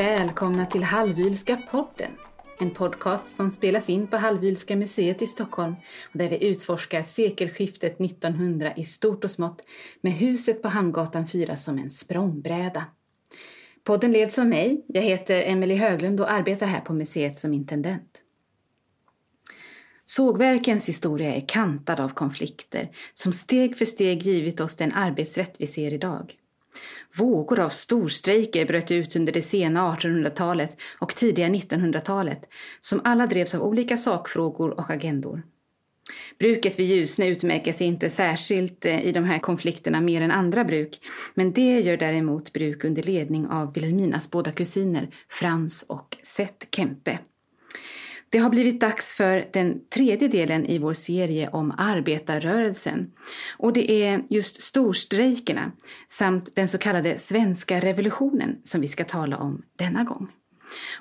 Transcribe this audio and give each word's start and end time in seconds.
Välkomna 0.00 0.66
till 0.66 0.82
Halvylska 0.82 1.56
podden. 1.70 2.10
En 2.58 2.70
podcast 2.70 3.36
som 3.36 3.50
spelas 3.50 3.88
in 3.88 4.06
på 4.06 4.16
Halvylska 4.16 4.76
museet 4.76 5.22
i 5.22 5.26
Stockholm 5.26 5.74
och 6.12 6.18
där 6.18 6.30
vi 6.30 6.44
utforskar 6.44 7.02
sekelskiftet 7.02 8.00
1900 8.00 8.72
i 8.76 8.84
stort 8.84 9.24
och 9.24 9.30
smått 9.30 9.62
med 10.00 10.12
huset 10.12 10.62
på 10.62 10.68
Hamngatan 10.68 11.28
4 11.28 11.56
som 11.56 11.78
en 11.78 11.90
språngbräda. 11.90 12.84
Podden 13.84 14.12
leds 14.12 14.38
av 14.38 14.46
mig. 14.46 14.84
Jag 14.88 15.02
heter 15.02 15.42
Emelie 15.42 15.78
Höglund 15.78 16.20
och 16.20 16.30
arbetar 16.30 16.66
här 16.66 16.80
på 16.80 16.92
museet 16.92 17.38
som 17.38 17.54
intendent. 17.54 18.20
Sågverkens 20.04 20.88
historia 20.88 21.34
är 21.34 21.48
kantad 21.48 22.00
av 22.00 22.08
konflikter 22.08 22.90
som 23.14 23.32
steg 23.32 23.76
för 23.76 23.84
steg 23.84 24.22
givit 24.22 24.60
oss 24.60 24.76
den 24.76 24.92
arbetsrätt 24.92 25.56
vi 25.58 25.66
ser 25.66 25.92
idag. 25.92 26.39
Vågor 27.16 27.60
av 27.60 27.68
storstrejker 27.68 28.66
bröt 28.66 28.90
ut 28.90 29.16
under 29.16 29.32
det 29.32 29.42
sena 29.42 29.96
1800-talet 29.96 30.76
och 30.98 31.14
tidiga 31.14 31.48
1900-talet 31.48 32.48
som 32.80 33.00
alla 33.04 33.26
drevs 33.26 33.54
av 33.54 33.62
olika 33.62 33.96
sakfrågor 33.96 34.70
och 34.70 34.90
agendor. 34.90 35.42
Bruket 36.38 36.78
vid 36.78 36.86
Ljusne 36.86 37.26
utmärker 37.26 37.72
sig 37.72 37.86
inte 37.86 38.10
särskilt 38.10 38.84
eh, 38.84 39.06
i 39.06 39.12
de 39.12 39.24
här 39.24 39.38
konflikterna 39.38 40.00
mer 40.00 40.22
än 40.22 40.30
andra 40.30 40.64
bruk, 40.64 41.00
men 41.34 41.52
det 41.52 41.80
gör 41.80 41.96
däremot 41.96 42.52
bruk 42.52 42.84
under 42.84 43.02
ledning 43.02 43.46
av 43.46 43.74
Vilhelminas 43.74 44.30
båda 44.30 44.52
kusiner 44.52 45.08
Frans 45.28 45.84
och 45.88 46.16
Seth 46.22 46.66
Kempe. 46.70 47.18
Det 48.30 48.38
har 48.38 48.50
blivit 48.50 48.80
dags 48.80 49.14
för 49.14 49.48
den 49.52 49.80
tredje 49.88 50.28
delen 50.28 50.66
i 50.66 50.78
vår 50.78 50.94
serie 50.94 51.48
om 51.48 51.74
arbetarrörelsen. 51.78 53.10
Och 53.56 53.72
det 53.72 53.90
är 53.90 54.22
just 54.28 54.62
storstrejkerna 54.62 55.72
samt 56.08 56.54
den 56.56 56.68
så 56.68 56.78
kallade 56.78 57.18
svenska 57.18 57.80
revolutionen 57.80 58.56
som 58.62 58.80
vi 58.80 58.88
ska 58.88 59.04
tala 59.04 59.36
om 59.36 59.62
denna 59.76 60.04
gång. 60.04 60.28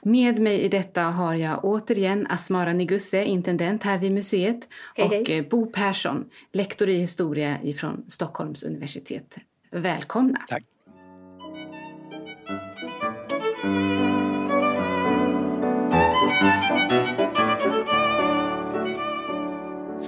Med 0.03 0.39
mig 0.39 0.61
i 0.61 0.67
detta 0.67 1.01
har 1.01 1.35
jag 1.35 1.65
återigen 1.65 2.27
Asmara 2.29 2.73
Nigusse, 2.73 3.23
intendent 3.23 3.83
här 3.83 3.97
vid 3.97 4.11
museet 4.11 4.67
hej, 4.95 5.05
och 5.05 5.11
hej. 5.11 5.37
Eh, 5.37 5.45
Bo 5.45 5.65
Persson, 5.65 6.25
lektor 6.51 6.89
i 6.89 6.95
historia 6.95 7.57
från 7.77 8.05
Stockholms 8.07 8.63
universitet. 8.63 9.37
Välkomna! 9.71 10.39
Tack! 10.47 10.63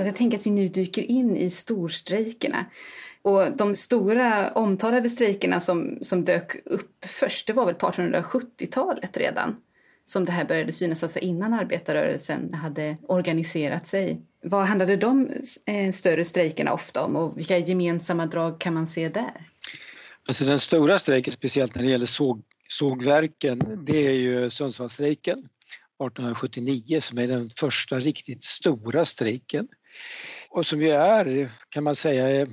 Så 0.02 0.07
jag 0.07 0.16
tänker 0.16 0.38
att 0.38 0.45
vi 0.45 0.52
nu 0.52 0.67
dyker 0.67 1.02
in 1.02 1.38
i 1.38 1.49
storstrejkerna. 1.49 2.66
Och 3.21 3.57
de 3.57 3.75
stora 3.75 4.52
omtalade 4.52 5.09
strejkerna 5.09 5.59
som, 5.59 5.97
som 6.02 6.25
dök 6.25 6.55
upp 6.66 7.05
först, 7.05 7.47
det 7.47 7.53
var 7.53 7.66
väl 7.66 7.75
på 7.75 7.88
1870-talet 7.88 9.17
redan 9.17 9.55
som 10.05 10.25
det 10.25 10.31
här 10.31 10.45
började 10.45 10.71
synas, 10.71 11.03
alltså 11.03 11.19
innan 11.19 11.53
arbetarrörelsen 11.53 12.53
hade 12.53 12.97
organiserat 13.08 13.88
sig. 13.88 14.21
Vad 14.43 14.66
handlade 14.66 14.95
de 14.95 15.30
eh, 15.66 15.91
större 15.91 16.25
strejkerna 16.25 16.73
ofta 16.73 17.03
om 17.03 17.15
och 17.15 17.38
vilka 17.38 17.58
gemensamma 17.58 18.25
drag 18.25 18.59
kan 18.59 18.73
man 18.73 18.88
se 18.88 19.09
där? 19.09 19.49
Alltså 20.27 20.45
den 20.45 20.59
stora 20.59 20.99
strejken, 20.99 21.33
speciellt 21.33 21.75
när 21.75 21.83
det 21.83 21.89
gäller 21.89 22.05
såg, 22.05 22.41
sågverken, 22.67 23.86
det 23.86 24.08
är 24.08 24.13
ju 24.13 24.49
Sundsvallsstrejken 24.49 25.39
1879 25.39 27.02
som 27.02 27.17
är 27.17 27.27
den 27.27 27.49
första 27.49 27.99
riktigt 27.99 28.43
stora 28.43 29.05
strejken 29.05 29.67
och 30.49 30.66
som 30.66 30.81
ju 30.81 30.89
är, 30.89 31.52
kan 31.69 31.83
man 31.83 31.95
säga, 31.95 32.47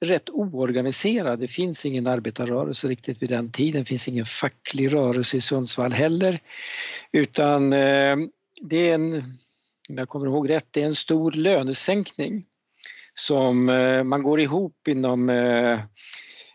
rätt 0.00 0.30
oorganiserad. 0.30 1.38
Det 1.38 1.48
finns 1.48 1.86
ingen 1.86 2.06
arbetarrörelse 2.06 2.88
riktigt 2.88 3.22
vid 3.22 3.28
den 3.28 3.52
tiden, 3.52 3.82
det 3.82 3.88
finns 3.88 4.08
ingen 4.08 4.26
facklig 4.26 4.92
rörelse 4.92 5.36
i 5.36 5.40
Sundsvall 5.40 5.92
heller. 5.92 6.40
Utan 7.12 7.72
eh, 7.72 8.16
det 8.60 8.90
är 8.90 8.94
en, 8.94 9.14
om 9.88 9.98
jag 9.98 10.08
kommer 10.08 10.26
ihåg 10.26 10.50
rätt, 10.50 10.66
det 10.70 10.82
är 10.82 10.86
en 10.86 10.94
stor 10.94 11.32
lönesänkning 11.32 12.44
som 13.14 13.68
eh, 13.68 14.04
man 14.04 14.22
går 14.22 14.40
ihop 14.40 14.88
inom 14.88 15.30
eh, 15.30 15.80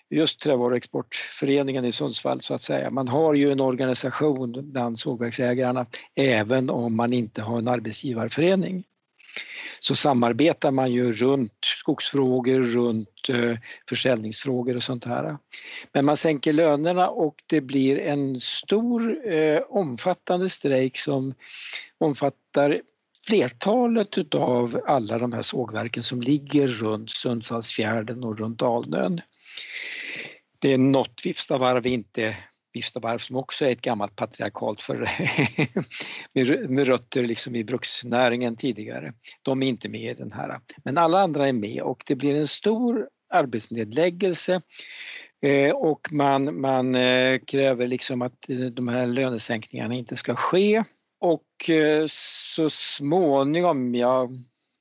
just 0.09 0.39
Trävaruexportföreningen 0.39 1.85
i 1.85 1.91
Sundsvall 1.91 2.41
så 2.41 2.53
att 2.53 2.61
säga. 2.61 2.89
Man 2.89 3.07
har 3.07 3.33
ju 3.33 3.51
en 3.51 3.59
organisation 3.59 4.71
bland 4.71 4.99
sågverksägarna 4.99 5.85
även 6.15 6.69
om 6.69 6.95
man 6.95 7.13
inte 7.13 7.41
har 7.41 7.57
en 7.57 7.67
arbetsgivarförening 7.67 8.83
så 9.83 9.95
samarbetar 9.95 10.71
man 10.71 10.91
ju 10.91 11.11
runt 11.11 11.57
skogsfrågor, 11.61 12.61
runt 12.61 13.29
eh, 13.29 13.57
försäljningsfrågor 13.89 14.75
och 14.75 14.83
sånt 14.83 15.05
här. 15.05 15.37
Men 15.93 16.05
man 16.05 16.17
sänker 16.17 16.53
lönerna 16.53 17.09
och 17.09 17.35
det 17.47 17.61
blir 17.61 17.99
en 17.99 18.41
stor 18.41 19.27
eh, 19.33 19.61
omfattande 19.69 20.49
strejk 20.49 20.97
som 20.97 21.33
omfattar 21.97 22.81
flertalet 23.27 24.17
utav 24.17 24.81
alla 24.87 25.17
de 25.17 25.33
här 25.33 25.41
sågverken 25.41 26.03
som 26.03 26.21
ligger 26.21 26.67
runt 26.67 27.11
Sundsvallsfjärden 27.11 28.23
och 28.23 28.39
runt 28.39 28.61
Alnön. 28.61 29.21
Det 30.59 30.73
är 30.73 30.77
något 30.77 31.21
Vifstavarv 31.25 31.87
inte 31.87 32.37
Viftavarv 32.73 33.17
som 33.17 33.35
också 33.35 33.65
är 33.65 33.71
ett 33.71 33.81
gammalt 33.81 34.15
patriarkalt 34.15 34.81
för 34.81 35.09
med 36.67 36.87
rötter 36.87 37.23
liksom 37.23 37.55
i 37.55 37.63
bruksnäringen 37.63 38.55
tidigare. 38.55 39.13
De 39.41 39.63
är 39.63 39.67
inte 39.67 39.89
med 39.89 40.11
i 40.11 40.13
den 40.13 40.31
här. 40.31 40.59
Men 40.83 40.97
alla 40.97 41.19
andra 41.19 41.47
är 41.47 41.53
med 41.53 41.81
och 41.81 42.03
det 42.05 42.15
blir 42.15 42.35
en 42.35 42.47
stor 42.47 43.07
arbetsnedläggelse 43.29 44.61
eh, 45.41 45.71
och 45.71 46.07
man, 46.11 46.61
man 46.61 46.95
eh, 46.95 47.39
kräver 47.47 47.87
liksom 47.87 48.21
att 48.21 48.49
eh, 48.49 48.57
de 48.57 48.87
här 48.87 49.07
lönesänkningarna 49.07 49.93
inte 49.93 50.15
ska 50.15 50.35
ske. 50.35 50.83
Och 51.19 51.69
så 52.07 52.69
småningom, 52.69 53.95
jag 53.95 54.29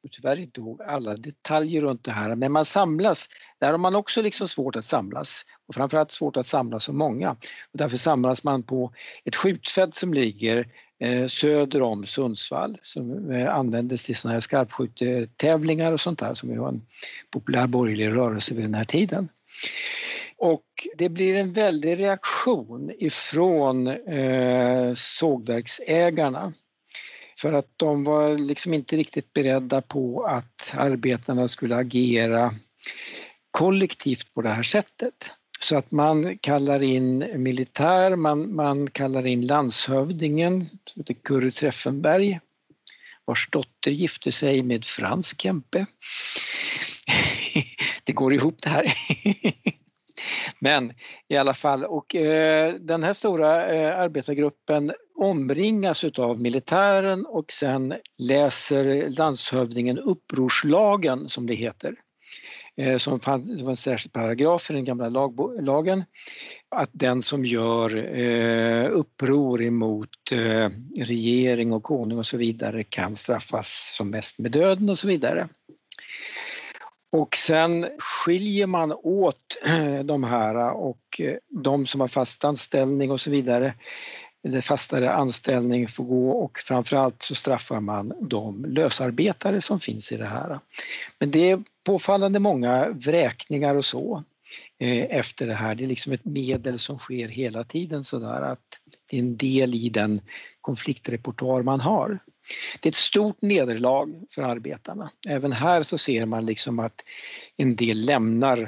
tyvärr 0.08 0.36
inte 0.36 0.60
ihåg 0.60 0.82
alla 0.82 1.16
detaljer 1.16 1.82
runt 1.82 2.04
det 2.04 2.12
här, 2.12 2.36
men 2.36 2.52
man 2.52 2.64
samlas. 2.64 3.28
Där 3.58 3.70
har 3.70 3.78
man 3.78 3.94
också 3.94 4.22
liksom 4.22 4.48
svårt 4.48 4.76
att 4.76 4.84
samlas 4.84 5.46
och 5.68 5.74
framförallt 5.74 6.10
svårt 6.10 6.36
att 6.36 6.46
samlas 6.46 6.84
så 6.84 6.92
många. 6.92 7.30
Och 7.72 7.78
därför 7.78 7.96
samlas 7.96 8.44
man 8.44 8.62
på 8.62 8.92
ett 9.24 9.36
skjutfält 9.36 9.94
som 9.94 10.14
ligger 10.14 10.66
eh, 11.00 11.26
söder 11.26 11.82
om 11.82 12.06
Sundsvall 12.06 12.78
som 12.82 13.30
eh, 13.30 13.54
användes 13.54 14.04
till 14.04 14.16
sådana 14.16 14.32
här 14.32 14.40
skarpskjutetävlingar 14.40 15.92
och 15.92 16.00
sånt 16.00 16.18
där 16.18 16.34
som 16.34 16.58
var 16.58 16.68
en 16.68 16.86
populär 17.30 17.66
borgerlig 17.66 18.08
rörelse 18.08 18.54
vid 18.54 18.64
den 18.64 18.74
här 18.74 18.84
tiden. 18.84 19.28
Och 20.36 20.64
det 20.98 21.08
blir 21.08 21.34
en 21.34 21.52
väldig 21.52 22.00
reaktion 22.00 22.90
ifrån 22.98 23.86
eh, 23.86 24.94
sågverksägarna 24.94 26.52
för 27.40 27.52
att 27.52 27.72
de 27.76 28.04
var 28.04 28.38
liksom 28.38 28.74
inte 28.74 28.96
riktigt 28.96 29.32
beredda 29.32 29.82
på 29.82 30.24
att 30.24 30.72
arbetarna 30.74 31.48
skulle 31.48 31.76
agera 31.76 32.54
kollektivt 33.50 34.34
på 34.34 34.42
det 34.42 34.48
här 34.48 34.62
sättet. 34.62 35.30
Så 35.60 35.76
att 35.76 35.90
man 35.90 36.38
kallar 36.38 36.82
in 36.82 37.42
militär, 37.42 38.16
man, 38.16 38.54
man 38.54 38.90
kallar 38.90 39.26
in 39.26 39.46
landshövdingen, 39.46 40.66
Kurre 41.24 41.50
Treffenberg, 41.50 42.40
vars 43.24 43.48
dotter 43.50 43.90
gifte 43.90 44.32
sig 44.32 44.62
med 44.62 44.84
Frans 44.84 45.34
Kempe. 45.38 45.86
det 48.04 48.12
går 48.12 48.34
ihop 48.34 48.56
det 48.62 48.68
här. 48.68 48.94
Men 50.58 50.92
i 51.28 51.36
alla 51.36 51.54
fall, 51.54 51.84
och 51.84 52.14
eh, 52.14 52.74
den 52.74 53.02
här 53.02 53.12
stora 53.12 53.72
eh, 53.72 53.98
arbetargruppen 53.98 54.92
omringas 55.18 56.04
utav 56.04 56.40
militären 56.40 57.26
och 57.26 57.52
sen 57.52 57.94
läser 58.18 59.08
landshövdingen 59.08 59.98
upprorslagen 59.98 61.28
som 61.28 61.46
det 61.46 61.54
heter. 61.54 61.94
Eh, 62.76 62.98
som 62.98 63.20
fanns, 63.20 63.46
det 63.46 63.62
var 63.64 63.70
en 63.70 63.76
särskild 63.76 64.12
paragraf 64.12 64.70
i 64.70 64.74
den 64.74 64.84
gamla 64.84 65.08
lag, 65.08 65.56
lagen 65.62 66.04
att 66.68 66.90
den 66.92 67.22
som 67.22 67.44
gör 67.44 67.96
eh, 68.18 68.90
uppror 68.90 69.62
emot 69.62 70.32
eh, 70.32 70.70
regering 70.98 71.72
och 71.72 71.82
konung 71.82 72.18
och 72.18 72.26
så 72.26 72.36
vidare 72.36 72.84
kan 72.84 73.16
straffas 73.16 73.94
som 73.96 74.10
mest 74.10 74.38
med 74.38 74.52
döden 74.52 74.90
och 74.90 74.98
så 74.98 75.06
vidare. 75.06 75.48
Och 77.12 77.36
sen 77.36 77.86
skiljer 77.98 78.66
man 78.66 78.92
åt 78.92 79.56
eh, 79.64 79.98
de 79.98 80.24
här 80.24 80.54
eh, 80.54 80.68
och 80.68 81.20
eh, 81.20 81.36
de 81.48 81.86
som 81.86 82.00
har 82.00 82.08
fast 82.08 82.44
anställning 82.44 83.10
och 83.10 83.20
så 83.20 83.30
vidare 83.30 83.74
eller 84.44 84.60
fastare 84.60 85.12
anställning 85.12 85.88
får 85.88 86.04
gå 86.04 86.30
och 86.30 86.58
framförallt 86.58 87.22
så 87.22 87.34
straffar 87.34 87.80
man 87.80 88.12
de 88.20 88.64
lösarbetare 88.64 89.60
som 89.60 89.80
finns 89.80 90.12
i 90.12 90.16
det 90.16 90.26
här. 90.26 90.60
Men 91.18 91.30
det 91.30 91.50
är 91.50 91.62
påfallande 91.84 92.38
många 92.38 92.88
vräkningar 92.88 93.74
och 93.74 93.84
så 93.84 94.24
efter 95.08 95.46
det 95.46 95.54
här. 95.54 95.74
Det 95.74 95.84
är 95.84 95.88
liksom 95.88 96.12
ett 96.12 96.24
medel 96.24 96.78
som 96.78 96.98
sker 96.98 97.28
hela 97.28 97.64
tiden 97.64 98.04
sådär 98.04 98.42
att 98.42 98.78
det 99.10 99.16
är 99.16 99.20
en 99.20 99.36
del 99.36 99.74
i 99.74 99.88
den 99.88 100.20
konfliktrepertoar 100.60 101.62
man 101.62 101.80
har. 101.80 102.18
Det 102.80 102.88
är 102.88 102.90
ett 102.90 102.96
stort 102.96 103.42
nederlag 103.42 104.24
för 104.30 104.42
arbetarna. 104.42 105.10
Även 105.28 105.52
här 105.52 105.82
så 105.82 105.98
ser 105.98 106.26
man 106.26 106.46
liksom 106.46 106.78
att 106.78 107.04
en 107.56 107.76
del 107.76 108.06
lämnar 108.06 108.58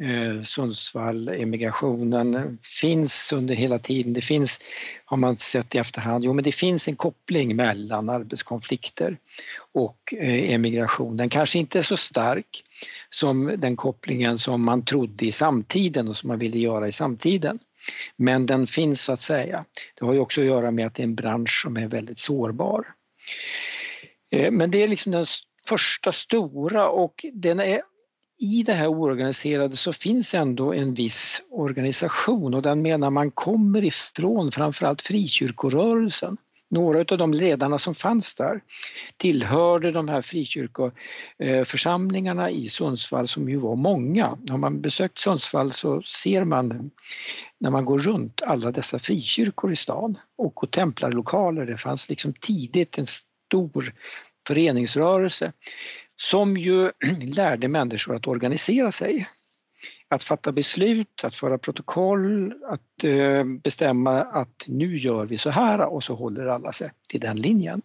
eh, 0.00 0.42
Sundsvall, 0.42 1.28
emigrationen 1.28 2.58
finns 2.80 3.32
under 3.32 3.54
hela 3.54 3.78
tiden. 3.78 4.12
Det 4.12 4.20
finns, 4.20 4.60
har 5.04 5.16
man 5.16 5.36
sett 5.36 5.74
i 5.74 5.78
efterhand, 5.78 6.24
jo 6.24 6.32
men 6.32 6.44
det 6.44 6.52
finns 6.52 6.88
en 6.88 6.96
koppling 6.96 7.56
mellan 7.56 8.08
arbetskonflikter 8.08 9.18
och 9.72 10.14
eh, 10.18 10.54
emigration. 10.54 11.16
Den 11.16 11.28
kanske 11.28 11.58
inte 11.58 11.78
är 11.78 11.82
så 11.82 11.96
stark 11.96 12.64
som 13.10 13.54
den 13.58 13.76
kopplingen 13.76 14.38
som 14.38 14.64
man 14.64 14.84
trodde 14.84 15.26
i 15.26 15.32
samtiden 15.32 16.08
och 16.08 16.16
som 16.16 16.28
man 16.28 16.38
ville 16.38 16.58
göra 16.58 16.88
i 16.88 16.92
samtiden. 16.92 17.58
Men 18.16 18.46
den 18.46 18.66
finns 18.66 19.02
så 19.02 19.12
att 19.12 19.20
säga. 19.20 19.64
Det 19.94 20.06
har 20.06 20.12
ju 20.12 20.18
också 20.18 20.40
att 20.40 20.46
göra 20.46 20.70
med 20.70 20.86
att 20.86 20.94
det 20.94 21.02
är 21.02 21.04
en 21.04 21.14
bransch 21.14 21.62
som 21.62 21.76
är 21.76 21.86
väldigt 21.88 22.18
sårbar. 22.18 22.95
Eh, 24.30 24.50
men 24.50 24.70
det 24.70 24.82
är 24.82 24.88
liksom 24.88 25.12
den 25.12 25.26
första 25.68 26.12
stora 26.12 26.88
och 26.88 27.24
den 27.32 27.60
är 27.60 27.80
i 28.38 28.62
det 28.62 28.72
här 28.72 28.86
oorganiserade 28.86 29.76
så 29.76 29.92
finns 29.92 30.34
ändå 30.34 30.72
en 30.72 30.94
viss 30.94 31.42
organisation 31.50 32.54
och 32.54 32.62
den 32.62 32.82
menar 32.82 33.10
man 33.10 33.30
kommer 33.30 33.84
ifrån 33.84 34.52
framförallt 34.52 35.02
frikyrkorörelsen. 35.02 36.36
Några 36.70 36.98
av 36.98 37.18
de 37.18 37.34
ledarna 37.34 37.78
som 37.78 37.94
fanns 37.94 38.34
där 38.34 38.60
tillhörde 39.16 39.92
de 39.92 40.08
här 40.08 40.22
frikyrkoförsamlingarna 40.22 42.50
i 42.50 42.68
Sundsvall 42.68 43.28
som 43.28 43.48
ju 43.48 43.56
var 43.56 43.76
många. 43.76 44.38
Har 44.50 44.58
man 44.58 44.80
besökt 44.80 45.18
Sundsvall 45.18 45.72
så 45.72 46.02
ser 46.02 46.44
man 46.44 46.90
när 47.60 47.70
man 47.70 47.84
går 47.84 47.98
runt 47.98 48.42
alla 48.42 48.72
dessa 48.72 48.98
frikyrkor 48.98 49.72
i 49.72 49.76
stan 49.76 50.18
och 50.38 50.70
templarlokaler. 50.70 51.66
Det 51.66 51.78
fanns 51.78 52.08
liksom 52.08 52.32
tidigt 52.40 52.98
en 52.98 53.06
stor 53.06 53.92
föreningsrörelse 54.46 55.52
som 56.16 56.56
ju 56.56 56.90
lärde 57.36 57.68
människor 57.68 58.16
att 58.16 58.26
organisera 58.26 58.92
sig. 58.92 59.28
Att 60.08 60.22
fatta 60.22 60.52
beslut, 60.52 61.24
att 61.24 61.36
föra 61.36 61.58
protokoll, 61.58 62.54
att 62.68 63.04
eh, 63.04 63.44
bestämma 63.44 64.22
att 64.22 64.64
nu 64.66 64.98
gör 64.98 65.26
vi 65.26 65.38
så 65.38 65.50
här 65.50 65.86
och 65.86 66.04
så 66.04 66.14
håller 66.14 66.46
alla 66.46 66.72
sig 66.72 66.90
till 67.08 67.20
den 67.20 67.36
linjen. 67.36 67.82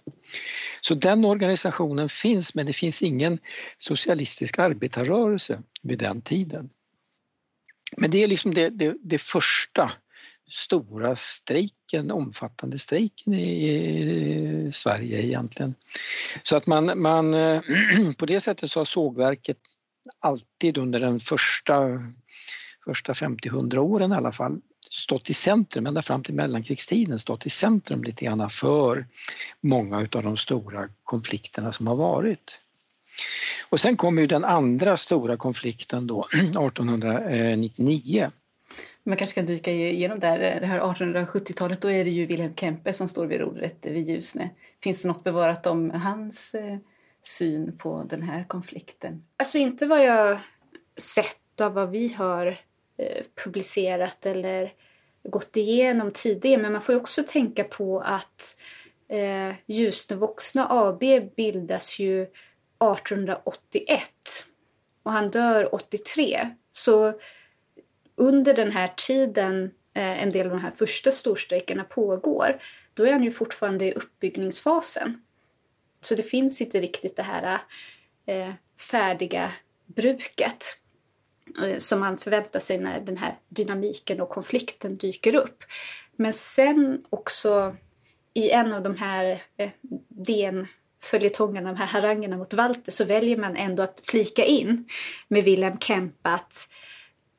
Så 0.81 0.95
den 0.95 1.25
organisationen 1.25 2.09
finns 2.09 2.55
men 2.55 2.65
det 2.65 2.73
finns 2.73 3.01
ingen 3.01 3.39
socialistisk 3.77 4.59
arbetarrörelse 4.59 5.61
vid 5.81 5.99
den 5.99 6.21
tiden. 6.21 6.69
Men 7.97 8.11
det 8.11 8.23
är 8.23 8.27
liksom 8.27 8.53
det, 8.53 8.69
det, 8.69 8.95
det 9.01 9.17
första 9.17 9.91
stora 10.51 11.15
strejken, 11.15 12.11
omfattande 12.11 12.79
strejken 12.79 13.33
i 13.33 14.71
Sverige 14.73 15.23
egentligen. 15.23 15.75
Så 16.43 16.55
att 16.55 16.67
man, 16.67 17.01
man 17.01 17.33
eh, 17.33 17.61
på 18.17 18.25
det 18.25 18.41
sättet 18.41 18.71
så 18.71 18.79
har 18.79 18.85
sågverket 18.85 19.57
alltid 20.19 20.77
under 20.77 20.99
den 20.99 21.19
första, 21.19 22.03
första 22.85 23.13
50-100 23.13 23.77
åren 23.77 24.11
i 24.11 24.15
alla 24.15 24.31
fall 24.31 24.61
stått 24.89 25.29
i 25.29 25.33
centrum, 25.33 25.85
ända 25.85 26.01
fram 26.01 26.23
till 26.23 26.33
mellankrigstiden, 26.33 27.19
stått 27.19 27.45
i 27.45 27.49
centrum 27.49 28.03
lite 28.03 28.25
grann 28.25 28.49
för 28.49 29.05
många 29.61 29.97
av 29.97 30.23
de 30.23 30.37
stora 30.37 30.89
konflikterna 31.03 31.71
som 31.71 31.87
har 31.87 31.95
varit. 31.95 32.59
Och 33.69 33.79
sen 33.79 33.97
kommer 33.97 34.21
ju 34.21 34.27
den 34.27 34.45
andra 34.45 34.97
stora 34.97 35.37
konflikten 35.37 36.07
då 36.07 36.27
1899 36.33 38.31
man 39.03 39.17
kanske 39.17 39.35
kan 39.35 39.45
dyka 39.45 39.71
igenom 39.71 40.19
där, 40.19 40.39
det 40.39 40.65
här 40.65 40.79
1870-talet, 40.79 41.81
då 41.81 41.91
är 41.91 42.03
det 42.05 42.11
ju 42.11 42.25
Wilhelm 42.25 42.55
Kempe 42.55 42.93
som 42.93 43.07
står 43.07 43.25
vid 43.25 43.39
rodret 43.39 43.85
vid 43.85 44.09
Ljusne. 44.09 44.49
Finns 44.83 45.01
det 45.01 45.07
något 45.07 45.23
bevarat 45.23 45.67
om 45.67 45.91
hans 45.91 46.55
eh, 46.55 46.77
syn 47.21 47.77
på 47.77 48.03
den 48.09 48.21
här 48.21 48.43
konflikten? 48.47 49.23
Alltså 49.37 49.57
inte 49.57 49.85
vad 49.85 50.05
jag 50.05 50.39
sett 50.97 51.61
av 51.61 51.73
vad 51.73 51.89
vi 51.89 52.13
har 52.13 52.45
eh, 52.97 53.23
publicerat 53.43 54.25
eller 54.25 54.73
gått 55.23 55.57
igenom 55.57 56.11
tidigare, 56.11 56.61
men 56.61 56.71
man 56.71 56.81
får 56.81 56.95
ju 56.95 57.01
också 57.01 57.23
tänka 57.23 57.63
på 57.63 57.99
att 57.99 58.59
eh, 59.07 59.55
Ljusne 59.65 60.15
Voxna 60.15 60.67
AB 60.69 61.03
bildas 61.35 61.99
ju 61.99 62.21
1881 62.21 64.01
och 65.03 65.11
han 65.11 65.31
dör 65.31 65.75
83. 65.75 66.49
Så 66.71 67.13
under 68.15 68.53
den 68.53 68.71
här 68.71 68.93
tiden 69.07 69.63
eh, 69.93 70.23
en 70.23 70.31
del 70.31 70.45
av 70.45 70.51
de 70.51 70.61
här 70.61 70.71
första 70.71 71.11
storstrejkerna 71.11 71.83
pågår, 71.83 72.61
då 72.93 73.05
är 73.05 73.11
han 73.11 73.23
ju 73.23 73.31
fortfarande 73.31 73.85
i 73.85 73.93
uppbyggningsfasen. 73.93 75.21
Så 76.01 76.15
det 76.15 76.23
finns 76.23 76.61
inte 76.61 76.79
riktigt 76.79 77.15
det 77.15 77.23
här 77.23 77.59
eh, 78.25 78.53
färdiga 78.79 79.51
bruket 79.85 80.77
eh, 81.63 81.77
som 81.77 81.99
man 81.99 82.17
förväntar 82.17 82.59
sig 82.59 82.79
när 82.79 82.99
den 82.99 83.17
här 83.17 83.35
dynamiken 83.49 84.21
och 84.21 84.29
konflikten 84.29 84.97
dyker 84.97 85.35
upp. 85.35 85.63
Men 86.15 86.33
sen 86.33 87.05
också 87.09 87.75
i 88.33 88.49
en 88.49 88.73
av 88.73 88.83
de 88.83 88.97
här 88.97 89.41
eh, 89.57 89.69
DN 90.07 90.67
följetongerna, 91.03 91.69
de 91.69 91.77
här 91.77 91.85
harangerna 91.85 92.37
mot 92.37 92.53
Walter, 92.53 92.91
så 92.91 93.05
väljer 93.05 93.37
man 93.37 93.55
ändå 93.55 93.83
att 93.83 94.01
flika 94.05 94.45
in 94.45 94.89
med 95.27 95.43
Wilhelm 95.43 95.79
Kemp 95.79 96.15
att 96.21 96.69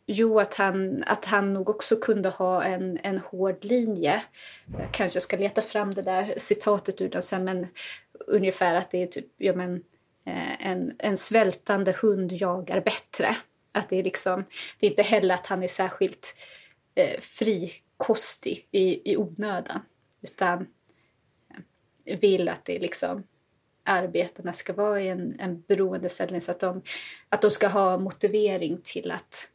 Jo, 0.07 0.41
att 0.41 0.55
han, 0.55 1.05
att 1.07 1.25
han 1.25 1.53
nog 1.53 1.69
också 1.69 1.97
kunde 1.97 2.29
ha 2.29 2.65
en, 2.65 2.99
en 3.03 3.19
hård 3.19 3.65
linje. 3.65 4.23
Jag 4.79 4.93
kanske 4.93 5.21
ska 5.21 5.37
leta 5.37 5.63
fram 5.63 5.95
det 5.95 6.03
där 6.03 6.35
citatet 6.37 7.01
ur 7.01 7.09
den 7.09 7.23
sen, 7.23 7.45
men 7.45 7.67
ungefär 8.27 8.75
att 8.75 8.91
det 8.91 9.03
är 9.03 9.07
typ, 9.07 9.27
ja 9.37 9.53
men, 9.53 9.75
eh, 10.27 10.67
en, 10.67 10.95
en 10.99 11.17
svältande 11.17 11.93
hund 12.03 12.33
jagar 12.33 12.81
bättre. 12.81 13.37
Att 13.73 13.89
det 13.89 13.97
är 13.97 14.03
liksom, 14.03 14.45
det 14.79 14.87
är 14.87 14.91
inte 14.91 15.03
heller 15.03 15.35
att 15.35 15.47
han 15.47 15.63
är 15.63 15.69
särskilt 15.69 16.35
eh, 16.95 17.21
frikostig 17.21 18.69
i, 18.71 19.13
i 19.13 19.17
onödan, 19.17 19.81
utan 20.23 20.67
eh, 22.05 22.19
vill 22.19 22.49
att 22.49 22.65
det 22.65 22.77
är 22.77 22.81
liksom 22.81 23.23
arbetarna 23.85 24.53
ska 24.53 24.73
vara 24.73 25.01
i 25.01 25.09
en, 25.09 25.41
en 25.41 25.61
beroendeställning 25.61 26.41
så 26.41 26.51
att 26.51 26.61
de, 26.61 26.83
att 27.29 27.43
de 27.43 27.51
ska 27.51 27.69
ha 27.69 27.99
motivering 27.99 28.81
till 28.83 29.11
att 29.11 29.49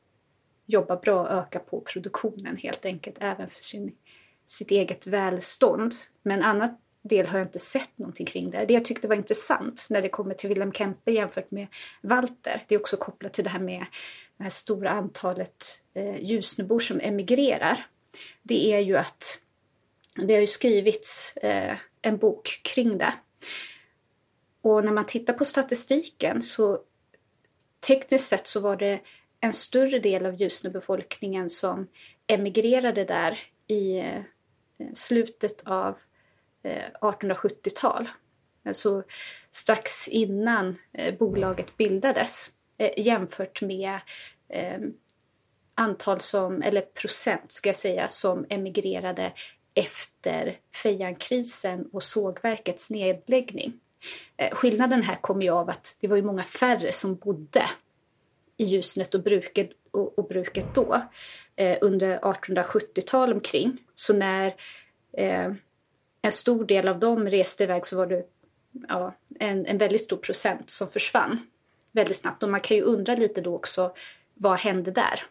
jobba 0.67 0.95
bra 0.95 1.21
och 1.21 1.31
öka 1.31 1.59
på 1.59 1.81
produktionen 1.81 2.57
helt 2.57 2.85
enkelt, 2.85 3.15
även 3.19 3.47
för 3.47 3.63
sin, 3.63 3.95
sitt 4.47 4.71
eget 4.71 5.07
välstånd. 5.07 5.95
Men 6.23 6.43
annat 6.43 6.79
del 7.01 7.27
har 7.27 7.37
jag 7.37 7.47
inte 7.47 7.59
sett 7.59 7.97
någonting 7.97 8.25
kring 8.25 8.49
det. 8.49 8.65
Det 8.65 8.73
jag 8.73 8.85
tyckte 8.85 9.07
var 9.07 9.15
intressant 9.15 9.87
när 9.89 10.01
det 10.01 10.09
kommer 10.09 10.33
till 10.33 10.49
Wilhelm 10.49 10.71
Kempe 10.71 11.11
jämfört 11.11 11.51
med 11.51 11.67
Walter, 12.01 12.63
det 12.67 12.75
är 12.75 12.79
också 12.79 12.97
kopplat 12.97 13.33
till 13.33 13.43
det 13.43 13.49
här 13.49 13.59
med 13.59 13.85
det 14.37 14.43
här 14.43 14.49
stora 14.49 14.89
antalet 14.89 15.83
eh, 15.93 16.23
Ljusnebor 16.23 16.79
som 16.79 16.99
emigrerar. 16.99 17.87
Det 18.43 18.73
är 18.73 18.79
ju 18.79 18.97
att 18.97 19.39
det 20.15 20.33
har 20.33 20.41
ju 20.41 20.47
skrivits 20.47 21.37
eh, 21.37 21.77
en 22.01 22.17
bok 22.17 22.61
kring 22.63 22.97
det. 22.97 23.13
Och 24.61 24.85
när 24.85 24.91
man 24.91 25.05
tittar 25.05 25.33
på 25.33 25.45
statistiken 25.45 26.41
så 26.41 26.79
tekniskt 27.87 28.27
sett 28.27 28.47
så 28.47 28.59
var 28.59 28.75
det 28.75 28.99
en 29.39 29.53
större 29.53 29.99
del 29.99 30.25
av 30.25 30.35
Ljusnebefolkningen 30.35 31.49
som 31.49 31.87
emigrerade 32.27 33.03
där 33.03 33.39
i 33.67 33.99
eh, 33.99 34.21
slutet 34.93 35.61
av 35.65 35.97
eh, 36.63 36.83
1870-tal. 37.01 38.09
Alltså 38.65 39.03
strax 39.51 40.07
innan 40.07 40.77
eh, 40.93 41.17
bolaget 41.17 41.77
bildades 41.77 42.51
jämfört 42.97 43.61
med 43.61 43.99
antal 45.75 46.19
som, 46.19 46.61
eller 46.61 46.81
procent 46.81 47.51
ska 47.51 47.69
jag 47.69 47.75
säga, 47.75 48.07
som 48.07 48.45
emigrerade 48.49 49.33
efter 49.73 50.59
Fejankrisen 50.83 51.89
och 51.93 52.03
sågverkets 52.03 52.89
nedläggning. 52.89 53.79
Skillnaden 54.51 55.03
här 55.03 55.15
kommer 55.15 55.41
ju 55.41 55.49
av 55.49 55.69
att 55.69 55.97
det 55.99 56.07
var 56.07 56.17
ju 56.17 56.23
många 56.23 56.43
färre 56.43 56.91
som 56.91 57.15
bodde 57.15 57.69
i 58.57 58.63
Ljusnet 58.63 59.15
och 59.15 59.23
bruket, 59.23 59.69
och, 59.91 60.19
och 60.19 60.27
bruket 60.27 60.75
då 60.75 61.01
eh, 61.55 61.77
under 61.81 62.19
1870-tal 62.19 63.33
omkring. 63.33 63.77
Så 63.95 64.13
när 64.13 64.47
eh, 65.17 65.51
en 66.21 66.31
stor 66.31 66.65
del 66.65 66.87
av 66.87 66.99
dem 66.99 67.27
reste 67.27 67.63
iväg 67.63 67.85
så 67.85 67.97
var 67.97 68.07
det 68.07 68.23
ja, 68.89 69.13
en, 69.39 69.65
en 69.65 69.77
väldigt 69.77 70.01
stor 70.01 70.17
procent 70.17 70.69
som 70.69 70.87
försvann 70.87 71.39
väldigt 71.91 72.17
snabbt. 72.17 72.43
Och 72.43 72.49
man 72.49 72.59
kan 72.59 72.77
ju 72.77 72.83
undra 72.83 73.15
lite 73.15 73.41
då 73.41 73.55
också, 73.55 73.93
vad 74.33 74.59
hände 74.59 74.91
där? 74.91 75.23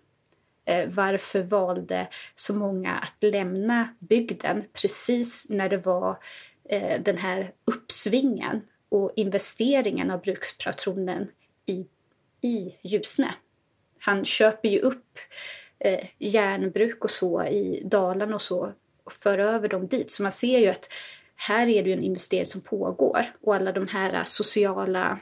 Eh, 0.64 0.88
varför 0.88 1.42
valde 1.42 2.08
så 2.34 2.54
många 2.54 2.92
att 2.94 3.32
lämna 3.32 3.88
bygden 3.98 4.64
precis 4.72 5.46
när 5.50 5.68
det 5.68 5.76
var 5.76 6.18
eh, 6.68 7.00
den 7.02 7.18
här 7.18 7.52
uppsvingen 7.64 8.60
och 8.88 9.12
investeringen 9.16 10.10
av 10.10 10.20
brukspatronen 10.20 11.28
i 11.66 11.86
i 12.46 12.78
Ljusne. 12.82 13.34
Han 14.00 14.24
köper 14.24 14.68
ju 14.68 14.78
upp 14.78 15.18
eh, 15.78 16.06
järnbruk 16.18 17.04
och 17.04 17.10
så 17.10 17.44
i 17.44 17.82
Dalarna 17.84 18.34
och 18.34 18.42
så 18.42 18.72
och 19.04 19.12
för 19.12 19.38
över 19.38 19.68
dem 19.68 19.86
dit. 19.86 20.10
Så 20.10 20.22
man 20.22 20.32
ser 20.32 20.58
ju 20.58 20.68
att 20.68 20.92
här 21.36 21.66
är 21.66 21.82
det 21.82 21.88
ju 21.88 21.96
en 21.96 22.02
investering 22.02 22.46
som 22.46 22.60
pågår 22.60 23.26
och 23.40 23.54
alla 23.54 23.72
de 23.72 23.88
här 23.88 24.24
sociala 24.24 25.18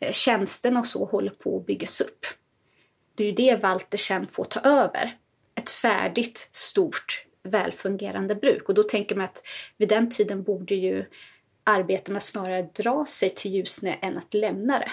eh, 0.00 0.12
tjänsterna 0.12 0.80
och 0.80 0.86
så 0.86 1.04
håller 1.04 1.30
på 1.30 1.56
att 1.56 1.66
byggas 1.66 2.00
upp. 2.00 2.26
det 3.14 3.24
är 3.24 3.26
ju 3.26 3.32
det 3.32 3.62
Walter 3.62 3.98
sen 3.98 4.26
får 4.26 4.44
ta 4.44 4.60
över. 4.60 5.16
Ett 5.54 5.70
färdigt, 5.70 6.48
stort, 6.52 7.26
välfungerande 7.42 8.34
bruk. 8.34 8.68
Och 8.68 8.74
då 8.74 8.82
tänker 8.82 9.16
man 9.16 9.24
att 9.24 9.42
vid 9.76 9.88
den 9.88 10.10
tiden 10.10 10.42
borde 10.42 10.74
ju 10.74 11.04
arbetarna 11.64 12.20
snarare 12.20 12.62
dra 12.62 13.06
sig 13.06 13.30
till 13.30 13.50
Ljusne 13.50 13.94
än 13.94 14.18
att 14.18 14.34
lämna 14.34 14.78
det. 14.78 14.90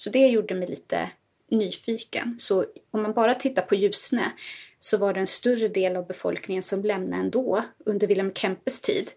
Så 0.00 0.10
det 0.10 0.28
gjorde 0.28 0.54
mig 0.54 0.68
lite 0.68 1.10
nyfiken. 1.50 2.36
Så 2.38 2.66
om 2.90 3.02
man 3.02 3.12
bara 3.12 3.34
tittar 3.34 3.62
på 3.62 3.74
Ljusne 3.74 4.32
så 4.78 4.96
var 4.96 5.14
det 5.14 5.20
en 5.20 5.26
större 5.26 5.68
del 5.68 5.96
av 5.96 6.06
befolkningen 6.06 6.62
som 6.62 6.82
lämnade 6.82 7.22
ändå 7.22 7.64
under 7.78 8.06
Wilhelm 8.06 8.34
Kempes 8.34 8.80
tid 8.80 9.10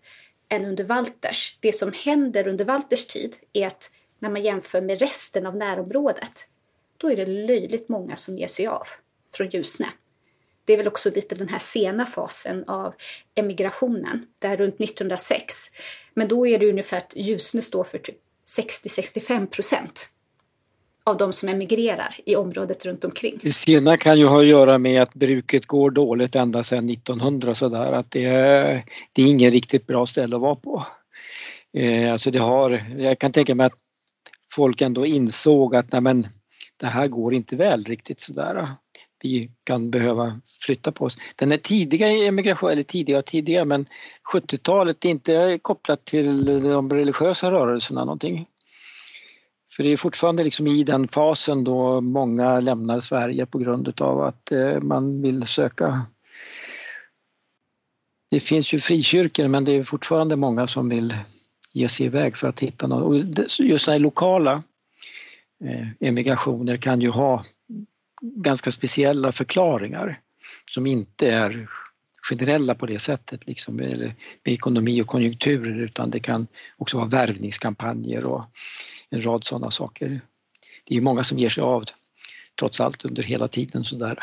än 0.49 0.65
under 0.65 0.83
Walters. 0.83 1.57
Det 1.59 1.73
som 1.73 1.91
händer 2.05 2.47
under 2.47 2.65
Walters 2.65 3.07
tid 3.07 3.35
är 3.53 3.67
att 3.67 3.91
när 4.19 4.29
man 4.29 4.43
jämför 4.43 4.81
med 4.81 4.99
resten 4.99 5.45
av 5.45 5.55
närområdet 5.55 6.47
då 6.97 7.11
är 7.11 7.15
det 7.15 7.25
löjligt 7.25 7.89
många 7.89 8.15
som 8.15 8.37
ger 8.37 8.47
sig 8.47 8.67
av 8.67 8.87
från 9.33 9.49
Ljusne. 9.49 9.89
Det 10.65 10.73
är 10.73 10.77
väl 10.77 10.87
också 10.87 11.09
lite 11.09 11.35
den 11.35 11.49
här 11.49 11.59
sena 11.59 12.05
fasen 12.05 12.63
av 12.67 12.93
emigrationen, 13.35 14.27
där 14.39 14.57
runt 14.57 14.81
1906. 14.81 15.55
Men 16.13 16.27
då 16.27 16.47
är 16.47 16.59
det 16.59 16.69
ungefär 16.69 16.97
att 16.97 17.15
Ljusne 17.15 17.61
står 17.61 17.83
för 17.83 17.97
typ 17.97 18.17
60-65 18.57 19.47
procent 19.47 20.09
av 21.05 21.17
de 21.17 21.33
som 21.33 21.49
emigrerar 21.49 22.15
i 22.25 22.35
området 22.35 22.85
runt 22.85 23.05
omkring. 23.05 23.39
Det 23.41 23.53
sena 23.53 23.97
kan 23.97 24.19
ju 24.19 24.25
ha 24.25 24.39
att 24.39 24.45
göra 24.45 24.77
med 24.77 25.01
att 25.01 25.13
bruket 25.13 25.65
går 25.65 25.91
dåligt 25.91 26.35
ända 26.35 26.63
sedan 26.63 26.89
1900 26.89 27.55
sådär 27.55 27.91
att 27.91 28.11
det 28.11 28.25
är, 28.25 28.85
det 29.13 29.21
är 29.21 29.27
ingen 29.27 29.51
riktigt 29.51 29.87
bra 29.87 30.05
ställe 30.05 30.35
att 30.35 30.41
vara 30.41 30.55
på. 30.55 30.85
Eh, 31.77 32.11
alltså 32.11 32.31
det 32.31 32.39
har, 32.39 32.85
jag 32.97 33.19
kan 33.19 33.31
tänka 33.31 33.55
mig 33.55 33.65
att 33.65 33.77
folk 34.51 34.81
ändå 34.81 35.05
insåg 35.05 35.75
att 35.75 35.91
nej 35.91 36.01
men, 36.01 36.27
det 36.77 36.87
här 36.87 37.07
går 37.07 37.33
inte 37.33 37.55
väl 37.55 37.83
riktigt 37.83 38.21
sådär. 38.21 38.55
Eh. 38.55 38.69
Vi 39.21 39.51
kan 39.63 39.91
behöva 39.91 40.41
flytta 40.61 40.91
på 40.91 41.05
oss. 41.05 41.17
Den 41.35 41.51
är 41.51 41.57
tidiga 41.57 42.07
emigration, 42.07 42.71
eller 42.71 42.83
tidiga 42.83 43.17
och 43.17 43.25
tidiga 43.25 43.65
men 43.65 43.85
70-talet 44.33 45.05
är 45.05 45.09
inte 45.09 45.59
kopplat 45.61 46.05
till 46.05 46.45
de 46.63 46.89
religiösa 46.89 47.51
rörelserna 47.51 48.05
någonting. 48.05 48.47
För 49.75 49.83
det 49.83 49.89
är 49.89 49.97
fortfarande 49.97 50.43
liksom 50.43 50.67
i 50.67 50.83
den 50.83 51.07
fasen 51.07 51.63
då 51.63 52.01
många 52.01 52.59
lämnar 52.59 52.99
Sverige 52.99 53.45
på 53.45 53.57
grund 53.57 53.87
utav 53.87 54.21
att 54.21 54.51
eh, 54.51 54.79
man 54.79 55.21
vill 55.21 55.47
söka 55.47 56.05
det 58.29 58.39
finns 58.39 58.73
ju 58.73 58.79
frikyrkor 58.79 59.47
men 59.47 59.65
det 59.65 59.71
är 59.71 59.83
fortfarande 59.83 60.35
många 60.35 60.67
som 60.67 60.89
vill 60.89 61.17
ge 61.71 61.89
sig 61.89 62.05
iväg 62.05 62.37
för 62.37 62.47
att 62.47 62.59
hitta 62.59 62.87
något. 62.87 63.03
Och 63.03 63.45
just 63.59 63.85
den 63.85 64.01
lokala 64.01 64.63
eh, 65.63 65.87
emigrationer 65.99 66.77
kan 66.77 67.01
ju 67.01 67.09
ha 67.09 67.43
ganska 68.21 68.71
speciella 68.71 69.31
förklaringar 69.31 70.19
som 70.71 70.87
inte 70.87 71.31
är 71.31 71.69
generella 72.29 72.75
på 72.75 72.85
det 72.85 72.99
sättet, 72.99 73.47
liksom, 73.47 73.75
med 73.75 74.13
ekonomi 74.43 75.01
och 75.01 75.07
konjunkturer 75.07 75.79
utan 75.79 76.11
det 76.11 76.19
kan 76.19 76.47
också 76.77 76.97
vara 76.97 77.07
värvningskampanjer 77.07 78.23
och 78.23 78.43
en 79.13 79.25
rad 79.25 79.43
sådana 79.43 79.71
saker. 79.71 80.21
Det 80.83 80.97
är 80.97 81.01
många 81.01 81.23
som 81.23 81.39
ger 81.39 81.49
sig 81.49 81.63
av 81.63 81.83
trots 82.59 82.81
allt 82.81 83.05
under 83.05 83.23
hela 83.23 83.47
tiden 83.47 83.83
sådär. 83.83 84.19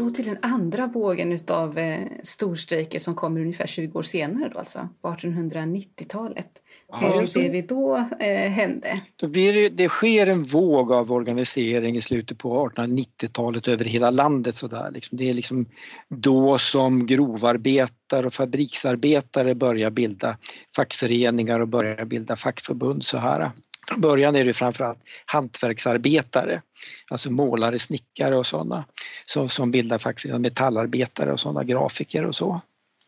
Då 0.00 0.10
till 0.10 0.24
den 0.24 0.38
andra 0.42 0.86
vågen 0.86 1.32
utav 1.32 1.78
eh, 1.78 2.06
storstrejker 2.22 2.98
som 2.98 3.14
kommer 3.14 3.40
ungefär 3.40 3.66
20 3.66 3.98
år 3.98 4.02
senare 4.02 4.48
då 4.48 4.58
alltså, 4.58 4.88
på 5.02 5.08
1890-talet. 5.08 6.46
Vad 6.88 7.28
ser 7.28 7.50
vi 7.50 7.62
då 7.62 7.96
eh, 7.96 8.50
hände? 8.50 9.00
Då 9.16 9.28
blir 9.28 9.52
det, 9.52 9.68
det 9.68 9.88
sker 9.88 10.26
en 10.26 10.42
våg 10.42 10.92
av 10.92 11.12
organisering 11.12 11.96
i 11.96 12.02
slutet 12.02 12.38
på 12.38 12.68
1890-talet 12.68 13.68
över 13.68 13.84
hela 13.84 14.10
landet 14.10 14.56
sådär. 14.56 14.90
Liksom. 14.90 15.18
Det 15.18 15.30
är 15.30 15.34
liksom 15.34 15.66
då 16.08 16.58
som 16.58 17.06
grovarbetare 17.06 18.26
och 18.26 18.34
fabriksarbetare 18.34 19.54
börjar 19.54 19.90
bilda 19.90 20.36
fackföreningar 20.76 21.60
och 21.60 21.68
börjar 21.68 22.04
bilda 22.04 22.36
fackförbund 22.36 23.04
så 23.04 23.18
här. 23.18 23.50
Från 23.90 24.00
början 24.00 24.36
är 24.36 24.44
det 24.44 24.52
framförallt 24.52 24.98
hantverksarbetare, 25.24 26.62
alltså 27.10 27.30
målare, 27.30 27.78
snickare 27.78 28.36
och 28.36 28.46
sådana 28.46 28.84
som, 29.26 29.48
som 29.48 29.70
bildar 29.70 29.98
fackföreningar, 29.98 30.38
metallarbetare 30.38 31.32
och 31.32 31.40
sådana, 31.40 31.64
grafiker 31.64 32.24
och 32.24 32.34
så. 32.34 32.60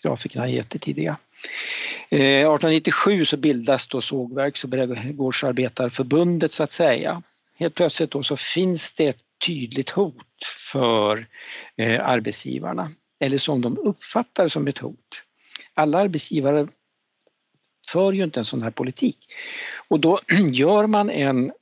Grafikerna 0.03 0.49
är 0.49 0.53
jättetidiga. 0.53 1.17
Eh, 2.09 2.21
1897 2.21 3.25
så 3.25 3.37
bildas 3.37 3.87
då 3.87 4.01
Sågverks 4.01 4.65
och 4.65 4.71
Brädgårdsarbetarförbundet 4.71 6.53
så 6.53 6.62
att 6.62 6.73
säga. 6.73 7.23
Helt 7.59 7.75
plötsligt 7.75 8.11
då 8.11 8.23
så 8.23 8.37
finns 8.37 8.93
det 8.93 9.07
ett 9.07 9.23
tydligt 9.47 9.91
hot 9.91 10.45
för 10.73 11.27
eh, 11.77 12.09
arbetsgivarna, 12.09 12.93
eller 13.21 13.39
som 13.39 13.61
de 13.61 13.79
uppfattar 13.79 14.49
som 14.49 14.67
ett 14.67 14.79
hot. 14.79 15.23
Alla 15.75 15.99
arbetsgivare 15.99 16.69
för 17.92 18.12
ju 18.12 18.25
inte 18.25 18.40
en 18.40 18.44
sån 18.44 18.62
här 18.62 18.70
politik. 18.70 19.18
Och 19.88 20.00
då 20.00 20.20
gör 20.52 20.87
man 20.87 21.11
en 21.11 21.52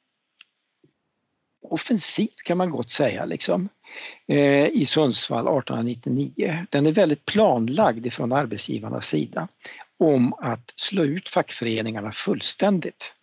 offensiv 1.62 2.28
kan 2.44 2.58
man 2.58 2.70
gott 2.70 2.90
säga 2.90 3.24
liksom, 3.24 3.68
eh, 4.28 4.66
i 4.66 4.86
Sundsvall 4.86 5.58
1899. 5.58 6.66
Den 6.70 6.86
är 6.86 6.92
väldigt 6.92 7.24
planlagd 7.24 8.06
ifrån 8.06 8.32
arbetsgivarnas 8.32 9.06
sida 9.06 9.48
om 9.98 10.32
att 10.32 10.72
slå 10.76 11.04
ut 11.04 11.28
fackföreningarna 11.28 12.12
fullständigt 12.12 13.14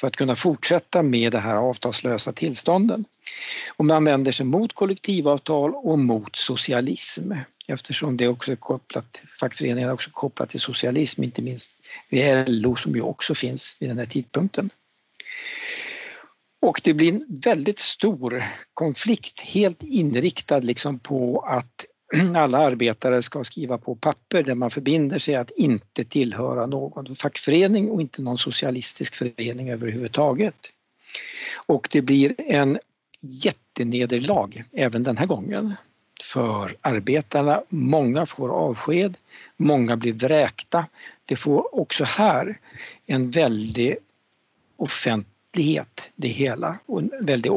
för 0.00 0.06
att 0.06 0.16
kunna 0.16 0.36
fortsätta 0.36 1.02
med 1.02 1.32
det 1.32 1.38
här 1.38 1.54
avtalslösa 1.54 2.32
tillstånden. 2.32 3.04
Och 3.76 3.84
man 3.84 4.04
vänder 4.04 4.32
sig 4.32 4.46
mot 4.46 4.72
kollektivavtal 4.72 5.74
och 5.74 5.98
mot 5.98 6.36
socialism 6.36 7.32
eftersom 7.68 8.16
det 8.16 8.28
också 8.28 8.52
är 8.52 8.56
kopplat, 8.56 9.20
fackföreningarna 9.40 9.90
är 9.90 9.94
också 9.94 10.10
kopplat 10.10 10.50
till 10.50 10.60
socialism, 10.60 11.22
inte 11.22 11.42
minst 11.42 11.70
vid 12.08 12.48
LO 12.48 12.76
som 12.76 12.94
ju 12.94 13.00
också 13.00 13.34
finns 13.34 13.76
vid 13.78 13.90
den 13.90 13.98
här 13.98 14.06
tidpunkten. 14.06 14.70
Och 16.60 16.80
det 16.84 16.94
blir 16.94 17.12
en 17.12 17.24
väldigt 17.28 17.78
stor 17.78 18.44
konflikt, 18.74 19.40
helt 19.40 19.82
inriktad 19.82 20.60
liksom 20.60 20.98
på 20.98 21.40
att 21.40 21.84
alla 22.36 22.58
arbetare 22.58 23.22
ska 23.22 23.44
skriva 23.44 23.78
på 23.78 23.94
papper 23.94 24.42
där 24.42 24.54
man 24.54 24.70
förbinder 24.70 25.18
sig 25.18 25.34
att 25.34 25.50
inte 25.50 26.04
tillhöra 26.04 26.66
någon 26.66 27.16
fackförening 27.16 27.90
och 27.90 28.00
inte 28.00 28.22
någon 28.22 28.38
socialistisk 28.38 29.14
förening 29.14 29.70
överhuvudtaget. 29.70 30.54
Och 31.66 31.88
det 31.90 32.02
blir 32.02 32.34
en 32.38 32.78
jättenederlag 33.20 34.64
även 34.72 35.02
den 35.02 35.16
här 35.16 35.26
gången 35.26 35.74
för 36.28 36.76
arbetarna. 36.80 37.62
Många 37.68 38.26
får 38.26 38.48
avsked, 38.48 39.16
många 39.56 39.96
blir 39.96 40.12
vräkta. 40.12 40.86
Det 41.24 41.36
får 41.36 41.80
också 41.80 42.04
här 42.04 42.60
en 43.06 43.30
väldig 43.30 43.96
offentlighet 44.76 46.10
det 46.14 46.28
hela 46.28 46.78
och 46.86 47.00
en 47.00 47.10
väldig 47.20 47.52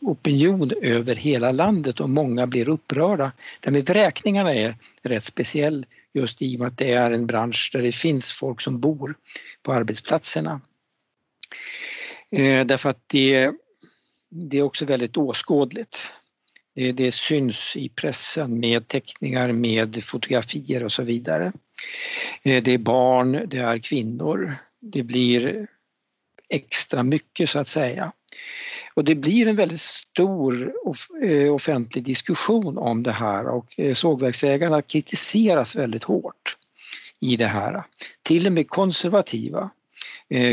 opinion 0.00 0.72
över 0.82 1.14
hela 1.14 1.52
landet 1.52 2.00
och 2.00 2.10
många 2.10 2.46
blir 2.46 2.68
upprörda. 2.68 3.32
Det 3.60 3.70
med 3.70 3.86
vräkningarna 3.86 4.54
är 4.54 4.76
rätt 5.02 5.24
speciell 5.24 5.86
just 6.12 6.42
i 6.42 6.56
och 6.56 6.60
med 6.60 6.68
att 6.68 6.78
det 6.78 6.92
är 6.92 7.10
en 7.10 7.26
bransch 7.26 7.70
där 7.72 7.82
det 7.82 7.92
finns 7.92 8.32
folk 8.32 8.60
som 8.60 8.80
bor 8.80 9.14
på 9.62 9.72
arbetsplatserna. 9.72 10.60
Eh, 12.30 12.66
därför 12.66 12.88
att 12.88 13.08
det, 13.08 13.52
det 14.28 14.58
är 14.58 14.62
också 14.62 14.84
väldigt 14.84 15.16
åskådligt. 15.16 16.12
Det, 16.76 16.92
det 16.92 17.14
syns 17.14 17.76
i 17.76 17.88
pressen 17.88 18.60
med 18.60 18.88
teckningar, 18.88 19.52
med 19.52 20.04
fotografier 20.04 20.84
och 20.84 20.92
så 20.92 21.02
vidare. 21.02 21.52
Eh, 22.42 22.62
det 22.62 22.72
är 22.72 22.78
barn, 22.78 23.42
det 23.46 23.58
är 23.58 23.78
kvinnor. 23.78 24.56
Det 24.80 25.02
blir 25.02 25.66
extra 26.48 27.02
mycket 27.02 27.50
så 27.50 27.58
att 27.58 27.68
säga. 27.68 28.12
Och 28.94 29.04
det 29.04 29.14
blir 29.14 29.48
en 29.48 29.56
väldigt 29.56 29.80
stor 29.80 30.72
eh, 31.22 31.54
offentlig 31.54 32.04
diskussion 32.04 32.78
om 32.78 33.02
det 33.02 33.12
här 33.12 33.46
och 33.46 33.80
eh, 33.80 33.94
sågverksägarna 33.94 34.82
kritiseras 34.82 35.76
väldigt 35.76 36.04
hårt 36.04 36.56
i 37.20 37.36
det 37.36 37.46
här. 37.46 37.82
Till 38.22 38.46
och 38.46 38.52
med 38.52 38.68
konservativa 38.68 39.70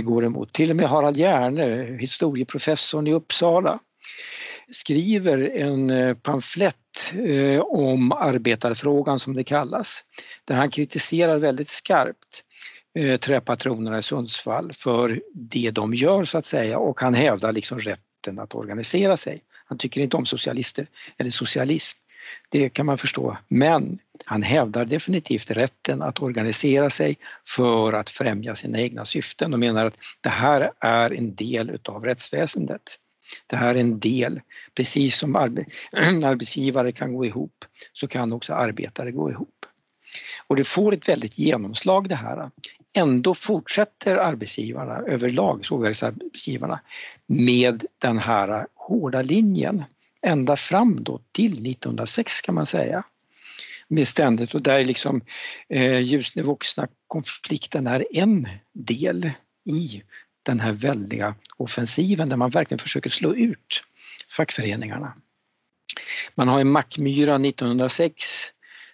går 0.03 0.25
emot. 0.25 0.53
Till 0.53 0.70
och 0.70 0.75
med 0.75 0.89
Harald 0.89 1.18
Hjärne, 1.18 1.98
historieprofessorn 2.00 3.08
i 3.08 3.13
Uppsala, 3.13 3.80
skriver 4.72 5.58
en 5.58 5.89
eh, 5.89 6.15
pamflett 6.15 7.13
eh, 7.27 7.60
om 7.60 8.12
arbetarfrågan 8.12 9.20
som 9.20 9.34
det 9.34 9.43
kallas, 9.43 10.03
där 10.46 10.55
han 10.55 10.72
kritiserar 10.72 11.38
väldigt 11.38 11.70
skarpt 11.70 12.43
eh, 13.00 13.20
träpatronerna 13.20 13.98
i 13.98 14.03
Sundsvall 14.03 14.74
för 14.74 15.22
det 15.34 15.72
de 15.72 15.93
gör 15.93 16.24
så 16.24 16.38
att 16.38 16.46
säga 16.46 16.77
och 16.79 17.01
han 17.01 17.13
hävdar 17.13 17.51
liksom 17.51 17.79
rätten 17.79 18.39
att 18.39 18.55
organisera 18.55 19.17
sig. 19.17 19.41
Han 19.65 19.77
tycker 19.77 20.01
inte 20.01 20.17
om 20.17 20.25
socialister 20.25 20.88
eller 21.17 21.29
socialism. 21.29 21.98
Det 22.50 22.70
kan 22.70 22.86
man 22.86 22.98
förstå. 22.98 23.38
Men 23.48 24.00
han 24.25 24.43
hävdar 24.43 24.86
definitivt 24.86 25.51
rätten 25.51 26.01
att 26.01 26.22
organisera 26.22 26.89
sig 26.89 27.17
för 27.48 27.93
att 27.93 28.10
främja 28.10 28.55
sina 28.55 28.79
egna 28.79 29.05
syften 29.05 29.53
och 29.53 29.60
menar 29.60 29.86
att 29.86 29.98
det 30.22 30.29
här 30.29 30.72
är 30.79 31.13
en 31.13 31.36
del 31.36 31.70
utav 31.70 32.05
rättsväsendet. 32.05 33.00
Det 33.48 33.56
här 33.56 33.75
är 33.75 33.80
en 33.80 34.00
del, 34.00 34.42
precis 34.75 35.18
som 35.18 35.36
arbetsgivare 36.25 36.92
kan 36.92 37.13
gå 37.13 37.25
ihop 37.25 37.66
så 37.94 38.08
kan 38.08 38.34
också 38.34 38.54
arbetare 38.54 39.12
gå 39.12 39.32
ihop. 39.32 39.66
Och 40.48 40.56
det 40.56 40.63
får 40.63 40.94
ett 40.94 41.10
väldigt 41.10 41.38
genomslag 41.38 42.10
det 42.10 42.16
här. 42.16 42.50
Ändå 42.94 43.36
fortsätter 43.36 44.16
arbetsgivarna 44.16 44.98
överlag, 44.98 45.66
sågverksarbetsgivarna, 45.66 46.80
med 47.28 47.86
den 47.98 48.18
här 48.18 48.68
hårda 48.75 49.22
linjen 49.22 49.84
ända 50.22 50.58
fram 50.58 51.04
då 51.04 51.20
till 51.32 51.52
1906 51.52 52.42
kan 52.42 52.56
man 52.56 52.66
säga. 52.66 53.04
Med 53.88 54.08
ständigt 54.08 54.56
och 54.56 54.62
där 54.62 54.86
liksom 54.86 55.22
eh, 55.70 56.00
Ljusne 56.00 56.42
vuxna 56.42 56.88
konflikten 57.08 57.88
är 57.88 58.06
en 58.12 58.48
del 58.74 59.32
i 59.66 60.04
den 60.43 60.59
här 60.59 60.71
väldiga 60.71 61.35
offensiven 61.57 62.29
där 62.29 62.38
man 62.38 62.50
verkligen 62.50 62.79
försöker 62.79 63.09
slå 63.09 63.35
ut 63.35 63.83
fackföreningarna. 64.29 65.13
Man 66.35 66.47
har 66.47 66.62
i 66.62 66.63
Mackmyra 66.63 67.35
1906 67.35 68.25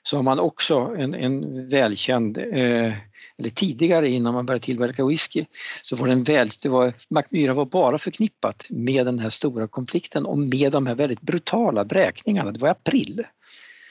så 0.03 0.15
har 0.15 0.23
man 0.23 0.39
också 0.39 0.95
en, 0.97 1.13
en 1.13 1.69
välkänd, 1.69 2.37
eh, 2.37 2.93
eller 3.37 3.49
tidigare 3.49 4.09
innan 4.09 4.33
man 4.33 4.45
började 4.45 4.65
tillverka 4.65 5.05
whisky, 5.05 5.45
så 5.83 5.95
var 5.95 6.07
den 6.07 6.23
väl, 6.23 6.49
det 6.61 6.69
var, 6.69 6.93
Mackmyra 7.09 7.53
var 7.53 7.65
bara 7.65 7.97
förknippat 7.97 8.67
med 8.69 9.05
den 9.05 9.19
här 9.19 9.29
stora 9.29 9.67
konflikten 9.67 10.25
och 10.25 10.37
med 10.37 10.71
de 10.71 10.87
här 10.87 10.95
väldigt 10.95 11.21
brutala 11.21 11.83
vräkningarna, 11.83 12.51
det 12.51 12.59
var 12.59 12.67
i 12.67 12.71
april. 12.71 13.23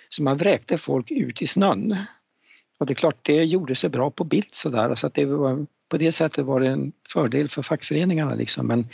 Så 0.08 0.22
man 0.22 0.36
vräkte 0.36 0.78
folk 0.78 1.10
ut 1.10 1.42
i 1.42 1.46
snön. 1.46 1.96
Och 2.78 2.86
det 2.86 2.92
är 2.92 2.94
klart, 2.94 3.18
det 3.22 3.44
gjorde 3.44 3.74
sig 3.74 3.90
bra 3.90 4.10
på 4.10 4.24
bild 4.24 4.48
sådär, 4.54 4.94
så 4.94 5.06
att 5.06 5.14
det 5.14 5.24
var, 5.24 5.66
på 5.88 5.96
det 5.96 6.12
sättet 6.12 6.44
var 6.44 6.60
det 6.60 6.70
en 6.70 6.92
fördel 7.12 7.48
för 7.48 7.62
fackföreningarna 7.62 8.34
liksom, 8.34 8.66
men 8.66 8.88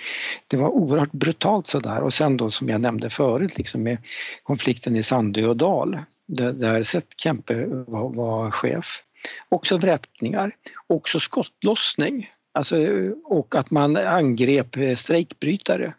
det 0.46 0.56
var 0.56 0.68
oerhört 0.68 1.12
brutalt 1.12 1.66
sådär 1.66 2.00
och 2.00 2.12
sen 2.12 2.36
då 2.36 2.50
som 2.50 2.68
jag 2.68 2.80
nämnde 2.80 3.10
förut 3.10 3.58
liksom 3.58 3.82
med 3.82 3.98
konflikten 4.42 4.96
i 4.96 5.02
Sandö 5.02 5.46
och 5.46 5.56
Dal 5.56 5.98
där, 6.26 6.52
där 6.52 6.82
Seth 6.82 7.06
Kempe 7.16 7.66
var, 7.66 8.08
var 8.08 8.50
chef. 8.50 9.02
Också 9.48 9.76
vräkningar, 9.76 10.56
också 10.86 11.20
skottlossning 11.20 12.30
alltså, 12.52 12.76
och 13.24 13.54
att 13.54 13.70
man 13.70 13.96
angrep 13.96 14.76
eh, 14.76 14.96
strejkbrytare. 14.96 15.94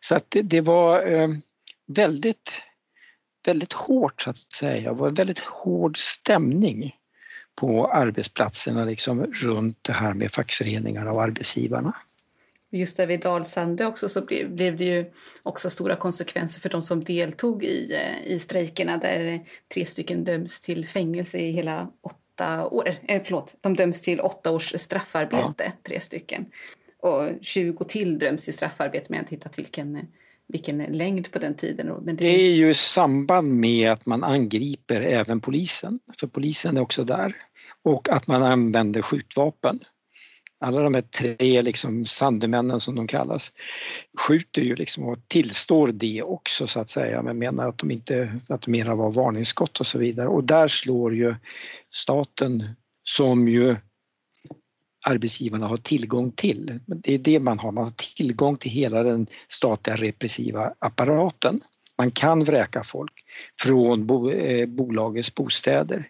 Så 0.00 0.14
att 0.14 0.24
det, 0.28 0.42
det 0.42 0.60
var 0.60 1.06
eh, 1.06 1.28
väldigt, 1.86 2.62
väldigt 3.46 3.72
hårt 3.72 4.22
så 4.22 4.30
att 4.30 4.36
säga, 4.36 4.92
det 4.92 4.98
var 4.98 5.08
en 5.08 5.14
väldigt 5.14 5.38
hård 5.38 5.98
stämning 5.98 6.96
på 7.60 7.86
arbetsplatserna 7.86 8.84
liksom 8.84 9.26
runt 9.26 9.78
det 9.82 9.92
här 9.92 10.14
med 10.14 10.32
fackföreningarna 10.32 11.12
och 11.12 11.22
arbetsgivarna. 11.22 11.94
Just 12.70 12.96
där 12.96 13.06
vid 13.06 13.20
Dalsande 13.20 13.86
också 13.86 14.08
så 14.08 14.24
blev, 14.24 14.50
blev 14.50 14.76
det 14.76 14.84
ju 14.84 15.04
också 15.42 15.70
stora 15.70 15.96
konsekvenser 15.96 16.60
för 16.60 16.68
de 16.68 16.82
som 16.82 17.04
deltog 17.04 17.64
i, 17.64 17.92
eh, 17.94 18.32
i 18.32 18.38
strejkerna 18.38 18.96
där 18.96 19.40
tre 19.74 19.84
stycken 19.84 20.24
döms 20.24 20.60
till 20.60 20.86
fängelse 20.86 21.38
i 21.38 21.50
hela 21.50 21.88
åtta 22.00 22.66
år. 22.66 22.94
Eh, 23.08 23.22
förlåt, 23.24 23.56
de 23.60 23.76
döms 23.76 24.02
till 24.02 24.20
åtta 24.20 24.50
års 24.50 24.74
straffarbete, 24.80 25.64
ja. 25.64 25.72
tre 25.82 26.00
stycken. 26.00 26.46
Och 27.02 27.28
20 27.40 27.84
till 27.84 28.18
döms 28.18 28.48
i 28.48 28.52
straffarbete, 28.52 29.06
men 29.08 29.16
jag 29.16 29.20
har 29.20 29.24
inte 29.24 29.34
hittat 29.34 29.58
vilken, 29.58 30.06
vilken 30.46 30.78
längd 30.78 31.30
på 31.30 31.38
den 31.38 31.54
tiden. 31.54 31.86
Men 31.86 32.16
det... 32.16 32.24
det 32.24 32.44
är 32.44 32.54
ju 32.54 32.70
i 32.70 32.74
samband 32.74 33.52
med 33.52 33.92
att 33.92 34.06
man 34.06 34.24
angriper 34.24 35.00
även 35.00 35.40
polisen, 35.40 35.98
för 36.20 36.26
polisen 36.26 36.76
är 36.76 36.80
också 36.80 37.04
där. 37.04 37.36
Och 37.84 38.08
att 38.08 38.26
man 38.26 38.42
använder 38.42 39.02
skjutvapen 39.02 39.80
alla 40.60 40.82
de 40.82 40.94
här 40.94 41.02
tre 41.02 41.62
liksom 41.62 42.06
sandemännen 42.06 42.80
som 42.80 42.94
de 42.94 43.06
kallas 43.06 43.52
skjuter 44.18 44.62
ju 44.62 44.74
liksom 44.74 45.04
och 45.04 45.18
tillstår 45.28 45.88
det 45.88 46.22
också 46.22 46.66
så 46.66 46.80
att 46.80 46.90
säga 46.90 47.22
men 47.22 47.38
menar 47.38 47.68
att 47.68 47.78
de 47.78 47.90
inte, 47.90 48.40
att 48.48 48.62
det 48.62 48.70
mera 48.70 48.94
var 48.94 49.10
varningsskott 49.10 49.80
och 49.80 49.86
så 49.86 49.98
vidare 49.98 50.28
och 50.28 50.44
där 50.44 50.68
slår 50.68 51.14
ju 51.14 51.34
staten 51.92 52.68
som 53.04 53.48
ju 53.48 53.76
arbetsgivarna 55.06 55.66
har 55.66 55.76
tillgång 55.76 56.32
till. 56.32 56.80
Det 56.86 57.14
är 57.14 57.18
det 57.18 57.40
man 57.40 57.58
har, 57.58 57.72
man 57.72 57.84
har 57.84 58.14
tillgång 58.16 58.56
till 58.56 58.70
hela 58.70 59.02
den 59.02 59.26
statliga 59.48 59.96
repressiva 59.96 60.74
apparaten. 60.78 61.60
Man 62.00 62.10
kan 62.10 62.44
vräka 62.44 62.84
folk 62.84 63.12
från 63.60 64.06
bo, 64.06 64.30
eh, 64.30 64.66
bolagets 64.66 65.34
bostäder. 65.34 66.08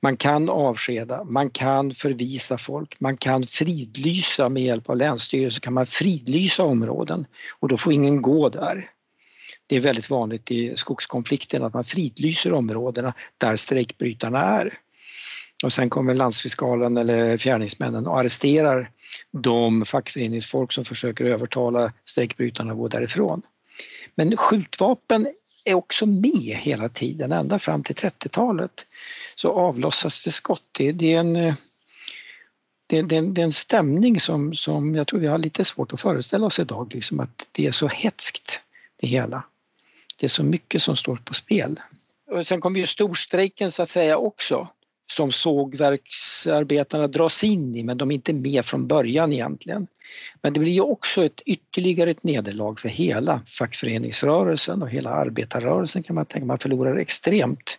Man 0.00 0.16
kan 0.16 0.48
avskeda, 0.48 1.24
man 1.24 1.50
kan 1.50 1.94
förvisa 1.94 2.58
folk, 2.58 3.00
man 3.00 3.16
kan 3.16 3.46
fridlysa 3.46 4.48
med 4.48 4.62
hjälp 4.62 4.90
av 4.90 4.96
Länsstyrelsen 4.96 5.60
kan 5.60 5.72
man 5.72 5.86
fridlysa 5.86 6.64
områden 6.64 7.26
och 7.60 7.68
då 7.68 7.76
får 7.76 7.92
ingen 7.92 8.22
gå 8.22 8.48
där. 8.48 8.90
Det 9.66 9.76
är 9.76 9.80
väldigt 9.80 10.10
vanligt 10.10 10.50
i 10.50 10.76
skogskonflikten 10.76 11.62
att 11.62 11.74
man 11.74 11.84
fridlyser 11.84 12.52
områdena 12.52 13.14
där 13.38 13.56
strejkbrytarna 13.56 14.42
är. 14.42 14.78
Och 15.64 15.72
sen 15.72 15.90
kommer 15.90 16.14
landsfiskalen 16.14 16.96
eller 16.96 17.36
fjärningsmännen 17.36 18.06
och 18.06 18.18
arresterar 18.18 18.90
de 19.30 19.84
fackföreningsfolk 19.84 20.72
som 20.72 20.84
försöker 20.84 21.24
övertala 21.24 21.92
strejkbrytarna 22.04 22.72
att 22.72 22.78
gå 22.78 22.88
därifrån. 22.88 23.42
Men 24.14 24.36
skjutvapen 24.36 25.28
är 25.64 25.74
också 25.74 26.06
med 26.06 26.56
hela 26.56 26.88
tiden, 26.88 27.32
ända 27.32 27.58
fram 27.58 27.82
till 27.82 27.96
30-talet. 27.96 28.86
Så 29.34 29.52
avlossas 29.52 30.24
det 30.24 30.30
skott. 30.30 30.62
Det, 30.72 30.92
det 30.92 31.14
är 31.14 31.20
en, 31.20 31.36
eh, 31.36 31.54
det, 32.86 33.02
det, 33.02 33.20
det, 33.20 33.40
är 33.40 33.44
en 33.44 33.52
stämning 33.52 34.20
som, 34.20 34.54
som 34.54 34.94
jag 34.94 35.06
tror 35.06 35.20
vi 35.20 35.26
har 35.26 35.38
lite 35.38 35.64
svårt 35.64 35.92
att 35.92 36.00
föreställa 36.00 36.46
oss 36.46 36.58
idag, 36.58 36.94
liksom 36.94 37.20
att 37.20 37.46
det 37.52 37.66
är 37.66 37.72
så 37.72 37.88
hetskt 37.88 38.60
det 38.96 39.06
hela. 39.06 39.42
Det 40.16 40.26
är 40.26 40.28
så 40.28 40.42
mycket 40.42 40.82
som 40.82 40.96
står 40.96 41.16
på 41.16 41.34
spel. 41.34 41.80
Och 42.30 42.46
sen 42.46 42.60
kommer 42.60 42.80
ju 42.80 42.86
storstrejken 42.86 43.72
så 43.72 43.82
att 43.82 43.90
säga 43.90 44.16
också 44.16 44.68
som 45.12 45.32
sågverksarbetarna 45.32 47.06
dras 47.06 47.44
in 47.44 47.76
i 47.76 47.82
men 47.82 47.98
de 47.98 48.10
är 48.10 48.14
inte 48.14 48.32
med 48.32 48.64
från 48.64 48.86
början 48.88 49.32
egentligen. 49.32 49.86
Men 50.42 50.52
det 50.52 50.60
blir 50.60 50.72
ju 50.72 50.80
också 50.80 51.24
ett 51.24 51.40
ytterligare 51.46 52.10
ett 52.10 52.22
nederlag 52.22 52.80
för 52.80 52.88
hela 52.88 53.42
fackföreningsrörelsen 53.46 54.82
och 54.82 54.90
hela 54.90 55.10
arbetarrörelsen 55.10 56.02
kan 56.02 56.14
man 56.14 56.26
tänka. 56.26 56.46
Man 56.46 56.58
förlorar 56.58 56.96
extremt 56.96 57.78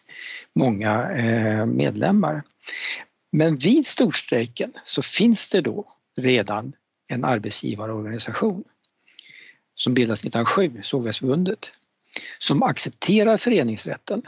många 0.53 1.11
eh, 1.11 1.65
medlemmar. 1.65 2.43
Men 3.31 3.55
vid 3.55 3.87
storstrejken 3.87 4.73
så 4.85 5.01
finns 5.01 5.47
det 5.47 5.61
då 5.61 5.85
redan 6.17 6.73
en 7.07 7.25
arbetsgivarorganisation 7.25 8.63
som 9.75 9.93
bildas 9.93 10.19
1907, 10.19 10.81
Sågverksförbundet, 10.83 11.71
som 12.39 12.63
accepterar 12.63 13.37
föreningsrätten 13.37 14.21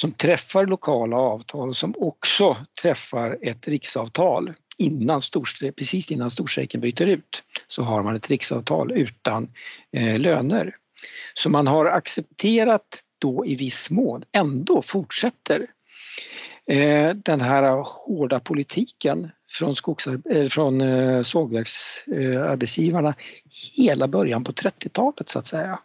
som 0.00 0.12
träffar 0.12 0.66
lokala 0.66 1.16
avtal 1.16 1.68
och 1.68 1.76
som 1.76 1.94
också 1.98 2.56
träffar 2.82 3.38
ett 3.42 3.68
riksavtal. 3.68 4.52
Innan 4.78 5.20
precis 5.76 6.10
innan 6.10 6.30
storstrejken 6.30 6.80
bryter 6.80 7.06
ut 7.06 7.42
så 7.68 7.82
har 7.82 8.02
man 8.02 8.16
ett 8.16 8.30
riksavtal 8.30 8.92
utan 8.92 9.48
eh, 9.96 10.18
löner. 10.18 10.76
Så 11.34 11.50
man 11.50 11.66
har 11.66 11.86
accepterat 11.86 13.02
då 13.18 13.46
i 13.46 13.54
viss 13.54 13.90
mån, 13.90 14.22
ändå 14.32 14.82
fortsätter 14.82 15.66
eh, 16.66 17.14
den 17.14 17.40
här 17.40 17.84
hårda 17.84 18.40
politiken 18.40 19.30
från, 19.48 19.74
skogsar- 19.74 20.36
eh, 20.36 20.48
från 20.48 20.80
eh, 20.80 21.22
sågverksarbetsgivarna 21.22 23.08
eh, 23.08 23.14
hela 23.76 24.08
början 24.08 24.44
på 24.44 24.52
30-talet 24.52 25.28
så 25.28 25.38
att 25.38 25.46
säga 25.46 25.78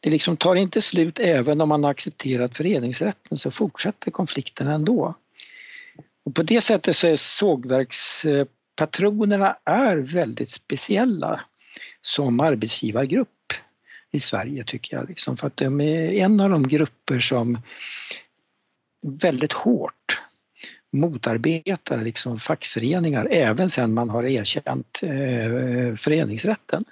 det 0.00 0.10
liksom 0.10 0.36
tar 0.36 0.54
inte 0.54 0.82
slut 0.82 1.18
även 1.18 1.60
om 1.60 1.68
man 1.68 1.84
har 1.84 1.90
accepterat 1.90 2.56
föreningsrätten 2.56 3.38
så 3.38 3.50
fortsätter 3.50 4.10
konflikten 4.10 4.66
ändå. 4.66 5.14
Och 6.24 6.34
på 6.34 6.42
det 6.42 6.60
sättet 6.60 6.96
så 6.96 7.06
är 7.06 7.16
sågverkspatronerna 7.16 9.56
är 9.64 9.96
väldigt 9.96 10.50
speciella 10.50 11.40
som 12.00 12.40
arbetsgivargrupp 12.40 13.28
i 14.12 14.20
Sverige 14.20 14.64
tycker 14.64 14.96
jag. 14.96 15.08
Liksom, 15.08 15.36
för 15.36 15.46
att 15.46 15.56
de 15.56 15.80
är 15.80 16.12
en 16.12 16.40
av 16.40 16.50
de 16.50 16.68
grupper 16.68 17.18
som 17.18 17.58
väldigt 19.02 19.52
hårt 19.52 20.20
motarbetar 20.92 22.04
liksom 22.04 22.38
fackföreningar 22.38 23.28
även 23.30 23.70
sedan 23.70 23.94
man 23.94 24.10
har 24.10 24.24
erkänt 24.24 25.00
eh, 25.02 25.94
föreningsrätten. 25.96 26.84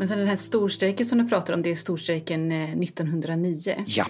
Men 0.00 0.08
sen 0.08 0.18
den 0.18 0.28
här 0.28 0.36
storstrejken 0.36 1.06
som 1.06 1.18
du 1.18 1.28
pratar 1.28 1.54
om, 1.54 1.62
det 1.62 1.70
är 1.70 1.76
storstrejken 1.76 2.52
1909. 2.52 3.70
Eh, 3.70 3.84
ja. 3.86 4.06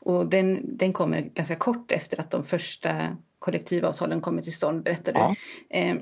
Och 0.00 0.26
den, 0.26 0.76
den 0.76 0.92
kommer 0.92 1.20
ganska 1.20 1.56
kort 1.56 1.92
efter 1.92 2.20
att 2.20 2.30
de 2.30 2.44
första 2.44 3.16
kollektivavtalen 3.38 4.20
kommer 4.20 4.42
till 4.42 4.52
stånd, 4.52 4.82
berättar 4.82 5.12
du. 5.12 5.18
Ja. 5.18 5.34
Eh, 5.70 5.96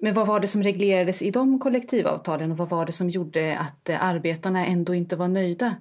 men 0.00 0.14
vad 0.14 0.26
var 0.26 0.40
det 0.40 0.46
som 0.48 0.62
reglerades 0.62 1.22
i 1.22 1.30
de 1.30 1.58
kollektivavtalen 1.58 2.50
och 2.50 2.56
vad 2.56 2.68
var 2.68 2.86
det 2.86 2.92
som 2.92 3.10
gjorde 3.10 3.58
att 3.58 3.90
arbetarna 3.90 4.66
ändå 4.66 4.94
inte 4.94 5.16
var 5.16 5.28
nöjda 5.28 5.76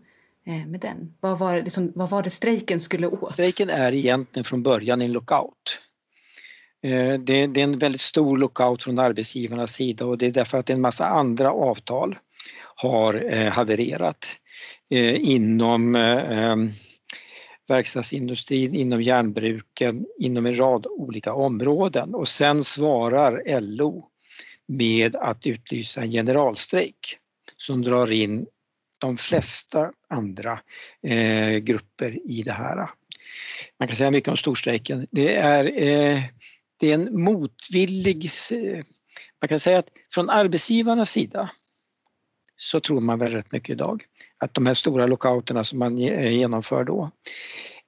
med 0.67 0.80
den? 0.80 1.13
Vad 1.19 1.39
var, 1.39 1.62
liksom, 1.62 1.91
vad 1.95 2.10
var 2.10 2.23
det 2.23 2.30
strejken 2.30 2.80
skulle 2.80 3.08
åt? 3.08 3.32
Strejken 3.32 3.69
är 3.69 3.93
egentligen 3.93 4.43
från 4.43 4.63
början 4.63 5.01
en 5.01 5.12
lockout. 5.12 5.82
Det 7.19 7.34
är 7.34 7.58
en 7.58 7.80
väldigt 7.80 8.01
stor 8.01 8.38
lockout 8.38 8.84
från 8.84 8.99
arbetsgivarnas 8.99 9.73
sida 9.73 10.06
och 10.06 10.17
det 10.17 10.27
är 10.27 10.32
därför 10.32 10.58
att 10.58 10.69
en 10.69 10.82
massa 10.82 11.06
andra 11.06 11.51
avtal 11.51 12.17
har 12.82 13.34
eh, 13.34 13.52
havererat 13.52 14.28
eh, 14.89 15.15
inom 15.15 15.96
eh, 15.96 16.56
verkstadsindustrin, 17.67 18.76
inom 18.76 19.02
järnbruken, 19.02 20.06
inom 20.20 20.46
en 20.46 20.58
rad 20.58 20.86
olika 20.86 21.34
områden 21.34 22.15
och 22.15 22.28
sen 22.28 22.63
svarar 22.63 23.60
LO 23.62 24.08
med 24.67 25.15
att 25.15 25.48
utlysa 25.48 26.02
en 26.02 26.12
generalstrejk 26.12 27.17
som 27.58 27.82
drar 27.82 28.12
in 28.12 28.46
de 28.98 29.17
flesta 29.17 29.91
andra 30.10 30.60
eh, 31.08 31.58
grupper 31.58 32.20
i 32.30 32.44
det 32.44 32.52
här. 32.52 32.89
Man 33.80 33.88
kan 33.88 33.98
säga 33.98 34.12
mycket 34.12 34.30
om 34.30 34.38
storstrejken. 34.38 35.08
Det 35.12 35.36
är, 35.36 35.65
eh, 35.65 36.24
det 36.80 36.91
är 36.91 36.94
en 36.94 37.22
motvillig... 37.24 38.30
Man 39.41 39.48
kan 39.50 39.60
säga 39.60 39.80
att 39.80 39.89
från 40.13 40.30
arbetsgivarnas 40.30 41.12
sida 41.12 41.50
så 42.62 42.80
tror 42.80 43.02
man 43.02 43.19
väl 43.19 43.32
rätt 43.32 43.52
mycket 43.52 43.69
idag 43.69 44.04
att 44.38 44.54
de 44.54 44.65
här 44.65 44.74
stora 44.74 45.08
lockouterna 45.08 45.63
som 45.63 45.80
man 45.80 45.97
eh, 45.97 46.32
genomför 46.32 46.84
då 46.84 47.12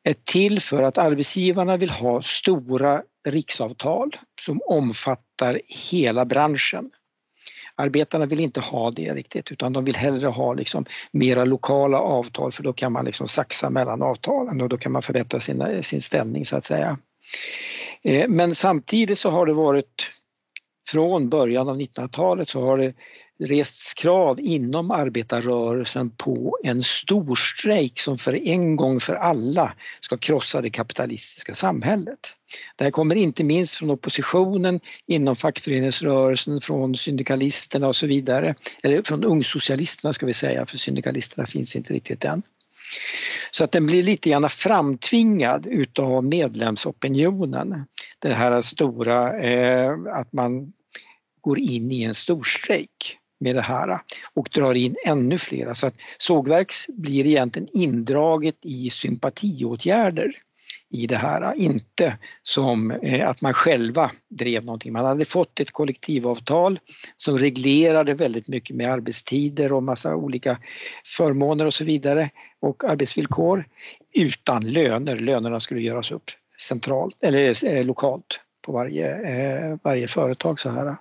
är 0.04 0.16
till 0.24 0.62
för 0.62 0.84
att 0.84 0.98
arbetsgivarna 0.98 1.78
vill 1.78 1.90
ha 1.90 2.22
stora 2.22 3.04
riksavtal 3.28 4.12
som 4.42 4.62
omfattar 4.66 5.62
hela 5.92 6.26
branschen. 6.26 6.92
Arbetarna 7.76 8.26
vill 8.26 8.40
inte 8.40 8.60
ha 8.60 8.92
det 8.92 9.14
riktigt 9.14 9.52
utan 9.52 9.74
de 9.74 9.86
vill 9.86 9.96
hellre 9.96 10.28
ha 10.28 10.54
liksom 10.54 10.86
mera 11.12 11.46
lokala 11.46 12.00
avtal 12.00 12.52
för 12.52 12.64
då 12.64 12.74
kan 12.74 12.92
man 12.92 13.06
liksom 13.06 13.28
saxa 13.28 13.70
mellan 13.70 14.02
avtalen 14.02 14.62
och 14.62 14.70
då 14.70 14.78
kan 14.78 14.92
man 14.92 15.02
förbättra 15.02 15.40
sin, 15.40 15.84
sin 15.84 16.02
ställning 16.02 16.46
så 16.46 16.58
att 16.58 16.66
säga. 16.66 16.98
Eh, 18.04 18.28
men 18.30 18.56
samtidigt 18.56 19.20
så 19.20 19.30
har 19.30 19.46
det 19.46 19.54
varit 19.54 20.12
från 20.90 21.30
början 21.30 21.70
av 21.70 21.80
1900-talet 21.80 22.50
så 22.50 22.62
har 22.66 22.78
det 22.78 22.94
rests 23.40 23.94
krav 23.94 24.40
inom 24.40 24.92
arbetarrörelsen 24.92 26.10
på 26.10 26.58
en 26.64 26.82
stor 26.82 27.36
strejk 27.36 28.00
som 28.00 28.18
för 28.18 28.48
en 28.48 28.76
gång 28.76 29.00
för 29.00 29.16
alla 29.16 29.74
ska 30.00 30.18
krossa 30.18 30.62
det 30.62 30.70
kapitalistiska 30.70 31.54
samhället. 31.54 32.20
Det 32.76 32.84
här 32.84 32.92
kommer 32.92 33.16
inte 33.16 33.44
minst 33.44 33.76
från 33.76 33.90
oppositionen 33.90 34.80
inom 35.08 35.36
fackföreningsrörelsen, 35.36 36.62
från 36.62 36.98
syndikalisterna 36.98 37.88
och 37.88 37.96
så 37.96 38.08
vidare. 38.08 38.56
Eller 38.84 39.02
från 39.02 39.24
ungsocialisterna 39.24 40.14
ska 40.14 40.26
vi 40.26 40.34
säga, 40.34 40.66
för 40.66 40.78
syndikalisterna 40.78 41.48
finns 41.48 41.76
inte 41.76 41.94
riktigt 41.94 42.26
än. 42.26 42.42
Så 43.52 43.64
att 43.64 43.72
den 43.72 43.86
blir 43.86 44.04
lite 44.04 44.30
grann 44.30 44.50
framtvingad 44.50 45.66
utav 45.66 46.24
medlemsopinionen. 46.24 47.86
Det 48.20 48.34
här 48.34 48.62
stora, 48.62 49.40
eh, 49.40 49.92
att 50.14 50.34
man 50.34 50.74
går 51.42 51.60
in 51.60 51.92
i 51.92 52.04
en 52.04 52.16
storstrejk 52.16 53.20
med 53.40 53.56
det 53.56 53.62
här 53.62 54.00
och 54.34 54.50
drar 54.54 54.74
in 54.74 54.96
ännu 55.06 55.38
flera 55.38 55.76
så 55.76 55.88
att 55.88 55.96
sågverks 56.18 56.88
blir 56.88 57.28
egentligen 57.28 57.68
indraget 57.74 58.58
i 58.62 58.90
sympatiåtgärder 58.90 60.32
i 60.94 61.08
det 61.08 61.18
här, 61.18 61.54
inte 61.58 62.18
som 62.44 62.92
eh, 62.92 63.30
att 63.30 63.42
man 63.42 63.54
själva 63.54 64.12
drev 64.30 64.66
någonting. 64.66 64.94
Man 64.94 65.06
hade 65.06 65.26
fått 65.26 65.60
ett 65.60 65.72
kollektivavtal 65.72 66.80
som 67.18 67.38
reglerade 67.38 68.14
väldigt 68.14 68.48
mycket 68.48 68.76
med 68.76 68.92
arbetstider 68.92 69.74
och 69.74 69.84
massa 69.84 70.16
olika 70.16 70.58
förmåner 71.18 71.66
och 71.66 71.74
så 71.74 71.84
vidare 71.84 72.30
och 72.60 72.84
arbetsvillkor 72.84 73.66
utan 74.14 74.72
löner. 74.72 75.16
Lönerna 75.16 75.60
skulle 75.60 75.82
göras 75.82 76.12
upp 76.12 76.32
centralt 76.62 77.24
eller 77.24 77.66
eh, 77.66 77.86
lokalt 77.86 78.40
på 78.62 78.72
varje, 78.72 79.16
eh, 79.16 79.78
varje 79.84 80.08
företag 80.08 80.60
så 80.60 80.70
här. 80.70 80.96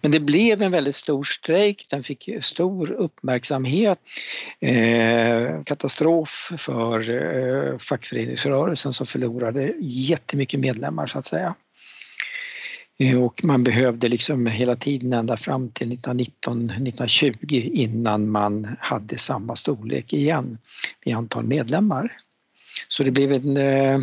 Men 0.00 0.10
det 0.10 0.20
blev 0.20 0.62
en 0.62 0.72
väldigt 0.72 0.96
stor 0.96 1.22
strejk, 1.22 1.86
den 1.90 2.02
fick 2.02 2.28
stor 2.40 2.90
uppmärksamhet. 2.90 3.98
Eh, 4.60 5.62
katastrof 5.64 6.52
för 6.58 7.10
eh, 7.10 7.78
fackföreningsrörelsen 7.78 8.92
som 8.92 9.06
förlorade 9.06 9.74
jättemycket 9.80 10.60
medlemmar 10.60 11.06
så 11.06 11.18
att 11.18 11.26
säga. 11.26 11.54
Eh, 12.98 13.22
och 13.22 13.44
man 13.44 13.64
behövde 13.64 14.08
liksom 14.08 14.46
hela 14.46 14.76
tiden 14.76 15.12
ända 15.12 15.36
fram 15.36 15.70
till 15.70 15.98
1919-1920 15.98 17.70
innan 17.72 18.30
man 18.30 18.76
hade 18.80 19.18
samma 19.18 19.56
storlek 19.56 20.12
igen 20.12 20.58
i 21.04 21.12
antal 21.12 21.44
medlemmar. 21.44 22.18
Så 22.88 23.02
det 23.02 23.10
blev 23.10 23.32
en 23.32 23.56
eh, 23.56 24.00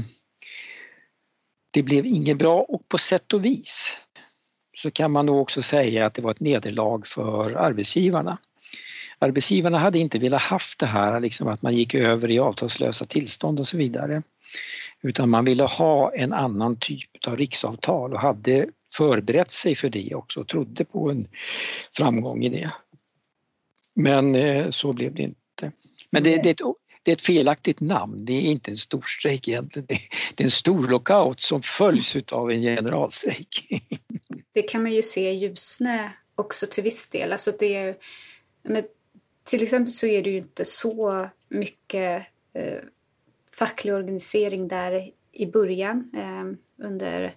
det 1.71 1.83
blev 1.83 2.05
inget 2.05 2.37
bra 2.37 2.59
och 2.61 2.87
på 2.87 2.97
sätt 2.97 3.33
och 3.33 3.45
vis 3.45 3.97
så 4.81 4.91
kan 4.91 5.11
man 5.11 5.25
nog 5.25 5.41
också 5.41 5.61
säga 5.61 6.05
att 6.05 6.13
det 6.13 6.21
var 6.21 6.31
ett 6.31 6.39
nederlag 6.39 7.07
för 7.07 7.51
arbetsgivarna. 7.51 8.37
Arbetsgivarna 9.19 9.77
hade 9.77 9.99
inte 9.99 10.19
velat 10.19 10.41
haft 10.41 10.79
det 10.79 10.85
här 10.85 11.19
liksom 11.19 11.47
att 11.47 11.61
man 11.61 11.75
gick 11.75 11.93
över 11.93 12.31
i 12.31 12.39
avtalslösa 12.39 13.05
tillstånd 13.05 13.59
och 13.59 13.67
så 13.67 13.77
vidare. 13.77 14.23
Utan 15.01 15.29
man 15.29 15.45
ville 15.45 15.63
ha 15.63 16.13
en 16.15 16.33
annan 16.33 16.75
typ 16.75 17.27
av 17.27 17.37
riksavtal 17.37 18.13
och 18.13 18.19
hade 18.19 18.67
förberett 18.93 19.51
sig 19.51 19.75
för 19.75 19.89
det 19.89 20.15
också 20.15 20.39
och 20.39 20.47
trodde 20.47 20.85
på 20.85 21.09
en 21.09 21.27
framgång 21.97 22.43
i 22.43 22.49
det. 22.49 22.71
Men 23.95 24.35
eh, 24.35 24.69
så 24.69 24.93
blev 24.93 25.15
det 25.15 25.21
inte. 25.21 25.71
Men 26.09 26.23
det, 26.23 26.43
det, 26.43 26.49
är 26.49 26.53
ett, 26.53 26.61
det 27.03 27.11
är 27.11 27.15
ett 27.15 27.21
felaktigt 27.21 27.79
namn, 27.79 28.25
det 28.25 28.33
är 28.33 28.41
inte 28.41 28.71
en 28.71 28.77
storstrejk 28.77 29.47
egentligen. 29.47 29.85
Det, 30.35 30.43
är 30.43 30.45
en 30.45 30.51
stor 30.51 30.87
lockout 30.87 31.41
som 31.41 31.61
följs 31.61 32.15
av 32.31 32.51
en 32.51 32.61
generalstrejk. 32.61 33.67
Det 34.51 34.61
kan 34.61 34.83
man 34.83 34.93
ju 34.93 35.01
se 35.01 35.31
i 35.31 35.33
Ljusne 35.33 36.13
också 36.35 36.67
till 36.67 36.83
viss 36.83 37.09
del. 37.09 37.31
Alltså 37.31 37.51
det, 37.59 38.01
men 38.63 38.83
till 39.43 39.63
exempel 39.63 39.91
så 39.91 40.05
är 40.05 40.23
det 40.23 40.29
ju 40.29 40.37
inte 40.37 40.65
så 40.65 41.29
mycket 41.49 42.25
eh, 42.53 42.79
facklig 43.51 43.93
organisering 43.93 44.67
där 44.67 45.11
i 45.31 45.45
början 45.45 46.11
eh, 46.13 46.85
under 46.85 47.35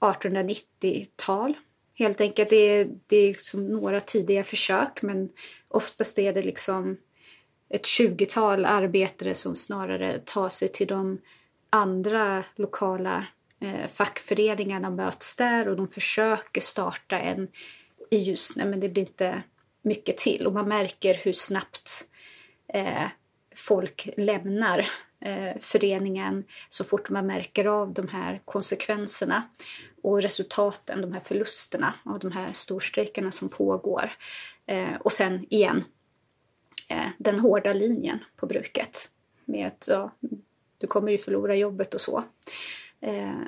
1890-tal. 0.00 1.54
Helt 1.94 2.20
enkelt, 2.20 2.50
det 2.50 2.56
är, 2.56 2.88
det 3.06 3.16
är 3.16 3.28
liksom 3.28 3.68
några 3.68 4.00
tidiga 4.00 4.44
försök 4.44 5.02
men 5.02 5.28
oftast 5.68 6.18
är 6.18 6.32
det 6.32 6.42
liksom 6.42 6.96
ett 7.68 7.86
tjugotal 7.86 8.64
arbetare 8.64 9.34
som 9.34 9.54
snarare 9.54 10.18
tar 10.18 10.48
sig 10.48 10.68
till 10.68 10.86
de 10.86 11.18
andra 11.70 12.44
lokala 12.56 13.26
eh, 13.60 13.86
fackföreningarna 13.88 14.90
möts 14.90 15.36
där 15.36 15.68
och 15.68 15.76
de 15.76 15.88
försöker 15.88 16.60
starta 16.60 17.18
en 17.18 17.48
i 18.10 18.16
Ljusne 18.16 18.64
men 18.64 18.80
det 18.80 18.88
blir 18.88 19.02
inte 19.02 19.42
mycket 19.82 20.16
till 20.16 20.46
och 20.46 20.52
man 20.52 20.68
märker 20.68 21.14
hur 21.14 21.32
snabbt 21.32 22.04
eh, 22.68 23.08
folk 23.54 24.08
lämnar 24.16 24.78
eh, 25.20 25.58
föreningen 25.60 26.44
så 26.68 26.84
fort 26.84 27.10
man 27.10 27.26
märker 27.26 27.64
av 27.64 27.94
de 27.94 28.08
här 28.08 28.40
konsekvenserna 28.44 29.42
och 30.02 30.22
resultaten, 30.22 31.00
de 31.00 31.12
här 31.12 31.20
förlusterna 31.20 31.94
av 32.04 32.18
de 32.18 32.32
här 32.32 32.52
storstrejkerna 32.52 33.30
som 33.30 33.48
pågår. 33.48 34.10
Eh, 34.66 34.94
och 35.00 35.12
sen 35.12 35.46
igen 35.50 35.84
eh, 36.88 37.08
den 37.18 37.40
hårda 37.40 37.72
linjen 37.72 38.18
på 38.36 38.46
bruket 38.46 39.10
med 39.44 39.66
att 39.66 39.88
ja, 39.90 40.10
du 40.78 40.86
kommer 40.86 41.12
ju 41.12 41.18
förlora 41.18 41.54
jobbet 41.54 41.94
och 41.94 42.00
så. 42.00 42.24
Eh, 43.00 43.40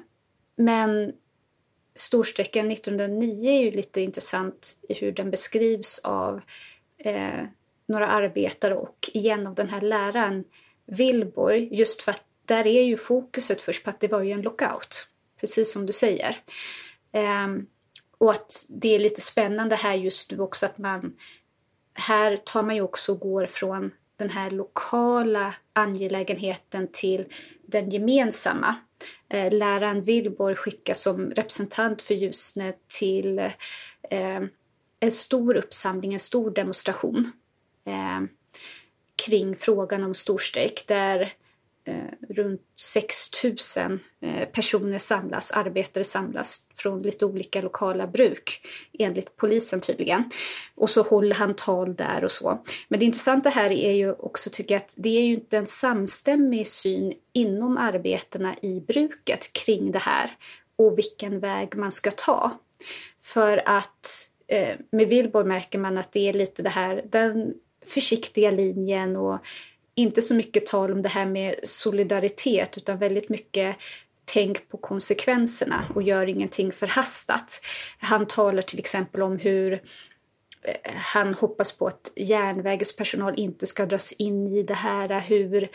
men 0.56 1.12
storstrecken 1.94 2.70
1909 2.70 3.50
är 3.50 3.62
ju 3.62 3.70
lite 3.70 4.00
intressant 4.00 4.78
i 4.88 4.94
hur 4.94 5.12
den 5.12 5.30
beskrivs 5.30 5.98
av 5.98 6.40
eh, 6.98 7.44
några 7.86 8.08
arbetare 8.08 8.74
och 8.74 9.10
igen 9.12 9.46
av 9.46 9.54
den 9.54 9.68
här 9.68 9.80
läraren 9.80 10.44
Wilborg, 10.86 11.68
just 11.76 12.02
för 12.02 12.10
att 12.10 12.24
där 12.44 12.66
är 12.66 12.82
ju 12.82 12.96
fokuset 12.96 13.60
först 13.60 13.84
på 13.84 13.90
att 13.90 14.00
det 14.00 14.08
var 14.08 14.22
ju 14.22 14.32
en 14.32 14.42
lockout, 14.42 15.06
precis 15.40 15.72
som 15.72 15.86
du 15.86 15.92
säger. 15.92 16.40
Eh, 17.12 17.48
och 18.18 18.30
att 18.30 18.66
det 18.68 18.94
är 18.94 18.98
lite 18.98 19.20
spännande 19.20 19.76
här 19.76 19.94
just 19.94 20.30
nu 20.30 20.40
också 20.40 20.66
att 20.66 20.78
man 20.78 21.16
här 21.98 22.36
tar 22.36 22.62
man 22.62 22.74
ju 22.74 22.80
också 22.80 23.12
och 23.12 23.20
går 23.20 23.46
från 23.46 23.90
den 24.16 24.30
här 24.30 24.50
lokala 24.50 25.54
angelägenheten 25.72 26.88
till 26.92 27.24
den 27.66 27.90
gemensamma. 27.90 28.74
Eh, 29.28 29.52
läraren 29.52 30.02
Wilborg 30.02 30.54
skickas 30.54 31.00
som 31.00 31.30
representant 31.30 32.02
för 32.02 32.14
Ljusne 32.14 32.72
till 32.98 33.38
eh, 33.38 34.40
en 35.00 35.10
stor 35.10 35.54
uppsamling, 35.54 36.12
en 36.12 36.20
stor 36.20 36.50
demonstration 36.50 37.32
eh, 37.84 38.20
kring 39.26 39.56
frågan 39.56 40.04
om 40.04 40.14
storstrejk 40.14 40.84
där 40.86 41.32
eh, 41.88 42.34
runt 42.34 42.60
6 42.76 43.44
000 43.44 43.98
eh, 44.20 44.48
personer 44.48 44.98
samlas, 44.98 45.50
arbetare 45.50 46.04
samlas 46.04 46.66
från 46.74 47.02
lite 47.02 47.26
olika 47.26 47.62
lokala 47.62 48.06
bruk, 48.06 48.66
enligt 48.98 49.36
polisen 49.36 49.80
tydligen. 49.80 50.24
Och 50.74 50.90
så 50.90 51.02
håller 51.02 51.34
han 51.34 51.54
tal 51.54 51.94
där 51.94 52.24
och 52.24 52.32
så. 52.32 52.64
Men 52.88 53.00
det 53.00 53.06
intressanta 53.06 53.48
här 53.48 53.70
är 53.70 53.92
ju 53.92 54.12
också, 54.12 54.50
tycker 54.50 54.74
jag, 54.74 54.82
att 54.82 54.94
det 54.98 55.18
är 55.18 55.22
ju 55.22 55.34
inte 55.34 55.56
en 55.56 55.66
samstämmig 55.66 56.66
syn 56.66 57.12
inom 57.32 57.76
arbetarna 57.76 58.54
i 58.62 58.80
bruket 58.80 59.52
kring 59.52 59.92
det 59.92 60.02
här 60.02 60.30
och 60.76 60.98
vilken 60.98 61.40
väg 61.40 61.76
man 61.76 61.92
ska 61.92 62.10
ta. 62.10 62.58
För 63.22 63.62
att 63.66 64.30
eh, 64.46 64.76
med 64.90 65.08
Wilborg 65.08 65.46
märker 65.46 65.78
man 65.78 65.98
att 65.98 66.12
det 66.12 66.28
är 66.28 66.32
lite 66.32 66.62
det 66.62 66.70
här, 66.70 67.04
den 67.10 67.54
försiktiga 67.86 68.50
linjen 68.50 69.16
och 69.16 69.38
inte 69.98 70.22
så 70.22 70.34
mycket 70.34 70.66
tal 70.66 70.92
om 70.92 71.02
det 71.02 71.08
här 71.08 71.26
med 71.26 71.54
solidaritet 71.62 72.76
utan 72.76 72.98
väldigt 72.98 73.28
mycket 73.28 73.76
tänk 74.24 74.68
på 74.68 74.76
konsekvenserna 74.76 75.84
och 75.94 76.02
gör 76.02 76.26
ingenting 76.26 76.72
förhastat. 76.72 77.60
Han 77.98 78.26
talar 78.26 78.62
till 78.62 78.78
exempel 78.78 79.22
om 79.22 79.38
hur 79.38 79.72
eh, 79.72 80.92
han 80.94 81.34
hoppas 81.34 81.72
på 81.72 81.86
att 81.86 82.12
järnvägens 82.16 82.96
personal 82.96 83.34
inte 83.38 83.66
ska 83.66 83.86
dras 83.86 84.12
in 84.12 84.46
i 84.46 84.62
det 84.62 84.74
här, 84.74 85.20
hur 85.20 85.68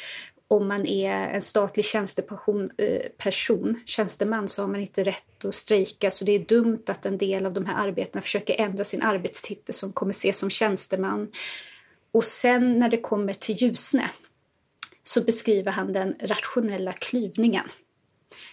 om 0.48 0.68
man 0.68 0.86
är 0.86 1.14
en 1.14 1.42
statlig 1.42 1.86
tjänsteperson, 1.86 2.70
eh, 2.78 3.02
person, 3.18 3.80
tjänsteman 3.86 4.48
så 4.48 4.62
har 4.62 4.68
man 4.68 4.82
inte 4.82 5.04
rätt 5.04 5.46
att 5.46 5.56
strejka 5.56 6.12
så 6.12 6.26
det 6.26 6.32
är 6.32 6.40
dumt 6.40 6.84
att 6.88 7.06
en 7.06 7.18
del 7.18 7.46
av 7.46 7.54
de 7.54 7.66
här 7.66 7.88
arbetarna 7.88 8.22
försöker 8.22 8.62
ändra 8.62 8.84
sin 8.84 9.02
arbetstitel 9.02 9.76
som 9.76 9.94
kommer 9.94 10.12
ses 10.12 10.38
som 10.38 10.50
tjänsteman. 10.50 11.32
Och 12.14 12.24
sen 12.26 12.80
när 12.80 12.90
det 12.90 13.02
kommer 13.02 13.34
till 13.34 13.56
Ljusne 13.56 14.10
så 15.04 15.22
beskriver 15.22 15.72
han 15.72 15.94
den 15.94 16.16
rationella 16.20 16.94
klyvningen 16.94 17.66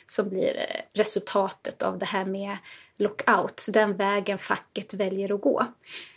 som 0.07 0.29
blir 0.29 0.57
eh, 0.57 0.81
resultatet 0.95 1.83
av 1.83 1.99
det 1.99 2.07
här 2.07 2.25
med 2.25 2.57
lockout, 2.97 3.67
den 3.73 3.97
vägen 3.97 4.39
facket 4.39 4.95
väljer 4.95 5.35
att 5.35 5.41
gå. 5.41 5.67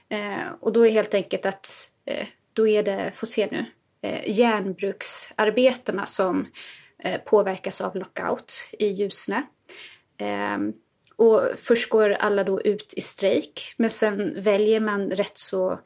Eh, 0.10 0.52
och 0.60 0.74
då 0.74 0.88
är 0.88 0.92
helt 0.92 1.14
enkelt 1.14 1.46
att, 1.46 1.92
eh, 2.06 2.28
då 2.54 2.68
är 2.68 2.84
det, 2.84 3.12
får 3.16 3.28
se 3.28 3.48
nu, 3.52 3.66
eh, 4.02 4.40
järnbruksarbetarna 4.40 6.06
som 6.06 6.48
eh, 7.00 7.22
påverkas 7.22 7.82
av 7.82 7.96
lockout 7.96 8.70
i 8.80 8.88
Ljusne. 8.88 9.44
Eh, 10.18 10.58
och 11.16 11.42
först 11.58 11.90
går 11.90 12.10
alla 12.10 12.44
då 12.44 12.62
ut 12.62 12.94
i 12.94 13.02
strejk, 13.02 13.74
men 13.78 13.90
sen 13.90 14.42
väljer 14.42 14.80
man 14.80 15.12
rätt 15.12 15.38
så 15.38 15.72
eh, 15.72 15.78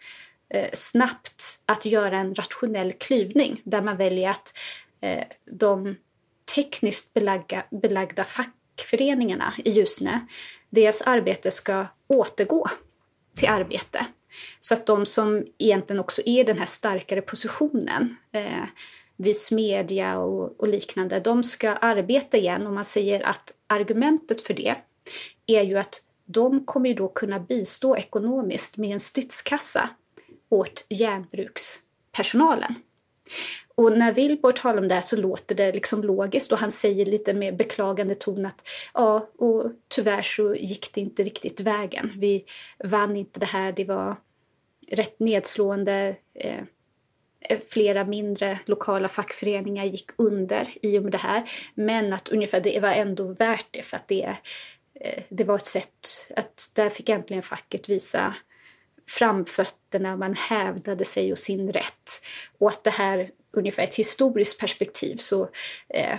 Eh, 0.50 0.70
snabbt 0.74 1.60
att 1.66 1.86
göra 1.86 2.18
en 2.18 2.36
rationell 2.36 2.94
klyvning 2.94 3.62
där 3.64 3.82
man 3.82 3.98
väljer 3.98 4.30
att 4.30 4.58
eh, 5.02 5.24
de 5.46 5.96
tekniskt 6.56 7.14
belagda, 7.14 7.64
belagda 7.72 8.24
fackföreningarna 8.24 9.54
i 9.66 9.72
Ljusne, 9.72 10.28
deras 10.70 11.02
arbete 11.02 11.52
ska 11.52 11.86
återgå 12.08 12.66
till 13.36 13.50
arbete. 13.50 14.06
Så 14.60 14.74
att 14.74 14.86
de 14.86 15.06
som 15.06 15.46
egentligen 15.58 16.00
också 16.00 16.22
är 16.26 16.44
den 16.44 16.58
här 16.58 16.66
starkare 16.66 17.22
positionen 17.22 18.18
eh, 18.32 18.64
vid 19.16 19.38
smedja 19.38 20.20
och, 20.20 20.60
och, 20.60 20.68
liknande, 20.68 21.20
de 21.20 21.44
ska 21.44 21.70
arbeta 21.70 22.38
igen 22.38 22.68
och 22.68 22.74
man 22.74 22.86
säger 22.86 23.22
att 23.26 23.54
argumentet 23.68 24.42
för 24.42 24.54
det 24.54 24.76
är 25.48 25.64
ju 25.64 25.78
att 25.78 26.02
de 26.26 26.66
kommer 26.66 26.90
ju 26.90 26.96
då 26.96 27.08
kunna 27.08 27.40
bistå 27.40 27.98
ekonomiskt 27.98 28.78
med 28.78 28.90
en 28.92 29.00
stridskassa 29.00 29.90
åt 30.50 30.86
järnbrukspersonalen. 30.90 32.76
Och 33.76 33.98
när 33.98 34.14
Wilbur 34.14 34.52
talar 34.52 34.82
om 34.82 34.88
det 34.88 34.96
här 34.96 35.02
så 35.02 35.16
låter 35.16 35.56
det 35.56 35.72
liksom 35.72 36.04
logiskt 36.04 36.52
och 36.52 36.58
han 36.58 36.72
säger 36.72 37.06
lite 37.06 37.34
med 37.34 37.58
beklagande 37.58 38.16
ton 38.16 38.46
att 38.46 38.68
ja, 38.94 39.30
och 39.38 39.72
tyvärr 39.88 40.22
så 40.22 40.56
gick 40.56 40.94
det 40.94 41.02
inte 41.02 41.24
riktigt 41.24 41.60
vägen. 41.60 42.12
Vi 42.18 42.46
vann 42.84 43.16
inte 43.16 43.40
det 43.40 43.46
här, 43.46 43.72
det 43.72 43.86
var 43.86 44.18
rätt 44.92 45.20
nedslående. 45.20 46.16
Eh, 46.34 46.62
eh, 47.40 47.60
flera 47.70 48.06
mindre 48.06 48.60
lokala 48.66 49.08
fackföreningar 49.08 49.86
gick 49.86 50.10
under 50.16 50.70
i 50.82 51.00
och 51.00 51.04
med 51.04 51.12
det 51.12 51.18
här. 51.18 51.50
Men 51.76 52.14
att 52.14 52.30
ungefär 52.30 52.60
det 52.60 52.80
var 52.80 52.92
ändå 52.92 53.34
värt 53.34 53.68
det 53.72 53.82
för 53.82 53.98
att 53.98 54.08
det, 54.08 54.36
eh, 55.00 55.24
det 55.30 55.44
var 55.44 55.56
ett 55.56 55.66
sätt 55.66 56.32
att 56.36 56.72
där 56.76 56.90
fick 56.90 57.10
äntligen 57.10 57.44
facket 57.44 57.90
visa 57.90 58.36
framfötterna, 59.08 60.18
man 60.18 60.34
hävdade 60.34 61.06
sig 61.06 61.32
och 61.32 61.40
sin 61.40 61.74
rätt. 61.74 62.26
Och 62.58 62.70
att 62.70 62.84
det 62.84 62.92
här, 62.92 63.32
ungefär 63.52 63.84
ett 63.84 63.96
historiskt 63.96 64.60
perspektiv, 64.60 65.16
så 65.16 65.50
eh, 65.90 66.18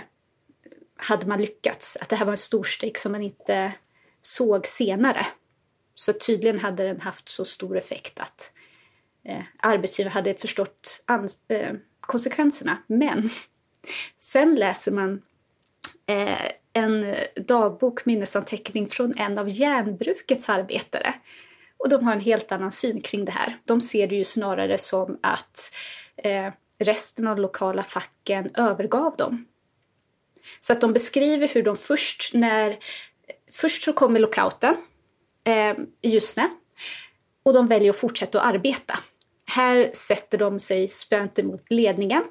hade 0.95 1.27
man 1.27 1.41
lyckats. 1.41 1.97
Att 2.01 2.09
det 2.09 2.15
här 2.15 2.25
var 2.25 2.33
en 2.33 2.37
storstrejk 2.37 2.97
som 2.97 3.11
man 3.11 3.23
inte 3.23 3.71
såg 4.21 4.67
senare. 4.67 5.25
Så 5.95 6.13
tydligen 6.13 6.59
hade 6.59 6.83
den 6.83 7.01
haft 7.01 7.29
så 7.29 7.45
stor 7.45 7.77
effekt 7.77 8.19
att 8.19 8.51
eh, 9.23 9.41
arbetsgivare 9.59 10.11
hade 10.11 10.33
förstått 10.33 11.03
eh, 11.47 11.73
konsekvenserna. 11.99 12.83
Men 12.87 13.29
sen 14.17 14.55
läser 14.55 14.91
man 14.91 15.21
eh, 16.05 16.51
en 16.73 17.15
dagbok, 17.35 18.05
minnesanteckning 18.05 18.87
från 18.87 19.13
en 19.17 19.37
av 19.37 19.49
järnbrukets 19.49 20.49
arbetare 20.49 21.13
och 21.79 21.89
de 21.89 22.03
har 22.03 22.13
en 22.13 22.21
helt 22.21 22.51
annan 22.51 22.71
syn 22.71 23.01
kring 23.01 23.25
det 23.25 23.31
här. 23.31 23.59
De 23.65 23.81
ser 23.81 24.07
det 24.07 24.15
ju 24.15 24.23
snarare 24.23 24.77
som 24.77 25.19
att 25.23 25.75
eh, 26.17 26.53
resten 26.79 27.27
av 27.27 27.35
de 27.35 27.41
lokala 27.41 27.83
facken 27.83 28.49
övergav 28.55 29.15
dem. 29.17 29.45
Så 30.59 30.73
att 30.73 30.81
de 30.81 30.93
beskriver 30.93 31.47
hur 31.47 31.63
de 31.63 31.75
först 31.75 32.33
när... 32.33 32.77
Först 33.51 33.83
så 33.83 33.93
kommer 33.93 34.19
lockouten 34.19 34.75
eh, 35.43 35.77
i 36.01 36.09
Ljusne 36.09 36.49
och 37.43 37.53
de 37.53 37.67
väljer 37.67 37.89
att 37.89 37.97
fortsätta 37.97 38.41
att 38.41 38.55
arbeta. 38.55 38.99
Här 39.47 39.89
sätter 39.93 40.37
de 40.37 40.59
sig 40.59 40.87
spönt 40.87 41.39
emot 41.39 41.65
ledningen. 41.69 42.23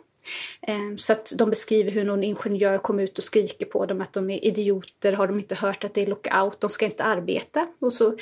Eh, 0.62 0.96
så 0.96 1.12
att 1.12 1.32
de 1.36 1.50
beskriver 1.50 1.90
hur 1.90 2.04
någon 2.04 2.24
ingenjör 2.24 2.78
kommer 2.78 3.02
ut 3.02 3.18
och 3.18 3.24
skriker 3.24 3.66
på 3.66 3.86
dem 3.86 4.00
att 4.00 4.12
de 4.12 4.30
är 4.30 4.44
idioter, 4.44 5.12
har 5.12 5.26
de 5.26 5.38
inte 5.38 5.54
hört 5.54 5.84
att 5.84 5.94
det 5.94 6.02
är 6.02 6.06
lockout, 6.06 6.60
de 6.60 6.70
ska 6.70 6.84
inte 6.84 7.04
arbeta. 7.04 7.68
Och 7.78 7.92
så 7.92 8.16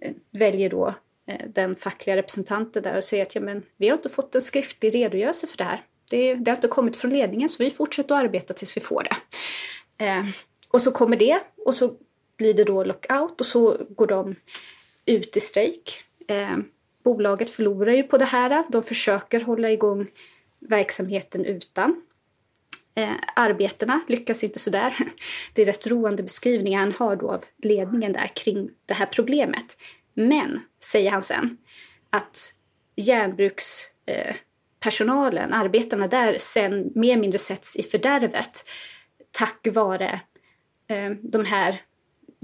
Eh, 0.00 0.12
väljer 0.30 0.70
då 0.70 0.94
eh, 1.26 1.48
den 1.48 1.76
fackliga 1.76 2.16
representanten 2.16 2.82
där 2.82 2.96
och 2.96 3.04
säger 3.04 3.22
att 3.22 3.34
ja, 3.34 3.40
men, 3.40 3.62
vi 3.76 3.88
har 3.88 3.96
inte 3.96 4.08
fått 4.08 4.34
en 4.34 4.42
skriftlig 4.42 4.94
redogörelse 4.94 5.46
för 5.46 5.56
det 5.56 5.64
här. 5.64 5.82
Det, 6.10 6.34
det 6.34 6.50
har 6.50 6.56
inte 6.56 6.68
kommit 6.68 6.96
från 6.96 7.10
ledningen 7.10 7.48
så 7.48 7.62
vi 7.62 7.70
fortsätter 7.70 8.14
att 8.14 8.24
arbeta 8.24 8.54
tills 8.54 8.76
vi 8.76 8.80
får 8.80 9.02
det. 9.02 9.16
Eh, 10.04 10.24
och 10.70 10.82
så 10.82 10.92
kommer 10.92 11.16
det 11.16 11.40
och 11.64 11.74
så 11.74 11.94
blir 12.36 12.54
det 12.54 12.64
då 12.64 12.84
lockout 12.84 13.40
och 13.40 13.46
så 13.46 13.86
går 13.88 14.06
de 14.06 14.36
ut 15.06 15.36
i 15.36 15.40
strejk. 15.40 16.04
Eh, 16.28 16.56
bolaget 17.04 17.50
förlorar 17.50 17.92
ju 17.92 18.02
på 18.02 18.18
det 18.18 18.24
här. 18.24 18.64
De 18.68 18.82
försöker 18.82 19.40
hålla 19.40 19.70
igång 19.70 20.06
verksamheten 20.58 21.44
utan. 21.44 22.02
Eh, 22.94 23.14
arbetena 23.36 24.00
lyckas 24.08 24.44
inte 24.44 24.58
sådär. 24.58 24.96
Det 25.52 25.62
är 25.62 25.66
rätt 25.66 25.86
roande 25.86 26.22
beskrivningar 26.22 26.80
han 26.80 26.92
har 26.92 27.16
då 27.16 27.30
av 27.30 27.44
ledningen 27.62 28.12
där 28.12 28.26
kring 28.26 28.70
det 28.86 28.94
här 28.94 29.06
problemet. 29.06 29.76
Men, 30.14 30.60
säger 30.80 31.10
han 31.10 31.22
sen, 31.22 31.58
att 32.10 32.54
järnbrukspersonalen, 32.96 35.52
eh, 35.52 35.58
arbetarna 35.58 36.06
där, 36.06 36.36
sen 36.38 36.92
mer 36.94 37.12
eller 37.12 37.20
mindre 37.20 37.38
sätts 37.38 37.76
i 37.76 37.82
fördärvet 37.82 38.64
tack 39.30 39.66
vare 39.72 40.20
eh, 40.88 41.10
de 41.10 41.44
här 41.44 41.82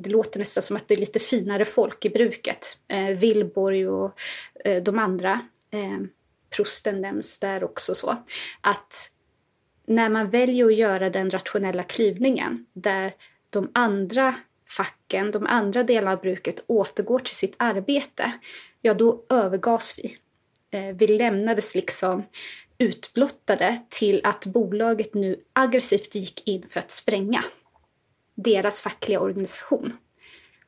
det 0.03 0.11
låter 0.11 0.39
nästan 0.39 0.63
som 0.63 0.77
att 0.77 0.89
det 0.89 0.95
är 0.95 1.01
lite 1.01 1.19
finare 1.19 1.65
folk 1.65 2.05
i 2.05 2.11
bruket. 2.11 2.79
Eh, 2.89 3.07
Vilborg 3.07 3.89
och 3.89 4.21
eh, 4.65 4.83
de 4.83 4.99
andra. 4.99 5.41
Eh, 5.71 5.99
prosten 6.57 7.01
nämns 7.01 7.39
där 7.39 7.65
också 7.65 7.95
så. 7.95 8.25
Att 8.61 9.13
när 9.91 10.09
man 10.09 10.29
väljer 10.29 10.67
att 10.67 10.75
göra 10.75 11.11
den 11.11 11.31
rationella 11.31 11.83
klyvningen 11.83 12.67
där 12.73 13.15
de 13.51 13.71
andra 13.75 14.35
facken, 14.67 15.31
de 15.31 15.47
andra 15.47 15.83
delarna 15.83 16.13
av 16.13 16.21
bruket 16.21 16.65
återgår 16.67 17.19
till 17.19 17.35
sitt 17.35 17.55
arbete, 17.57 18.33
ja 18.81 18.95
då 18.95 19.25
övergavs 19.29 19.99
vi. 19.99 20.17
Eh, 20.71 20.97
vi 20.97 21.07
lämnades 21.07 21.75
liksom 21.75 22.23
utblottade 22.79 23.81
till 23.89 24.21
att 24.25 24.47
bolaget 24.47 25.15
nu 25.15 25.41
aggressivt 25.53 26.15
gick 26.15 26.49
in 26.49 26.67
för 26.69 26.81
att 26.81 26.91
spränga 26.91 27.45
deras 28.35 28.81
fackliga 28.81 29.21
organisation. 29.21 29.93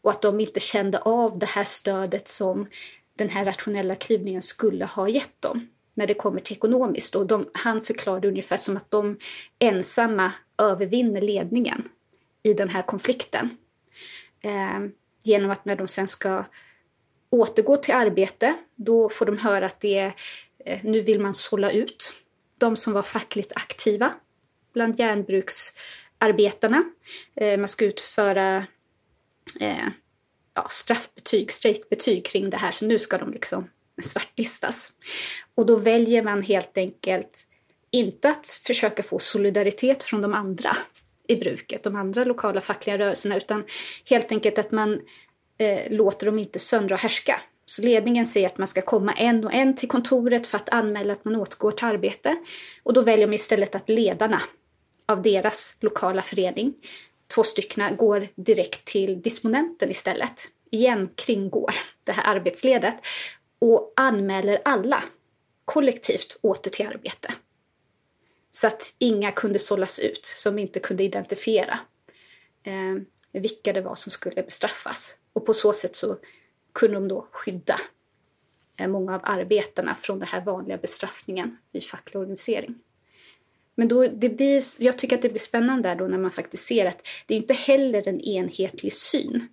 Och 0.00 0.10
att 0.10 0.22
de 0.22 0.40
inte 0.40 0.60
kände 0.60 0.98
av 0.98 1.38
det 1.38 1.48
här 1.48 1.64
stödet 1.64 2.28
som 2.28 2.66
den 3.18 3.28
här 3.28 3.44
rationella 3.44 3.94
klyvningen 3.94 4.42
skulle 4.42 4.84
ha 4.84 5.08
gett 5.08 5.42
dem 5.42 5.68
när 5.94 6.06
det 6.06 6.14
kommer 6.14 6.40
till 6.40 6.56
ekonomiskt. 6.56 7.14
Och 7.14 7.26
de, 7.26 7.48
han 7.54 7.82
förklarade 7.82 8.28
ungefär 8.28 8.56
som 8.56 8.76
att 8.76 8.90
de 8.90 9.18
ensamma 9.58 10.32
övervinner 10.58 11.20
ledningen 11.20 11.88
i 12.42 12.54
den 12.54 12.68
här 12.68 12.82
konflikten. 12.82 13.56
Eh, 14.40 14.80
genom 15.22 15.50
att 15.50 15.64
när 15.64 15.76
de 15.76 15.88
sen 15.88 16.08
ska 16.08 16.44
återgå 17.30 17.76
till 17.76 17.94
arbete, 17.94 18.54
då 18.74 19.08
får 19.08 19.26
de 19.26 19.38
höra 19.38 19.66
att 19.66 19.80
det 19.80 19.98
är, 19.98 20.14
eh, 20.64 20.80
nu 20.82 21.00
vill 21.00 21.20
man 21.20 21.34
sålla 21.34 21.70
ut 21.70 22.14
de 22.58 22.76
som 22.76 22.92
var 22.92 23.02
fackligt 23.02 23.52
aktiva. 23.54 24.12
bland 24.72 24.98
järnbruksarbetarna. 24.98 26.84
Eh, 27.34 27.58
man 27.58 27.68
ska 27.68 27.84
utföra 27.84 28.66
eh, 29.60 29.88
ja, 30.54 30.66
straffbetyg, 30.70 31.52
strejkbetyg 31.52 32.24
kring 32.24 32.50
det 32.50 32.56
här, 32.56 32.70
så 32.70 32.86
nu 32.86 32.98
ska 32.98 33.18
de 33.18 33.32
liksom 33.32 33.68
svartlistas. 34.02 34.92
Och 35.54 35.66
då 35.66 35.76
väljer 35.76 36.22
man 36.22 36.42
helt 36.42 36.78
enkelt 36.78 37.46
inte 37.90 38.28
att 38.30 38.46
försöka 38.46 39.02
få 39.02 39.18
solidaritet 39.18 40.02
från 40.02 40.22
de 40.22 40.34
andra 40.34 40.76
i 41.28 41.36
bruket, 41.36 41.82
de 41.82 41.96
andra 41.96 42.24
lokala 42.24 42.60
fackliga 42.60 42.98
rörelserna, 42.98 43.36
utan 43.36 43.64
helt 44.10 44.32
enkelt 44.32 44.58
att 44.58 44.72
man 44.72 45.00
eh, 45.58 45.92
låter 45.92 46.26
dem 46.26 46.38
inte 46.38 46.58
söndra 46.58 46.94
och 46.94 47.00
härska. 47.00 47.40
Så 47.64 47.82
ledningen 47.82 48.26
säger 48.26 48.46
att 48.46 48.58
man 48.58 48.68
ska 48.68 48.82
komma 48.82 49.12
en 49.12 49.44
och 49.44 49.52
en 49.52 49.76
till 49.76 49.88
kontoret 49.88 50.46
för 50.46 50.56
att 50.56 50.68
anmäla 50.68 51.12
att 51.12 51.24
man 51.24 51.36
återgår 51.36 51.70
till 51.70 51.86
arbete. 51.86 52.36
Och 52.82 52.92
då 52.92 53.00
väljer 53.00 53.26
de 53.26 53.34
istället 53.34 53.74
att 53.74 53.88
ledarna 53.88 54.40
av 55.06 55.22
deras 55.22 55.76
lokala 55.80 56.22
förening, 56.22 56.74
två 57.34 57.44
stycken, 57.44 57.96
går 57.96 58.28
direkt 58.34 58.84
till 58.84 59.22
disponenten 59.22 59.90
istället. 59.90 60.48
Igen 60.70 61.10
kringgår 61.14 61.74
det 62.04 62.12
här 62.12 62.36
arbetsledet 62.36 62.94
och 63.58 63.92
anmäler 63.96 64.58
alla 64.64 65.02
kollektivt 65.72 66.38
åter 66.40 66.70
till 66.70 66.86
arbete. 66.86 67.34
Så 68.50 68.66
att 68.66 68.94
inga 68.98 69.32
kunde 69.32 69.58
sållas 69.58 69.98
ut 69.98 70.26
som 70.26 70.58
inte 70.58 70.80
kunde 70.80 71.04
identifiera 71.04 71.78
eh, 72.62 73.02
vilka 73.32 73.72
det 73.72 73.80
var 73.80 73.94
som 73.94 74.10
skulle 74.10 74.42
bestraffas. 74.42 75.16
Och 75.32 75.46
på 75.46 75.54
så 75.54 75.72
sätt 75.72 75.96
så 75.96 76.18
kunde 76.72 76.96
de 76.96 77.08
då 77.08 77.28
skydda 77.30 77.76
eh, 78.76 78.88
många 78.88 79.14
av 79.14 79.20
arbetarna 79.24 79.94
från 79.94 80.18
den 80.18 80.28
här 80.28 80.40
vanliga 80.40 80.76
bestraffningen 80.76 81.58
vid 81.72 81.84
facklig 81.84 82.20
organisering. 82.20 82.74
Men 83.74 83.88
då, 83.88 84.06
det 84.06 84.28
blir, 84.28 84.62
jag 84.78 84.98
tycker 84.98 85.16
att 85.16 85.22
det 85.22 85.28
blir 85.28 85.40
spännande 85.40 85.88
där 85.88 85.96
då 85.96 86.04
när 86.04 86.18
man 86.18 86.30
faktiskt 86.30 86.66
ser 86.66 86.86
att 86.86 87.06
det 87.26 87.34
är 87.34 87.38
inte 87.38 87.54
heller 87.54 88.08
en 88.08 88.20
enhetlig 88.20 88.92
syn 88.92 89.48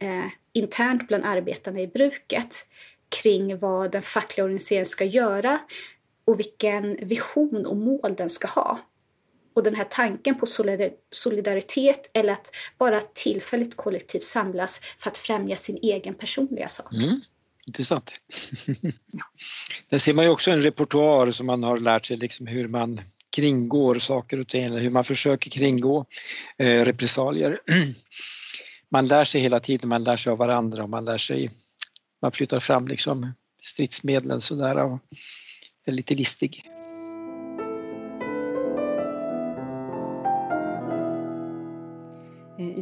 eh, 0.00 0.26
internt 0.52 1.08
bland 1.08 1.24
arbetarna 1.24 1.80
i 1.80 1.86
bruket 1.86 2.66
kring 3.12 3.58
vad 3.58 3.92
den 3.92 4.02
fackliga 4.02 4.44
organiseringen 4.44 4.86
ska 4.86 5.04
göra 5.04 5.58
och 6.24 6.38
vilken 6.38 6.96
vision 7.02 7.66
och 7.66 7.76
mål 7.76 8.14
den 8.16 8.30
ska 8.30 8.48
ha. 8.48 8.78
Och 9.54 9.62
den 9.62 9.74
här 9.74 9.86
tanken 9.90 10.38
på 10.38 10.46
solidaritet 11.10 12.10
eller 12.12 12.32
att 12.32 12.50
bara 12.78 13.00
tillfälligt 13.00 13.76
kollektivt 13.76 14.22
samlas 14.22 14.80
för 14.98 15.10
att 15.10 15.18
främja 15.18 15.56
sin 15.56 15.78
egen 15.82 16.14
personliga 16.14 16.68
sak. 16.68 16.92
Mm. 16.92 17.20
Intressant. 17.66 18.12
Där 19.88 19.98
ser 19.98 20.14
man 20.14 20.24
ju 20.24 20.30
också 20.30 20.50
en 20.50 20.62
repertoar 20.62 21.30
som 21.30 21.46
man 21.46 21.62
har 21.62 21.78
lärt 21.78 22.06
sig 22.06 22.16
liksom 22.16 22.46
hur 22.46 22.68
man 22.68 23.00
kringgår 23.30 23.98
saker 23.98 24.40
och 24.40 24.48
ting, 24.48 24.78
hur 24.78 24.90
man 24.90 25.04
försöker 25.04 25.50
kringgå 25.50 26.06
eh, 26.58 26.84
repressalier. 26.84 27.60
Man 28.92 29.06
lär 29.06 29.24
sig 29.24 29.40
hela 29.40 29.60
tiden, 29.60 29.88
man 29.88 30.04
lär 30.04 30.16
sig 30.16 30.30
av 30.30 30.38
varandra 30.38 30.82
och 30.82 30.90
man 30.90 31.04
lär 31.04 31.18
sig, 31.18 31.50
man 32.22 32.32
flyttar 32.32 32.60
fram 32.60 32.88
liksom 32.88 33.32
stridsmedlen 33.62 34.40
sådär 34.40 34.76
och 34.76 34.98
är 35.86 35.92
lite 35.92 36.14
listig. 36.14 36.64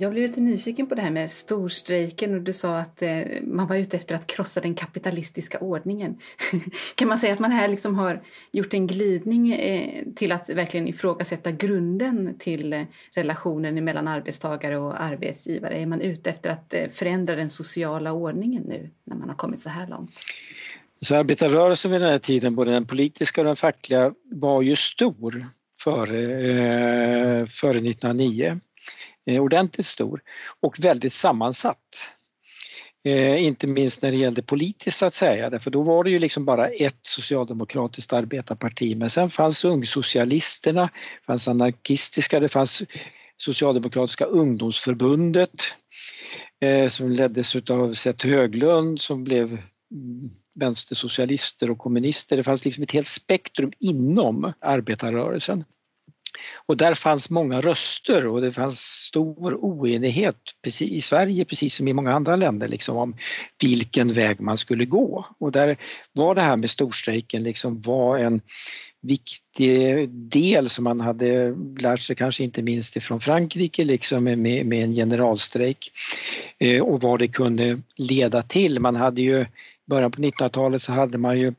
Jag 0.00 0.12
blev 0.12 0.22
lite 0.22 0.40
nyfiken 0.40 0.86
på 0.86 0.94
det 0.94 1.02
här 1.02 1.10
med 1.10 1.30
storstrejken 1.30 2.34
och 2.34 2.40
du 2.40 2.52
sa 2.52 2.78
att 2.78 3.02
eh, 3.02 3.22
man 3.42 3.66
var 3.66 3.76
ute 3.76 3.96
efter 3.96 4.14
att 4.14 4.26
krossa 4.26 4.60
den 4.60 4.74
kapitalistiska 4.74 5.58
ordningen. 5.58 6.18
kan 6.94 7.08
man 7.08 7.18
säga 7.18 7.32
att 7.32 7.38
man 7.38 7.52
här 7.52 7.68
liksom 7.68 7.94
har 7.94 8.22
gjort 8.52 8.74
en 8.74 8.86
glidning 8.86 9.52
eh, 9.52 10.04
till 10.16 10.32
att 10.32 10.50
verkligen 10.50 10.88
ifrågasätta 10.88 11.50
grunden 11.50 12.34
till 12.38 12.72
eh, 12.72 12.82
relationen 13.14 13.84
mellan 13.84 14.08
arbetstagare 14.08 14.78
och 14.78 15.02
arbetsgivare? 15.02 15.74
Är 15.74 15.86
man 15.86 16.00
ute 16.00 16.30
efter 16.30 16.50
att 16.50 16.74
eh, 16.74 16.88
förändra 16.92 17.36
den 17.36 17.50
sociala 17.50 18.12
ordningen 18.12 18.62
nu 18.62 18.90
när 19.04 19.16
man 19.16 19.28
har 19.28 19.36
kommit 19.36 19.60
så 19.60 19.70
här 19.70 19.86
långt? 19.86 20.10
Så 21.00 21.14
arbetarrörelsen 21.16 21.90
vid 21.90 22.00
den 22.00 22.10
här 22.10 22.18
tiden, 22.18 22.54
både 22.54 22.70
den 22.70 22.86
politiska 22.86 23.40
och 23.40 23.46
den 23.46 23.56
fackliga, 23.56 24.12
var 24.30 24.62
ju 24.62 24.76
stor 24.76 25.46
före, 25.82 26.20
eh, 27.40 27.46
före 27.46 27.78
1909 27.78 28.60
Eh, 29.26 29.42
ordentligt 29.42 29.86
stor 29.86 30.22
och 30.60 30.80
väldigt 30.80 31.12
sammansatt. 31.12 31.78
Eh, 33.04 33.44
inte 33.44 33.66
minst 33.66 34.02
när 34.02 34.10
det 34.10 34.16
gällde 34.16 34.42
politiskt 34.42 34.98
så 34.98 35.06
att 35.06 35.14
säga, 35.14 35.50
därför 35.50 35.70
då 35.70 35.82
var 35.82 36.04
det 36.04 36.10
ju 36.10 36.18
liksom 36.18 36.44
bara 36.44 36.68
ett 36.68 36.98
socialdemokratiskt 37.02 38.12
arbetarparti 38.12 38.96
men 38.96 39.10
sen 39.10 39.30
fanns 39.30 39.64
ungsocialisterna, 39.64 40.82
det 40.82 41.26
fanns 41.26 41.48
anarkistiska, 41.48 42.40
det 42.40 42.48
fanns 42.48 42.82
Socialdemokratiska 43.36 44.24
ungdomsförbundet 44.24 45.62
eh, 46.60 46.88
som 46.88 47.10
leddes 47.10 47.56
av 47.70 47.94
Seth 47.94 48.26
Höglund 48.26 49.00
som 49.00 49.24
blev 49.24 49.58
vänstersocialister 50.54 51.70
och 51.70 51.78
kommunister. 51.78 52.36
Det 52.36 52.44
fanns 52.44 52.64
liksom 52.64 52.82
ett 52.82 52.92
helt 52.92 53.06
spektrum 53.06 53.72
inom 53.78 54.52
arbetarrörelsen. 54.60 55.64
Och 56.66 56.76
där 56.76 56.94
fanns 56.94 57.30
många 57.30 57.60
röster 57.60 58.26
och 58.26 58.40
det 58.40 58.52
fanns 58.52 58.80
stor 58.80 59.54
oenighet 59.54 60.36
precis, 60.62 60.92
i 60.92 61.00
Sverige 61.00 61.44
precis 61.44 61.74
som 61.74 61.88
i 61.88 61.92
många 61.92 62.12
andra 62.12 62.36
länder 62.36 62.68
liksom, 62.68 62.96
om 62.96 63.16
vilken 63.62 64.12
väg 64.12 64.40
man 64.40 64.58
skulle 64.58 64.84
gå. 64.84 65.26
Och 65.38 65.52
där 65.52 65.76
var 66.12 66.34
det 66.34 66.40
här 66.40 66.56
med 66.56 66.70
storstrejken 66.70 67.42
liksom 67.42 67.80
var 67.80 68.18
en 68.18 68.40
viktig 69.02 70.08
del 70.10 70.68
som 70.68 70.84
man 70.84 71.00
hade 71.00 71.54
lärt 71.80 72.00
sig 72.00 72.16
kanske 72.16 72.44
inte 72.44 72.62
minst 72.62 72.96
ifrån 72.96 73.20
Frankrike 73.20 73.84
liksom 73.84 74.24
med, 74.24 74.38
med 74.38 74.84
en 74.84 74.92
generalstrejk 74.92 75.92
eh, 76.58 76.82
och 76.82 77.00
vad 77.02 77.18
det 77.18 77.28
kunde 77.28 77.82
leda 77.96 78.42
till. 78.42 78.80
Man 78.80 78.96
hade 78.96 79.22
ju, 79.22 79.40
i 79.40 79.46
början 79.86 80.10
på 80.10 80.22
1900-talet 80.22 80.82
så 80.82 80.92
hade 80.92 81.18
man 81.18 81.38
ju 81.38 81.54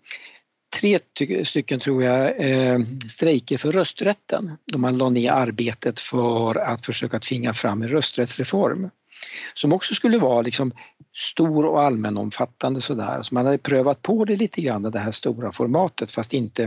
tre 0.82 1.00
stycken 1.46 1.80
tror 1.80 2.04
jag 2.04 2.40
eh, 2.40 2.80
strejker 3.10 3.58
för 3.58 3.72
rösträtten 3.72 4.52
då 4.66 4.78
man 4.78 4.98
la 4.98 5.10
ner 5.10 5.32
arbetet 5.32 6.00
för 6.00 6.56
att 6.56 6.86
försöka 6.86 7.20
tvinga 7.20 7.54
fram 7.54 7.82
en 7.82 7.88
rösträttsreform 7.88 8.90
som 9.54 9.74
också 9.74 9.96
skulle 9.96 10.18
vara 10.18 10.42
liksom 10.42 10.72
stor 11.16 11.66
och 11.66 11.82
allmänomfattande 11.82 12.82
sådär. 12.82 13.22
Så 13.22 13.36
man 13.36 13.46
hade 13.46 13.58
prövat 13.58 14.02
på 14.02 14.26
det 14.26 14.36
lite 14.36 14.62
grann, 14.62 14.82
det 14.82 15.00
här 15.00 15.12
stora 15.12 15.52
formatet 15.52 16.12
fast 16.12 16.34
inte 16.34 16.64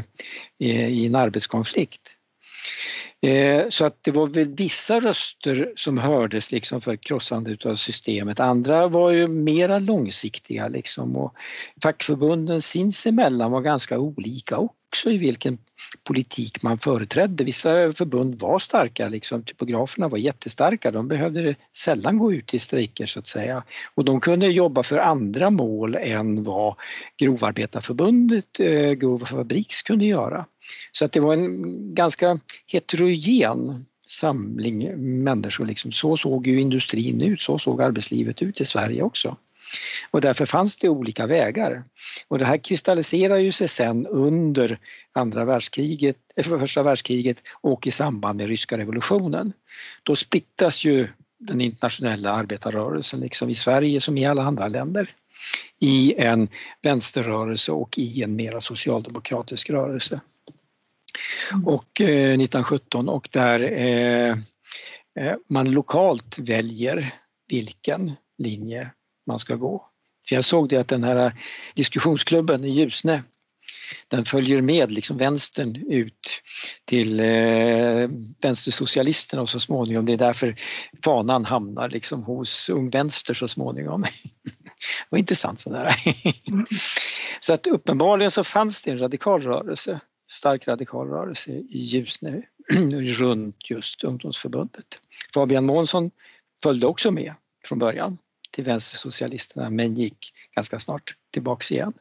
eh, 0.60 0.88
i 0.88 1.06
en 1.06 1.14
arbetskonflikt. 1.14 2.13
Eh, 3.24 3.68
så 3.68 3.84
att 3.84 3.98
det 4.02 4.10
var 4.10 4.26
väl 4.26 4.54
vissa 4.54 5.00
röster 5.00 5.72
som 5.76 5.98
hördes 5.98 6.52
liksom 6.52 6.80
för 6.80 6.96
krossande 6.96 7.56
av 7.64 7.76
systemet. 7.76 8.40
Andra 8.40 8.88
var 8.88 9.10
ju 9.10 9.26
mera 9.26 9.78
långsiktiga 9.78 10.68
liksom 10.68 11.16
och 11.16 11.34
fackförbunden 11.82 12.62
sinsemellan 12.62 13.50
var 13.50 13.60
ganska 13.60 13.98
olika 13.98 14.58
också 14.58 14.83
i 15.06 15.18
vilken 15.18 15.58
politik 16.04 16.62
man 16.62 16.78
företrädde. 16.78 17.44
Vissa 17.44 17.92
förbund 17.92 18.34
var 18.34 18.58
starka, 18.58 19.08
liksom, 19.08 19.42
typograferna 19.42 20.08
var 20.08 20.18
jättestarka, 20.18 20.90
de 20.90 21.08
behövde 21.08 21.54
sällan 21.76 22.18
gå 22.18 22.32
ut 22.32 22.54
i 22.54 22.58
strejker 22.58 23.06
så 23.06 23.18
att 23.18 23.26
säga. 23.26 23.62
Och 23.94 24.04
de 24.04 24.20
kunde 24.20 24.46
jobba 24.46 24.82
för 24.82 24.98
andra 24.98 25.50
mål 25.50 25.94
än 25.94 26.44
vad 26.44 26.74
Grovarbetarförbundet, 27.18 28.60
eh, 28.60 28.92
Grov 28.92 29.24
Fabriks 29.26 29.82
kunde 29.82 30.04
göra. 30.04 30.46
Så 30.92 31.04
att 31.04 31.12
det 31.12 31.20
var 31.20 31.32
en 31.32 31.94
ganska 31.94 32.40
heterogen 32.66 33.84
samling 34.08 34.96
människor. 35.24 35.66
Liksom. 35.66 35.92
Så 35.92 36.16
såg 36.16 36.46
ju 36.46 36.60
industrin 36.60 37.22
ut, 37.22 37.40
så 37.40 37.58
såg 37.58 37.82
arbetslivet 37.82 38.42
ut 38.42 38.60
i 38.60 38.64
Sverige 38.64 39.02
också. 39.02 39.36
Och 40.10 40.20
därför 40.20 40.46
fanns 40.46 40.76
det 40.76 40.88
olika 40.88 41.26
vägar. 41.26 41.84
Och 42.28 42.38
det 42.38 42.44
här 42.44 42.58
kristalliserar 42.58 43.36
ju 43.36 43.52
sig 43.52 43.68
sen 43.68 44.06
under 44.06 44.78
andra 45.12 45.44
världskriget, 45.44 46.16
eh, 46.36 46.58
första 46.58 46.82
världskriget 46.82 47.42
och 47.60 47.86
i 47.86 47.90
samband 47.90 48.36
med 48.36 48.48
ryska 48.48 48.78
revolutionen. 48.78 49.52
Då 50.02 50.16
splittas 50.16 50.84
ju 50.84 51.08
den 51.38 51.60
internationella 51.60 52.30
arbetarrörelsen, 52.30 53.20
liksom 53.20 53.50
i 53.50 53.54
Sverige 53.54 54.00
som 54.00 54.18
i 54.18 54.26
alla 54.26 54.42
andra 54.42 54.68
länder, 54.68 55.10
i 55.80 56.14
en 56.18 56.48
vänsterrörelse 56.82 57.72
och 57.72 57.98
i 57.98 58.22
en 58.22 58.36
mera 58.36 58.60
socialdemokratisk 58.60 59.70
rörelse. 59.70 60.20
Mm. 61.52 61.66
Och 61.66 62.00
eh, 62.00 62.06
1917 62.06 63.08
och 63.08 63.28
där 63.32 63.60
eh, 63.60 64.30
eh, 65.20 65.34
man 65.48 65.70
lokalt 65.70 66.38
väljer 66.38 67.14
vilken 67.48 68.12
linje 68.38 68.90
man 69.26 69.38
ska 69.38 69.54
gå. 69.54 69.86
För 70.28 70.36
jag 70.36 70.44
såg 70.44 70.68
det 70.68 70.76
att 70.76 70.88
den 70.88 71.04
här 71.04 71.32
diskussionsklubben 71.74 72.64
i 72.64 72.70
Ljusne 72.70 73.22
den 74.08 74.24
följer 74.24 74.62
med 74.62 74.92
liksom 74.92 75.18
vänstern 75.18 75.76
ut 75.76 76.42
till 76.84 77.20
eh, 77.20 78.08
vänstersocialisterna 78.40 79.42
och 79.42 79.48
så 79.48 79.60
småningom, 79.60 80.06
det 80.06 80.12
är 80.12 80.16
därför 80.16 80.56
fanan 81.04 81.44
hamnar 81.44 81.88
liksom 81.88 82.22
hos 82.22 82.68
Ung 82.68 82.90
Vänster 82.90 83.34
så 83.34 83.48
småningom. 83.48 84.02
det 84.42 85.08
var 85.08 85.18
intressant 85.18 85.60
sådär. 85.60 85.94
så 87.40 87.52
att 87.52 87.66
uppenbarligen 87.66 88.30
så 88.30 88.44
fanns 88.44 88.82
det 88.82 88.90
en 88.90 88.98
radikal 88.98 89.42
rörelse 89.42 90.00
stark 90.30 90.68
radikal 90.68 91.08
rörelse 91.08 91.50
i 91.50 91.78
Ljusne 91.78 92.42
runt 93.18 93.70
just 93.70 94.04
ungdomsförbundet. 94.04 94.86
Fabian 95.34 95.64
Månsson 95.64 96.10
följde 96.62 96.86
också 96.86 97.10
med 97.10 97.34
från 97.64 97.78
början 97.78 98.18
till 98.54 98.64
vänstersocialisterna 98.64 99.70
men 99.70 99.94
gick 99.94 100.32
ganska 100.54 100.80
snart 100.80 101.16
tillbaks 101.30 101.72
igen. 101.72 101.92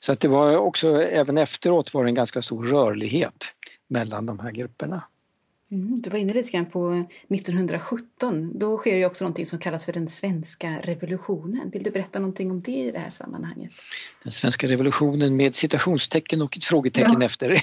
Så 0.00 0.12
att 0.12 0.20
det 0.20 0.28
var 0.28 0.56
också, 0.56 1.02
även 1.02 1.38
efteråt 1.38 1.94
var 1.94 2.04
det 2.04 2.10
en 2.10 2.14
ganska 2.14 2.42
stor 2.42 2.64
rörlighet 2.64 3.44
mellan 3.88 4.26
de 4.26 4.38
här 4.38 4.50
grupperna. 4.50 5.02
Mm, 5.70 6.00
du 6.00 6.10
var 6.10 6.18
inne 6.18 6.32
lite 6.32 6.50
grann 6.50 6.66
på 6.66 7.06
1917. 7.28 8.58
Då 8.58 8.78
sker 8.78 8.96
ju 8.96 9.06
också 9.06 9.24
någonting 9.24 9.46
som 9.46 9.58
kallas 9.58 9.84
för 9.84 9.92
den 9.92 10.08
svenska 10.08 10.78
revolutionen. 10.82 11.70
Vill 11.70 11.82
du 11.82 11.90
berätta 11.90 12.18
någonting 12.18 12.50
om 12.50 12.60
det 12.62 12.72
i 12.72 12.90
det 12.90 12.98
här 12.98 13.10
sammanhanget? 13.10 13.72
Den 14.22 14.32
svenska 14.32 14.68
revolutionen 14.68 15.36
med 15.36 15.54
citationstecken 15.54 16.42
och 16.42 16.56
ett 16.56 16.64
frågetecken 16.64 17.20
ja. 17.20 17.26
efter. 17.26 17.62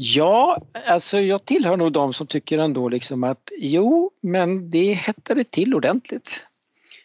ja, 0.00 0.62
alltså 0.86 1.20
jag 1.20 1.44
tillhör 1.44 1.76
nog 1.76 1.92
de 1.92 2.12
som 2.12 2.26
tycker 2.26 2.58
ändå 2.58 2.88
liksom 2.88 3.24
att 3.24 3.52
jo, 3.58 4.10
men 4.20 4.70
det 4.70 4.92
hettade 4.92 5.44
till 5.44 5.74
ordentligt. 5.74 6.42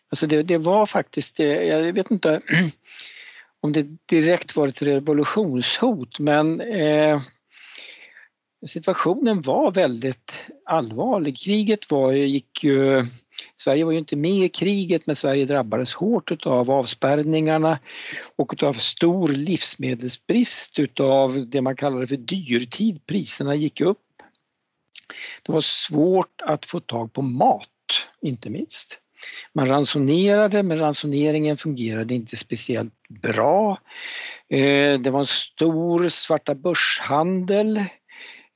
Alltså 0.09 0.27
det, 0.27 0.43
det 0.43 0.57
var 0.57 0.85
faktiskt, 0.85 1.39
eh, 1.39 1.47
jag 1.47 1.93
vet 1.93 2.11
inte 2.11 2.41
om 3.61 3.73
det 3.73 3.87
direkt 4.05 4.55
var 4.55 4.67
ett 4.67 4.81
revolutionshot 4.81 6.19
men 6.19 6.61
eh, 6.61 7.21
situationen 8.67 9.41
var 9.41 9.71
väldigt 9.71 10.49
allvarlig. 10.65 11.37
Kriget 11.37 11.91
var, 11.91 12.11
gick 12.11 12.63
ju, 12.63 13.05
Sverige 13.63 13.85
var 13.85 13.91
ju 13.91 13.97
inte 13.97 14.15
med 14.15 14.45
i 14.45 14.49
kriget 14.49 15.07
men 15.07 15.15
Sverige 15.15 15.45
drabbades 15.45 15.93
hårt 15.93 16.45
av 16.45 16.71
avspärrningarna 16.71 17.79
och 18.35 18.63
av 18.63 18.73
stor 18.73 19.27
livsmedelsbrist 19.27 20.79
utav 20.79 21.49
det 21.49 21.61
man 21.61 21.75
kallade 21.75 22.07
för 22.07 22.17
dyrtid. 22.17 23.05
Priserna 23.05 23.55
gick 23.55 23.81
upp. 23.81 23.99
Det 25.43 25.51
var 25.51 25.61
svårt 25.61 26.41
att 26.41 26.65
få 26.65 26.79
tag 26.79 27.13
på 27.13 27.21
mat, 27.21 27.67
inte 28.21 28.49
minst. 28.49 28.99
Man 29.53 29.67
ransonerade 29.67 30.63
men 30.63 30.79
ransoneringen 30.79 31.57
fungerade 31.57 32.13
inte 32.13 32.37
speciellt 32.37 32.93
bra. 33.09 33.77
Eh, 34.49 34.99
det 34.99 35.09
var 35.09 35.19
en 35.19 35.25
stor 35.25 36.09
svarta 36.09 36.55
börshandel 36.55 37.83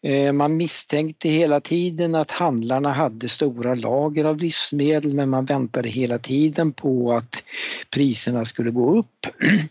Eh, 0.07 0.33
man 0.33 0.57
misstänkte 0.57 1.29
hela 1.29 1.61
tiden 1.61 2.15
att 2.15 2.31
handlarna 2.31 2.93
hade 2.93 3.29
stora 3.29 3.75
lager 3.75 4.25
av 4.25 4.37
livsmedel 4.37 5.13
men 5.13 5.29
man 5.29 5.45
väntade 5.45 5.89
hela 5.89 6.19
tiden 6.19 6.73
på 6.73 7.13
att 7.13 7.43
priserna 7.91 8.45
skulle 8.45 8.71
gå 8.71 8.99
upp. 8.99 9.25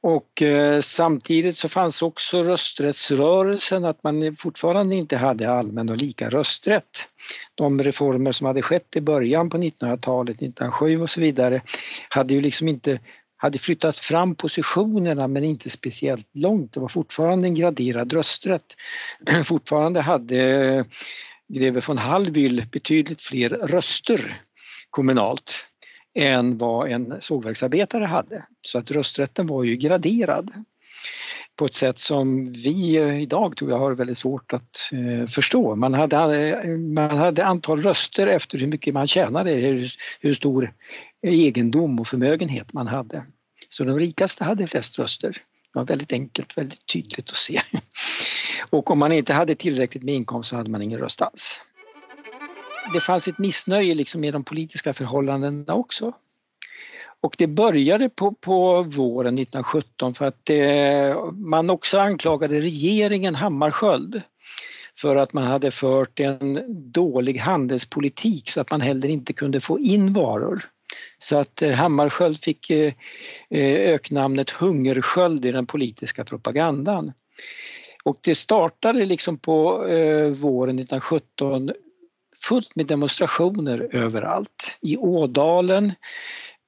Och 0.00 0.42
eh, 0.42 0.80
samtidigt 0.80 1.56
så 1.56 1.68
fanns 1.68 2.02
också 2.02 2.42
rösträttsrörelsen, 2.42 3.84
att 3.84 4.02
man 4.02 4.36
fortfarande 4.36 4.94
inte 4.94 5.16
hade 5.16 5.50
allmän 5.50 5.88
och 5.88 5.96
lika 5.96 6.30
rösträtt. 6.30 7.08
De 7.54 7.82
reformer 7.82 8.32
som 8.32 8.46
hade 8.46 8.62
skett 8.62 8.96
i 8.96 9.00
början 9.00 9.50
på 9.50 9.58
1900-talet, 9.58 10.36
1907 10.36 11.00
och 11.02 11.10
så 11.10 11.20
vidare, 11.20 11.62
hade 12.08 12.34
ju 12.34 12.40
liksom 12.40 12.68
inte 12.68 12.98
hade 13.36 13.58
flyttat 13.58 13.98
fram 13.98 14.34
positionerna 14.34 15.28
men 15.28 15.44
inte 15.44 15.70
speciellt 15.70 16.28
långt. 16.32 16.72
Det 16.72 16.80
var 16.80 16.88
fortfarande 16.88 17.48
en 17.48 17.54
graderad 17.54 18.12
rösträtt. 18.12 18.76
Fortfarande 19.44 20.00
hade 20.00 20.38
eh, 20.38 20.84
greve 21.48 21.80
von 21.86 21.98
Hallwyl 21.98 22.66
betydligt 22.72 23.22
fler 23.22 23.48
röster 23.48 24.40
kommunalt 24.90 25.64
än 26.14 26.58
vad 26.58 26.90
en 26.90 27.20
sågverksarbetare 27.20 28.04
hade. 28.04 28.46
Så 28.62 28.78
att 28.78 28.90
rösträtten 28.90 29.46
var 29.46 29.64
ju 29.64 29.76
graderad 29.76 30.50
på 31.56 31.66
ett 31.66 31.74
sätt 31.74 31.98
som 31.98 32.52
vi 32.52 32.96
eh, 32.96 33.22
idag 33.22 33.56
tror 33.56 33.70
jag 33.70 33.78
har 33.78 33.92
väldigt 33.92 34.18
svårt 34.18 34.52
att 34.52 34.90
eh, 34.92 35.28
förstå. 35.28 35.76
Man 35.76 35.94
hade, 35.94 36.60
eh, 36.60 36.76
man 36.76 37.18
hade 37.18 37.44
antal 37.44 37.82
röster 37.82 38.26
efter 38.26 38.58
hur 38.58 38.66
mycket 38.66 38.94
man 38.94 39.06
tjänade, 39.06 39.50
hur, 39.50 39.92
hur 40.20 40.34
stor 40.34 40.72
egendom 41.22 42.00
och 42.00 42.08
förmögenhet 42.08 42.72
man 42.72 42.86
hade. 42.86 43.24
Så 43.68 43.84
de 43.84 43.98
rikaste 43.98 44.44
hade 44.44 44.66
flest 44.66 44.98
röster. 44.98 45.30
Det 45.72 45.78
var 45.78 45.84
väldigt 45.84 46.12
enkelt, 46.12 46.58
väldigt 46.58 46.86
tydligt 46.86 47.30
att 47.30 47.36
se. 47.36 47.62
Och 48.70 48.90
om 48.90 48.98
man 48.98 49.12
inte 49.12 49.32
hade 49.32 49.54
tillräckligt 49.54 50.02
med 50.02 50.14
inkomst 50.14 50.50
så 50.50 50.56
hade 50.56 50.70
man 50.70 50.82
ingen 50.82 51.00
röst 51.00 51.22
alls. 51.22 51.60
Det 52.92 53.00
fanns 53.00 53.28
ett 53.28 53.38
missnöje 53.38 53.94
liksom 53.94 54.20
med 54.20 54.32
de 54.32 54.44
politiska 54.44 54.94
förhållandena 54.94 55.74
också. 55.74 56.12
Och 57.22 57.34
det 57.38 57.46
började 57.46 58.08
på, 58.08 58.32
på 58.32 58.82
våren 58.82 59.38
1917 59.38 60.14
för 60.14 60.24
att 60.24 60.44
det, 60.44 61.14
man 61.32 61.70
också 61.70 61.98
anklagade 61.98 62.60
regeringen 62.60 63.34
Hammarskjöld 63.34 64.22
för 64.98 65.16
att 65.16 65.32
man 65.32 65.44
hade 65.44 65.70
fört 65.70 66.20
en 66.20 66.64
dålig 66.92 67.38
handelspolitik 67.38 68.50
så 68.50 68.60
att 68.60 68.70
man 68.70 68.80
heller 68.80 69.08
inte 69.08 69.32
kunde 69.32 69.60
få 69.60 69.78
in 69.78 70.12
varor. 70.12 70.64
Så 71.18 71.36
att 71.36 71.62
eh, 71.62 71.72
Hammarskjöld 71.72 72.38
fick 72.42 72.70
eh, 72.70 72.92
öknamnet 73.94 74.50
Hungersköld 74.50 75.44
i 75.44 75.52
den 75.52 75.66
politiska 75.66 76.24
propagandan. 76.24 77.12
Och 78.04 78.18
det 78.22 78.34
startade 78.34 79.04
liksom 79.04 79.38
på 79.38 79.76
våren 80.34 80.78
1917 80.78 81.70
fullt 82.48 82.76
med 82.76 82.86
demonstrationer 82.86 83.88
överallt. 83.92 84.78
I 84.80 84.96
Ådalen, 84.96 85.92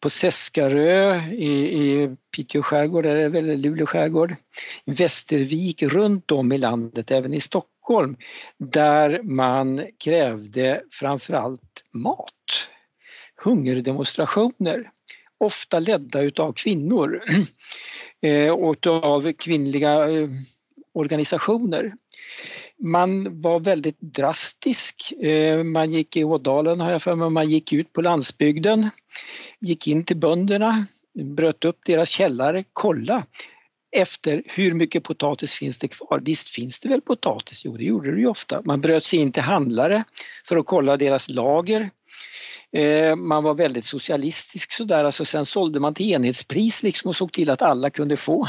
på 0.01 0.11
Seskarö 0.11 1.21
i, 1.31 1.83
i 1.83 2.17
Piteå 2.37 2.63
skärgård, 2.63 3.07
eller 3.07 3.57
Luleå 3.57 3.87
skärgård, 3.87 4.35
i 4.85 4.93
Västervik, 4.93 5.83
runt 5.83 6.31
om 6.31 6.53
i 6.53 6.59
landet, 6.59 7.11
även 7.11 7.35
i 7.35 7.41
Stockholm, 7.41 8.17
där 8.59 9.21
man 9.23 9.87
krävde 10.05 10.83
framförallt 10.91 11.85
mat 11.93 12.69
hungerdemonstrationer, 13.45 14.91
ofta 15.39 15.79
ledda 15.79 16.21
utav 16.21 16.53
kvinnor 16.53 17.23
eh, 18.23 18.51
och 18.51 18.87
av 18.87 19.33
kvinnliga 19.33 20.11
eh, 20.11 20.29
organisationer. 20.93 21.95
Man 22.83 23.41
var 23.41 23.61
väldigt 23.61 24.01
drastisk. 24.01 25.13
Eh, 25.13 25.63
man 25.63 25.93
gick 25.93 26.17
i 26.17 26.25
Ådalen 26.25 26.81
har 26.81 26.91
jag 26.91 27.03
för 27.03 27.15
mig, 27.15 27.31
man 27.31 27.49
gick 27.49 27.73
ut 27.73 27.93
på 27.93 28.03
landsbygden, 28.03 28.91
gick 29.61 29.89
in 29.89 30.05
till 30.05 30.17
bönderna, 30.17 30.87
bröt 31.15 31.65
upp 31.65 31.79
deras 31.85 32.09
källare, 32.09 32.65
kolla 32.73 33.27
efter 33.97 34.43
hur 34.47 34.75
mycket 34.75 35.05
potatis 35.05 35.55
finns 35.55 35.79
det 35.79 35.89
kvar? 35.89 36.21
Visst 36.25 36.49
finns 36.49 36.81
det 36.81 36.89
väl 36.89 37.01
potatis? 37.01 37.65
Jo, 37.65 37.77
det 37.77 37.85
gjorde 37.85 38.15
det 38.15 38.21
ju 38.21 38.27
ofta. 38.27 38.63
Man 38.65 38.81
bröt 38.81 39.05
sig 39.05 39.19
in 39.19 39.33
till 39.33 39.43
handlare 39.43 40.05
för 40.49 40.57
att 40.57 40.67
kolla 40.67 40.97
deras 40.97 41.29
lager. 41.29 41.91
Eh, 42.73 43.17
man 43.17 43.45
var 43.45 43.55
väldigt 43.55 43.85
socialistisk 43.85 44.73
sådär, 44.73 45.05
alltså 45.05 45.25
sen 45.25 45.47
sålde 45.47 45.81
man 45.81 45.95
till 45.95 46.13
enhetspris 46.13 46.83
liksom 46.83 47.09
och 47.09 47.17
såg 47.17 47.33
till 47.33 47.51
att 47.51 47.63
alla 47.63 47.91
kunde 47.91 48.17
få 48.17 48.49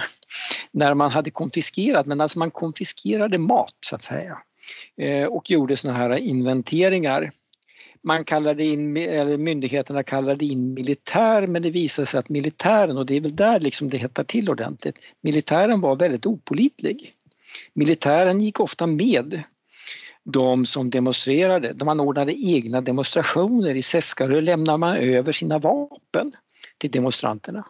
när 0.71 0.93
man 0.93 1.11
hade 1.11 1.31
konfiskerat, 1.31 2.05
men 2.05 2.21
alltså 2.21 2.39
man 2.39 2.51
konfiskerade 2.51 3.37
mat 3.37 3.75
så 3.85 3.95
att 3.95 4.01
säga 4.01 4.37
eh, 4.97 5.25
och 5.25 5.51
gjorde 5.51 5.77
såna 5.77 5.93
här 5.93 6.15
inventeringar. 6.15 7.31
Man 8.03 8.23
kallade 8.23 8.63
in, 8.63 8.97
eller 8.97 9.37
myndigheterna 9.37 10.03
kallade 10.03 10.45
in 10.45 10.73
militär 10.73 11.47
men 11.47 11.61
det 11.61 11.71
visade 11.71 12.05
sig 12.05 12.19
att 12.19 12.29
militären, 12.29 12.97
och 12.97 13.05
det 13.05 13.17
är 13.17 13.21
väl 13.21 13.35
där 13.35 13.59
liksom 13.59 13.89
det 13.89 13.97
hettar 13.97 14.23
till 14.23 14.49
ordentligt, 14.49 14.95
militären 15.21 15.81
var 15.81 15.95
väldigt 15.95 16.25
opolitlig. 16.25 17.13
Militären 17.73 18.41
gick 18.41 18.59
ofta 18.59 18.87
med 18.87 19.43
de 20.25 20.65
som 20.65 20.89
demonstrerade. 20.89 21.73
De 21.73 21.87
anordnade 21.87 22.33
egna 22.33 22.81
demonstrationer. 22.81 23.75
I 23.75 23.81
Seskarö 23.81 24.41
lämnade 24.41 24.77
man 24.77 24.97
över 24.97 25.31
sina 25.31 25.59
vapen 25.59 26.31
till 26.77 26.91
demonstranterna. 26.91 27.65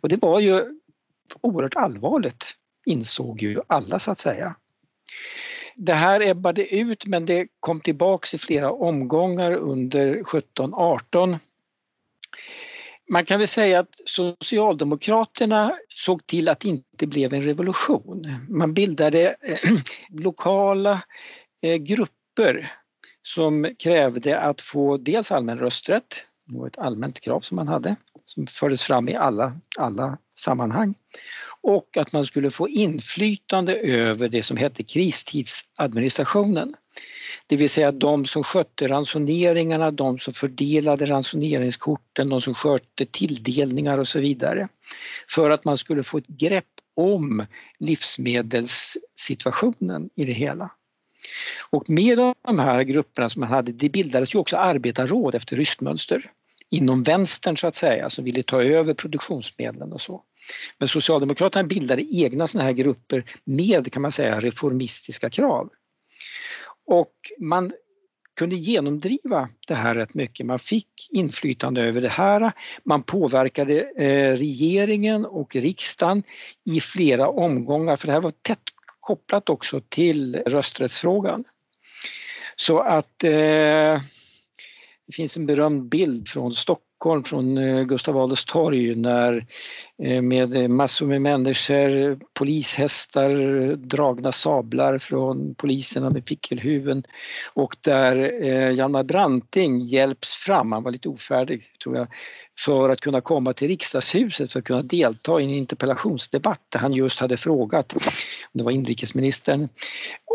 Och 0.00 0.08
det 0.08 0.22
var 0.22 0.40
ju 0.40 0.64
oerhört 1.40 1.76
allvarligt 1.76 2.56
insåg 2.86 3.42
ju 3.42 3.60
alla 3.66 3.98
så 3.98 4.10
att 4.10 4.18
säga. 4.18 4.54
Det 5.76 5.94
här 5.94 6.20
ebbade 6.20 6.74
ut 6.74 7.06
men 7.06 7.26
det 7.26 7.48
kom 7.60 7.80
tillbaks 7.80 8.34
i 8.34 8.38
flera 8.38 8.72
omgångar 8.72 9.52
under 9.52 10.22
17-18. 10.22 11.38
Man 13.10 13.24
kan 13.24 13.38
väl 13.38 13.48
säga 13.48 13.80
att 13.80 14.00
Socialdemokraterna 14.04 15.76
såg 15.88 16.26
till 16.26 16.48
att 16.48 16.60
det 16.60 16.68
inte 16.68 17.06
blev 17.06 17.34
en 17.34 17.42
revolution. 17.42 18.46
Man 18.48 18.74
bildade 18.74 19.36
eh, 19.40 19.70
lokala 20.22 21.02
Eh, 21.62 21.76
grupper 21.76 22.72
som 23.22 23.74
krävde 23.78 24.40
att 24.40 24.60
få 24.60 24.96
dels 24.96 25.32
allmän 25.32 25.58
rösträtt, 25.58 26.24
det 26.46 26.58
var 26.58 26.66
ett 26.66 26.78
allmänt 26.78 27.20
krav 27.20 27.40
som 27.40 27.56
man 27.56 27.68
hade, 27.68 27.96
som 28.24 28.46
fördes 28.46 28.82
fram 28.82 29.08
i 29.08 29.14
alla, 29.14 29.60
alla 29.78 30.18
sammanhang, 30.38 30.94
och 31.60 31.96
att 31.96 32.12
man 32.12 32.24
skulle 32.24 32.50
få 32.50 32.68
inflytande 32.68 33.76
över 33.76 34.28
det 34.28 34.42
som 34.42 34.56
hette 34.56 34.82
kristidsadministrationen. 34.82 36.74
Det 37.46 37.56
vill 37.56 37.70
säga 37.70 37.92
de 37.92 38.26
som 38.26 38.44
skötte 38.44 38.88
ransoneringarna, 38.88 39.90
de 39.90 40.18
som 40.18 40.34
fördelade 40.34 41.06
ransoneringskorten, 41.06 42.28
de 42.28 42.40
som 42.40 42.54
skötte 42.54 43.06
tilldelningar 43.06 43.98
och 43.98 44.08
så 44.08 44.20
vidare. 44.20 44.68
För 45.28 45.50
att 45.50 45.64
man 45.64 45.78
skulle 45.78 46.04
få 46.04 46.18
ett 46.18 46.26
grepp 46.26 46.64
om 46.96 47.46
livsmedelssituationen 47.78 50.10
i 50.14 50.24
det 50.24 50.32
hela. 50.32 50.70
Och 51.70 51.90
med 51.90 52.18
de 52.46 52.58
här 52.58 52.82
grupperna 52.82 53.28
som 53.28 53.40
man 53.40 53.48
hade, 53.48 53.72
det 53.72 53.88
bildades 53.88 54.34
ju 54.34 54.38
också 54.38 54.56
arbetarråd 54.56 55.34
efter 55.34 55.56
ryskt 55.56 55.80
mönster 55.80 56.30
inom 56.70 57.02
vänstern 57.02 57.56
så 57.56 57.66
att 57.66 57.76
säga 57.76 58.10
som 58.10 58.24
ville 58.24 58.42
ta 58.42 58.62
över 58.62 58.94
produktionsmedlen 58.94 59.92
och 59.92 60.00
så. 60.00 60.22
Men 60.78 60.88
Socialdemokraterna 60.88 61.68
bildade 61.68 62.16
egna 62.16 62.46
sådana 62.46 62.64
här 62.64 62.74
grupper 62.74 63.24
med 63.44 63.92
kan 63.92 64.02
man 64.02 64.12
säga 64.12 64.40
reformistiska 64.40 65.30
krav. 65.30 65.70
Och 66.86 67.14
man 67.38 67.72
kunde 68.36 68.56
genomdriva 68.56 69.48
det 69.68 69.74
här 69.74 69.94
rätt 69.94 70.14
mycket. 70.14 70.46
Man 70.46 70.58
fick 70.58 71.08
inflytande 71.10 71.82
över 71.82 72.00
det 72.00 72.08
här. 72.08 72.52
Man 72.84 73.02
påverkade 73.02 73.80
eh, 73.80 74.36
regeringen 74.36 75.26
och 75.26 75.56
riksdagen 75.56 76.22
i 76.64 76.80
flera 76.80 77.28
omgångar 77.28 77.96
för 77.96 78.06
det 78.06 78.12
här 78.12 78.20
var 78.20 78.32
tätt 78.42 78.62
kopplat 79.02 79.48
också 79.48 79.80
till 79.88 80.36
rösträttsfrågan. 80.36 81.44
Så 82.56 82.78
att 82.78 83.24
eh, 83.24 84.00
det 85.06 85.12
finns 85.12 85.36
en 85.36 85.46
berömd 85.46 85.88
bild 85.88 86.28
från 86.28 86.54
Stockholm 86.54 86.91
från 87.24 87.58
eh, 87.58 87.82
Gustav 87.82 88.18
Adolfs 88.18 88.44
torg 88.44 88.94
när 88.94 89.46
eh, 90.02 90.22
med 90.22 90.70
massor 90.70 91.06
med 91.06 91.22
människor, 91.22 92.18
polishästar, 92.34 93.30
dragna 93.76 94.32
sablar 94.32 94.98
från 94.98 95.54
poliserna 95.54 96.10
med 96.10 96.24
pickelhuven 96.24 97.04
och 97.54 97.76
där 97.80 98.42
eh, 98.42 98.70
Hjalmar 98.70 99.02
Branting 99.02 99.80
hjälps 99.80 100.34
fram, 100.34 100.72
han 100.72 100.82
var 100.82 100.90
lite 100.90 101.08
ofärdig 101.08 101.62
tror 101.82 101.96
jag, 101.96 102.06
för 102.58 102.88
att 102.88 103.00
kunna 103.00 103.20
komma 103.20 103.52
till 103.52 103.68
riksdagshuset 103.68 104.52
för 104.52 104.58
att 104.58 104.64
kunna 104.64 104.82
delta 104.82 105.40
i 105.40 105.44
en 105.44 105.50
interpellationsdebatt 105.50 106.60
där 106.68 106.78
han 106.78 106.92
just 106.92 107.20
hade 107.20 107.36
frågat, 107.36 107.94
det 108.52 108.62
var 108.62 108.70
inrikesministern, 108.70 109.68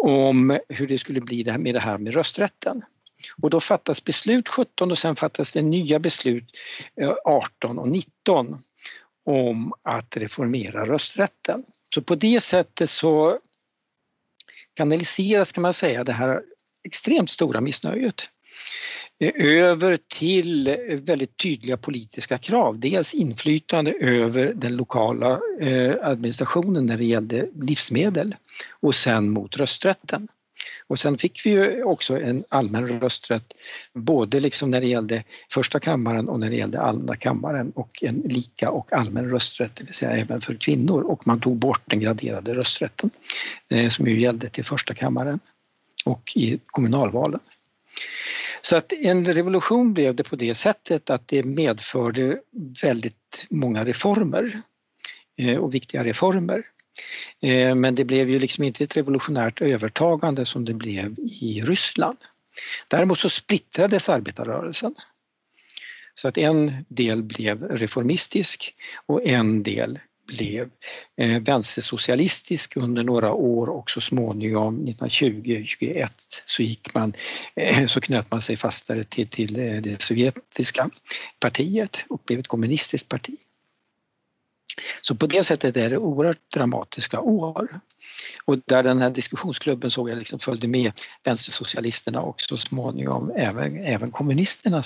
om 0.03 0.59
hur 0.69 0.87
det 0.87 0.97
skulle 0.97 1.21
bli 1.21 1.57
med 1.57 1.75
det 1.75 1.79
här 1.79 1.97
med 1.97 2.13
rösträtten. 2.13 2.81
Och 3.41 3.49
då 3.49 3.59
fattas 3.59 4.03
beslut 4.03 4.49
17 4.49 4.91
och 4.91 4.97
sen 4.97 5.15
fattas 5.15 5.53
det 5.53 5.61
nya 5.61 5.99
beslut 5.99 6.43
eh, 7.01 7.13
18 7.25 7.79
och 7.79 7.87
19 7.87 8.57
om 9.25 9.73
att 9.83 10.17
reformera 10.17 10.85
rösträtten. 10.85 11.63
Så 11.93 12.01
på 12.01 12.15
det 12.15 12.41
sättet 12.41 12.89
så 12.89 13.39
kanaliseras 14.73 15.51
kan 15.51 15.61
man 15.61 15.73
säga 15.73 16.03
det 16.03 16.11
här 16.11 16.41
extremt 16.87 17.29
stora 17.29 17.61
missnöjet 17.61 18.29
eh, 19.19 19.45
över 19.45 19.99
till 20.07 20.67
eh, 20.67 20.75
väldigt 20.89 21.37
tydliga 21.37 21.77
politiska 21.77 22.37
krav. 22.37 22.79
Dels 22.79 23.13
inflytande 23.13 23.91
över 23.91 24.53
den 24.53 24.75
lokala 24.75 25.39
administrationen 26.01 26.85
när 26.85 26.97
det 26.97 27.05
gällde 27.05 27.49
livsmedel 27.61 28.35
och 28.69 28.95
sen 28.95 29.29
mot 29.29 29.57
rösträtten. 29.57 30.27
Och 30.87 30.99
sen 30.99 31.17
fick 31.17 31.45
vi 31.45 31.49
ju 31.49 31.83
också 31.83 32.19
en 32.19 32.43
allmän 32.49 32.99
rösträtt 32.99 33.53
både 33.93 34.39
liksom 34.39 34.71
när 34.71 34.81
det 34.81 34.87
gällde 34.87 35.23
första 35.51 35.79
kammaren 35.79 36.29
och 36.29 36.39
när 36.39 36.49
det 36.49 36.55
gällde 36.55 36.81
andra 36.81 37.15
kammaren 37.15 37.71
och 37.75 38.03
en 38.03 38.15
lika 38.15 38.69
och 38.69 38.93
allmän 38.93 39.29
rösträtt, 39.29 39.75
det 39.75 39.83
vill 39.83 39.93
säga 39.93 40.11
även 40.11 40.41
för 40.41 40.55
kvinnor 40.55 41.01
och 41.01 41.27
man 41.27 41.39
tog 41.39 41.57
bort 41.57 41.81
den 41.85 41.99
graderade 41.99 42.53
rösträtten 42.53 43.09
eh, 43.69 43.89
som 43.89 44.07
ju 44.07 44.21
gällde 44.21 44.49
till 44.49 44.65
första 44.65 44.93
kammaren 44.93 45.39
och 46.05 46.31
i 46.35 46.59
kommunalvalen. 46.65 47.39
Så 48.61 48.75
att 48.75 48.93
en 48.93 49.33
revolution 49.33 49.93
blev 49.93 50.15
det 50.15 50.23
på 50.23 50.35
det 50.35 50.55
sättet 50.55 51.09
att 51.09 51.27
det 51.27 51.43
medförde 51.43 52.39
väldigt 52.81 53.45
många 53.49 53.85
reformer 53.85 54.61
eh, 55.37 55.55
och 55.55 55.73
viktiga 55.73 56.03
reformer. 56.03 56.63
Eh, 57.41 57.75
men 57.75 57.95
det 57.95 58.05
blev 58.05 58.29
ju 58.29 58.39
liksom 58.39 58.63
inte 58.63 58.83
ett 58.83 58.97
revolutionärt 58.97 59.61
övertagande 59.61 60.45
som 60.45 60.65
det 60.65 60.73
blev 60.73 61.15
i 61.19 61.61
Ryssland. 61.61 62.17
Däremot 62.87 63.19
så 63.19 63.29
splittrades 63.29 64.09
arbetarrörelsen. 64.09 64.95
Så 66.15 66.27
att 66.27 66.37
en 66.37 66.85
del 66.87 67.23
blev 67.23 67.63
reformistisk 67.63 68.75
och 69.05 69.27
en 69.27 69.63
del 69.63 69.99
blev 70.27 70.69
eh, 71.17 71.41
vänstersocialistisk 71.41 72.77
under 72.77 73.03
några 73.03 73.31
år 73.31 73.69
och 73.69 73.89
så 73.89 74.01
småningom 74.01 74.87
1920-21 74.87 76.09
så 76.45 76.63
gick 76.63 76.93
man, 76.93 77.13
eh, 77.55 77.87
så 77.87 78.01
knöt 78.01 78.31
man 78.31 78.41
sig 78.41 78.57
fastare 78.57 79.03
till, 79.03 79.27
till 79.27 79.59
eh, 79.59 79.81
det 79.81 80.01
sovjetiska 80.01 80.89
partiet 81.39 82.05
och 82.09 82.21
blev 82.25 82.39
ett 82.39 82.47
kommunistiskt 82.47 83.09
parti. 83.09 83.35
Så 85.01 85.15
på 85.15 85.27
det 85.27 85.43
sättet 85.43 85.77
är 85.77 85.89
det 85.89 85.97
oerhört 85.97 86.51
dramatiska 86.53 87.19
år. 87.19 87.79
Och 88.45 88.57
där 88.65 88.83
den 88.83 88.99
här 88.99 89.09
diskussionsklubben 89.09 89.91
såg 89.91 90.09
jag 90.09 90.17
liksom 90.17 90.39
följde 90.39 90.67
med 90.67 90.91
vänstersocialisterna 91.23 92.21
och 92.21 92.41
så 92.41 92.57
småningom 92.57 93.31
även, 93.35 93.83
även 93.83 94.11
kommunisterna. 94.11 94.83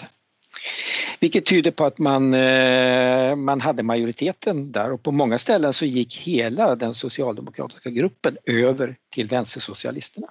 Vilket 1.20 1.46
tyder 1.46 1.72
på 1.72 1.86
att 1.86 1.98
man, 1.98 2.34
eh, 2.34 3.36
man 3.36 3.62
hade 3.62 3.84
majoriteten 3.84 4.72
där 4.72 4.92
och 4.92 5.04
på 5.04 5.12
många 5.12 5.40
ställen 5.40 5.74
så 5.74 5.86
gick 5.86 6.18
hela 6.18 6.76
den 6.76 6.94
socialdemokratiska 6.94 7.90
gruppen 7.90 8.38
över 8.46 8.96
till 9.14 9.28
vänstersocialisterna. 9.28 10.28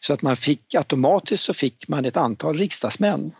Så 0.00 0.12
att 0.12 0.22
man 0.22 0.36
fick 0.36 0.74
automatiskt 0.74 1.44
så 1.44 1.54
fick 1.54 1.88
man 1.88 2.04
ett 2.04 2.16
antal 2.16 2.58
riksdagsmän 2.58 3.34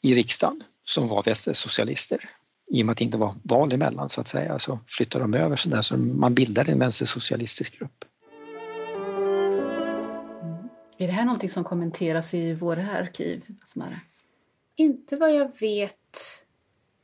i 0.00 0.14
riksdagen 0.14 0.62
som 0.84 1.08
var 1.08 1.22
vänstersocialister 1.22 2.30
i 2.72 2.82
och 2.82 2.86
med 2.86 2.92
att 2.92 2.98
det 2.98 3.04
inte 3.04 3.18
var 3.18 3.34
val 3.42 3.72
emellan 3.72 4.08
så 4.08 4.20
att 4.20 4.28
säga 4.28 4.58
så 4.58 4.78
flyttade 4.86 5.24
de 5.24 5.34
över 5.34 5.56
så 5.56 5.68
där 5.68 5.82
så 5.82 5.96
man 5.96 6.34
bildade 6.34 6.72
en 6.72 6.78
vänstersocialistisk 6.78 7.78
grupp. 7.78 8.04
Mm. 10.42 10.68
Är 10.98 11.06
det 11.06 11.12
här 11.12 11.24
någonting 11.24 11.48
som 11.48 11.64
kommenteras 11.64 12.34
i 12.34 12.54
våra 12.54 12.90
arkiv, 12.90 13.42
Asmara? 13.62 14.00
Inte 14.76 15.16
vad 15.16 15.34
jag 15.34 15.60
vet 15.60 16.44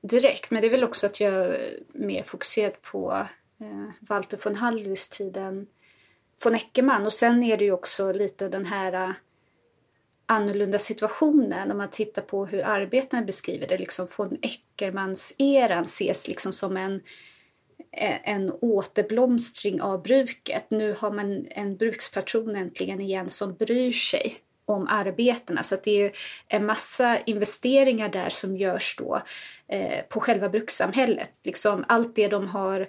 direkt, 0.03 0.51
men 0.51 0.61
det 0.61 0.66
är 0.66 0.71
väl 0.71 0.85
också 0.85 1.07
att 1.07 1.21
jag 1.21 1.33
är 1.33 1.79
mer 1.93 2.23
fokuserad 2.23 2.83
på 2.83 3.27
eh, 3.61 3.91
Walter 4.01 4.39
von 4.45 4.55
Hallys 4.55 5.09
tiden 5.09 5.66
von 6.45 6.55
Eckermann 6.55 7.07
och 7.07 7.12
sen 7.12 7.43
är 7.43 7.57
det 7.57 7.64
ju 7.64 7.73
också 7.73 8.12
lite 8.12 8.49
den 8.49 8.66
här 8.66 9.14
annorlunda 10.29 10.79
situationen 10.79 11.70
om 11.70 11.79
man 11.79 11.91
tittar 11.91 12.22
på 12.22 12.47
hur 12.47 12.64
arbetarna 12.64 13.22
beskriver 13.22 13.66
det. 13.66 13.79
Liksom 13.79 14.09
von 14.16 14.39
Eckermans-eran 14.43 15.85
ses 15.85 16.29
liksom 16.29 16.53
som 16.53 16.76
en, 16.76 17.01
en 18.22 18.53
återblomstring 18.61 19.83
av 19.83 20.03
bruket. 20.03 20.70
Nu 20.70 20.97
har 20.99 21.11
man 21.11 21.47
en 21.51 21.76
brukspatron 21.76 22.57
äntligen 22.57 23.01
igen 23.01 23.29
som 23.29 23.55
bryr 23.55 23.93
sig 23.93 24.41
om 24.64 24.87
arbetarna. 24.89 25.62
Så 25.62 25.76
det 25.85 25.91
är 25.91 26.05
ju 26.05 26.12
en 26.49 26.66
massa 26.66 27.18
investeringar 27.18 28.09
där 28.09 28.29
som 28.29 28.57
görs 28.57 28.97
då 28.99 29.22
eh, 29.68 30.05
på 30.09 30.20
själva 30.20 30.49
brukssamhället. 30.49 31.31
Liksom 31.45 31.85
allt 31.89 32.16
det 32.16 32.29
de 32.29 32.47
har 32.47 32.89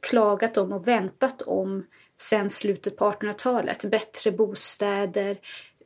klagat 0.00 0.56
om 0.56 0.72
och 0.72 0.88
väntat 0.88 1.42
om 1.42 1.86
sen 2.20 2.50
slutet 2.50 2.96
på 2.96 3.10
1800-talet. 3.10 3.84
Bättre 3.84 4.30
bostäder, 4.30 5.36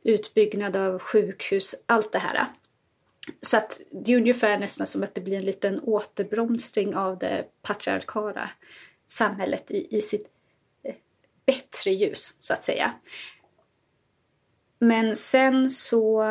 utbyggnad 0.03 0.75
av 0.75 0.99
sjukhus, 0.99 1.75
allt 1.85 2.11
det 2.11 2.19
här. 2.19 2.45
Så 3.41 3.57
att 3.57 3.81
det 3.91 4.13
är 4.13 4.17
ungefär 4.17 4.59
nästan 4.59 4.87
som 4.87 5.03
att 5.03 5.15
det 5.15 5.21
blir 5.21 5.37
en 5.37 5.45
liten 5.45 5.79
återbromsning 5.79 6.95
av 6.95 7.17
det 7.17 7.45
patriarkala 7.61 8.49
samhället 9.07 9.71
i, 9.71 9.97
i 9.97 10.01
sitt 10.01 10.27
eh, 10.83 10.95
bättre 11.45 11.91
ljus, 11.91 12.35
så 12.39 12.53
att 12.53 12.63
säga. 12.63 12.93
Men 14.79 15.15
sen 15.15 15.71
så 15.71 16.23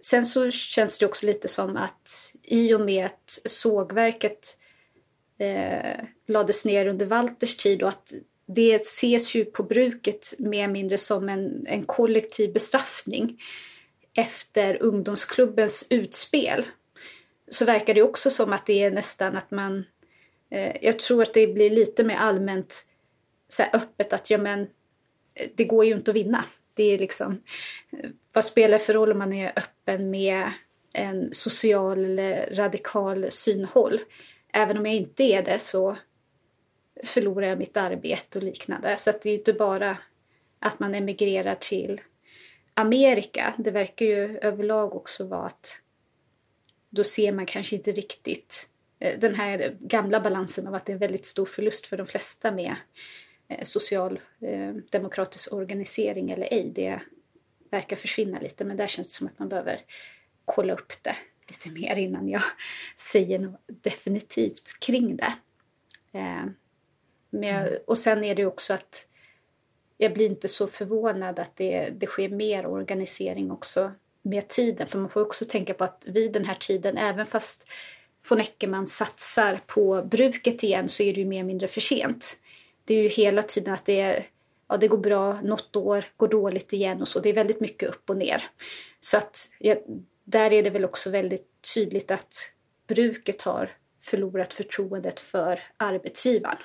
Sen 0.00 0.26
så 0.26 0.50
känns 0.50 0.98
det 0.98 1.06
också 1.06 1.26
lite 1.26 1.48
som 1.48 1.76
att 1.76 2.34
i 2.42 2.74
och 2.74 2.80
med 2.80 3.06
att 3.06 3.40
sågverket 3.44 4.58
eh, 5.38 6.04
lades 6.26 6.64
ner 6.64 6.86
under 6.86 7.06
Walters 7.06 7.56
tid 7.56 7.82
och 7.82 7.88
att 7.88 8.12
det 8.48 8.74
ses 8.74 9.34
ju 9.34 9.44
på 9.44 9.62
bruket 9.62 10.34
mer 10.38 10.64
eller 10.64 10.72
mindre 10.72 10.98
som 10.98 11.28
en, 11.28 11.66
en 11.66 11.84
kollektiv 11.84 12.52
bestraffning 12.52 13.40
efter 14.14 14.82
ungdomsklubbens 14.82 15.86
utspel. 15.90 16.66
Så 17.48 17.64
verkar 17.64 17.94
det 17.94 18.02
också 18.02 18.30
som 18.30 18.52
att 18.52 18.66
det 18.66 18.82
är 18.82 18.90
nästan 18.90 19.36
att 19.36 19.50
man... 19.50 19.84
Eh, 20.50 20.76
jag 20.82 20.98
tror 20.98 21.22
att 21.22 21.34
det 21.34 21.46
blir 21.46 21.70
lite 21.70 22.04
mer 22.04 22.16
allmänt 22.16 22.84
så 23.48 23.62
öppet 23.62 24.12
att 24.12 24.30
ja 24.30 24.38
men 24.38 24.60
eh, 25.34 25.48
det 25.54 25.64
går 25.64 25.84
ju 25.84 25.94
inte 25.94 26.10
att 26.10 26.16
vinna. 26.16 26.44
Det 26.74 26.82
är 26.82 26.98
liksom, 26.98 27.42
eh, 27.90 28.10
vad 28.32 28.44
spelar 28.44 28.78
det 28.78 28.84
för 28.84 28.94
roll 28.94 29.12
om 29.12 29.18
man 29.18 29.32
är 29.32 29.52
öppen 29.56 30.10
med 30.10 30.52
en 30.92 31.28
social 31.32 32.04
eller 32.04 32.54
radikal 32.54 33.30
synhåll? 33.30 34.00
Även 34.52 34.78
om 34.78 34.86
jag 34.86 34.94
inte 34.94 35.22
är 35.22 35.42
det 35.42 35.58
så 35.58 35.96
förlorar 37.04 37.46
jag 37.46 37.58
mitt 37.58 37.76
arbete 37.76 38.38
och 38.38 38.44
liknande. 38.44 38.96
Så 38.96 39.10
att 39.10 39.22
det 39.22 39.30
är 39.30 39.34
inte 39.34 39.52
bara 39.52 39.98
att 40.58 40.80
man 40.80 40.94
emigrerar 40.94 41.54
till 41.54 42.00
Amerika. 42.74 43.54
Det 43.58 43.70
verkar 43.70 44.06
ju 44.06 44.38
överlag 44.38 44.96
också 44.96 45.26
vara 45.26 45.46
att 45.46 45.82
då 46.90 47.04
ser 47.04 47.32
man 47.32 47.46
kanske 47.46 47.76
inte 47.76 47.92
riktigt 47.92 48.68
eh, 48.98 49.18
den 49.18 49.34
här 49.34 49.76
gamla 49.80 50.20
balansen 50.20 50.66
av 50.66 50.74
att 50.74 50.86
det 50.86 50.92
är 50.92 50.94
en 50.94 51.00
väldigt 51.00 51.26
stor 51.26 51.46
förlust 51.46 51.86
för 51.86 51.96
de 51.96 52.06
flesta 52.06 52.52
med 52.52 52.76
eh, 53.48 53.64
socialdemokratisk 53.64 55.52
eh, 55.52 55.58
organisering 55.58 56.30
eller 56.30 56.48
ej, 56.52 56.72
det 56.74 57.00
verkar 57.70 57.96
försvinna 57.96 58.40
lite. 58.40 58.64
Men 58.64 58.76
där 58.76 58.86
känns 58.86 59.06
det 59.06 59.12
som 59.12 59.26
att 59.26 59.38
man 59.38 59.48
behöver 59.48 59.80
kolla 60.44 60.72
upp 60.72 60.92
det 61.02 61.16
lite 61.48 61.70
mer 61.70 61.96
innan 61.96 62.28
jag 62.28 62.42
säger 62.96 63.38
något 63.38 63.60
definitivt 63.66 64.80
kring 64.80 65.16
det. 65.16 65.32
Men 67.30 67.48
jag, 67.48 67.68
och 67.86 67.98
sen 67.98 68.24
är 68.24 68.34
det 68.34 68.46
också 68.46 68.74
att 68.74 69.08
jag 69.96 70.14
blir 70.14 70.26
inte 70.26 70.48
så 70.48 70.66
förvånad 70.66 71.38
att 71.38 71.56
det, 71.56 71.90
det 71.90 72.06
sker 72.06 72.28
mer 72.28 72.66
organisering 72.66 73.50
också 73.50 73.92
med 74.22 74.48
tiden. 74.48 74.86
För 74.86 74.98
man 74.98 75.08
får 75.08 75.20
också 75.20 75.44
tänka 75.44 75.74
på 75.74 75.84
att 75.84 76.04
vid 76.08 76.32
den 76.32 76.44
här 76.44 76.54
tiden, 76.54 76.98
även 76.98 77.26
fast 77.26 77.68
von 78.28 78.40
Eckermann 78.40 78.86
satsar 78.86 79.60
på 79.66 80.02
bruket 80.02 80.62
igen 80.62 80.88
så 80.88 81.02
är 81.02 81.14
det 81.14 81.20
ju 81.20 81.26
mer 81.26 81.38
eller 81.38 81.46
mindre 81.46 81.68
för 81.68 81.80
sent. 81.80 82.36
Det 82.84 82.94
är 82.94 83.02
ju 83.02 83.08
hela 83.08 83.42
tiden 83.42 83.74
att 83.74 83.84
det, 83.84 84.00
är, 84.00 84.24
ja, 84.68 84.76
det 84.76 84.88
går 84.88 84.98
bra 84.98 85.40
något 85.40 85.76
år, 85.76 86.04
går 86.16 86.28
dåligt 86.28 86.72
igen 86.72 87.00
och 87.02 87.08
så. 87.08 87.20
Det 87.20 87.28
är 87.28 87.34
väldigt 87.34 87.60
mycket 87.60 87.88
upp 87.88 88.10
och 88.10 88.16
ner. 88.16 88.50
Så 89.00 89.16
att 89.16 89.38
ja, 89.58 89.76
där 90.24 90.52
är 90.52 90.62
det 90.62 90.70
väl 90.70 90.84
också 90.84 91.10
väldigt 91.10 91.72
tydligt 91.74 92.10
att 92.10 92.34
bruket 92.86 93.42
har 93.42 93.72
förlorat 94.00 94.52
förtroendet 94.52 95.20
för 95.20 95.60
arbetsgivaren. 95.76 96.58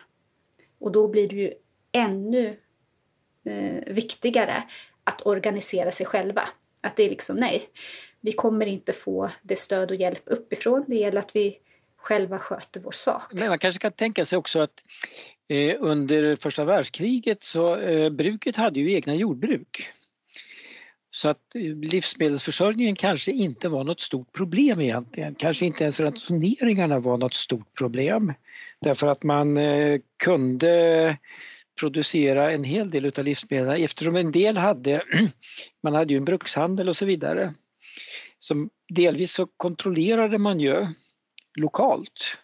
Och 0.83 0.91
då 0.91 1.07
blir 1.07 1.27
det 1.27 1.35
ju 1.35 1.53
ännu 1.91 2.57
eh, 3.45 3.93
viktigare 3.93 4.63
att 5.03 5.25
organisera 5.25 5.91
sig 5.91 6.05
själva. 6.05 6.41
Att 6.81 6.95
det 6.95 7.03
är 7.03 7.09
liksom 7.09 7.35
nej, 7.35 7.63
vi 8.21 8.31
kommer 8.31 8.65
inte 8.65 8.93
få 8.93 9.29
det 9.41 9.55
stöd 9.55 9.91
och 9.91 9.97
hjälp 9.97 10.21
uppifrån. 10.25 10.85
Det 10.87 10.95
gäller 10.95 11.19
att 11.19 11.35
vi 11.35 11.57
själva 11.97 12.39
sköter 12.39 12.79
vår 12.79 12.91
sak. 12.91 13.23
Men 13.31 13.47
man 13.47 13.59
kanske 13.59 13.79
kan 13.79 13.91
tänka 13.91 14.25
sig 14.25 14.37
också 14.37 14.59
att 14.59 14.83
eh, 15.47 15.75
under 15.79 16.35
första 16.35 16.65
världskriget 16.65 17.43
så 17.43 17.75
eh, 17.75 18.09
bruket 18.09 18.55
hade 18.55 18.79
ju 18.79 18.93
egna 18.93 19.15
jordbruk. 19.15 19.89
Så 21.11 21.29
att 21.29 21.55
eh, 21.55 21.61
livsmedelsförsörjningen 21.61 22.95
kanske 22.95 23.31
inte 23.31 23.69
var 23.69 23.83
något 23.83 24.01
stort 24.01 24.33
problem 24.33 24.81
egentligen. 24.81 25.35
Kanske 25.35 25.65
inte 25.65 25.83
ens 25.83 25.99
ransoneringarna 25.99 26.99
var 26.99 27.17
något 27.17 27.33
stort 27.33 27.73
problem. 27.77 28.33
Därför 28.83 29.07
att 29.07 29.23
man 29.23 29.57
eh, 29.57 29.99
kunde 30.23 31.17
producera 31.79 32.51
en 32.51 32.63
hel 32.63 32.91
del 32.91 33.05
utav 33.05 33.25
livsmedlen 33.25 33.83
eftersom 33.83 34.15
en 34.15 34.31
del 34.31 34.57
hade, 34.57 35.03
man 35.83 35.95
hade 35.95 36.13
ju 36.13 36.17
en 36.17 36.25
brukshandel 36.25 36.89
och 36.89 36.97
så 36.97 37.05
vidare. 37.05 37.53
Så 38.39 38.69
delvis 38.93 39.31
så 39.31 39.47
kontrollerade 39.57 40.37
man 40.37 40.59
ju 40.59 40.87
lokalt 41.59 42.37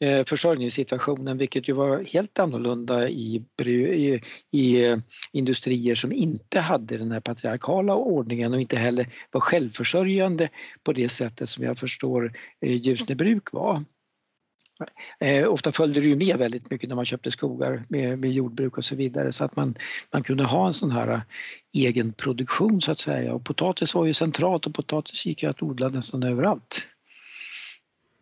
eh, 0.00 0.24
försörjningssituationen 0.24 1.38
vilket 1.38 1.68
ju 1.68 1.72
var 1.72 2.04
helt 2.04 2.38
annorlunda 2.38 3.08
i, 3.08 3.44
i, 3.64 4.20
i, 4.50 4.84
eh, 4.84 4.98
industrier 5.32 5.94
som 5.94 6.12
inte 6.12 6.60
hade 6.60 6.96
den 6.96 7.12
här 7.12 7.20
patriarkala 7.20 7.94
ordningen 7.94 8.52
och 8.52 8.60
inte 8.60 8.76
heller 8.76 9.14
var 9.30 9.40
självförsörjande 9.40 10.48
på 10.82 10.92
det 10.92 11.08
sättet 11.08 11.48
som 11.48 11.64
jag 11.64 11.78
förstår 11.78 12.32
Ljusnebruk 12.60 13.52
var. 13.52 13.84
Eh, 15.18 15.48
ofta 15.48 15.72
följde 15.72 16.00
det 16.00 16.06
ju 16.06 16.16
med 16.16 16.38
väldigt 16.38 16.70
mycket 16.70 16.88
när 16.88 16.96
man 16.96 17.04
köpte 17.04 17.30
skogar 17.30 17.82
med, 17.88 18.18
med 18.18 18.32
jordbruk 18.32 18.78
och 18.78 18.84
så 18.84 18.94
vidare 18.94 19.32
så 19.32 19.44
att 19.44 19.56
man, 19.56 19.74
man 20.10 20.22
kunde 20.22 20.44
ha 20.44 20.66
en 20.66 20.74
sån 20.74 20.90
här 20.90 21.08
eh, 21.08 21.20
egen 21.72 22.12
produktion 22.12 22.80
så 22.80 22.92
att 22.92 23.00
säga 23.00 23.34
och 23.34 23.44
potatis 23.44 23.94
var 23.94 24.06
ju 24.06 24.14
centralt 24.14 24.66
och 24.66 24.74
potatis 24.74 25.26
gick 25.26 25.42
ju 25.42 25.50
att 25.50 25.62
odla 25.62 25.88
nästan 25.88 26.22
överallt. 26.22 26.86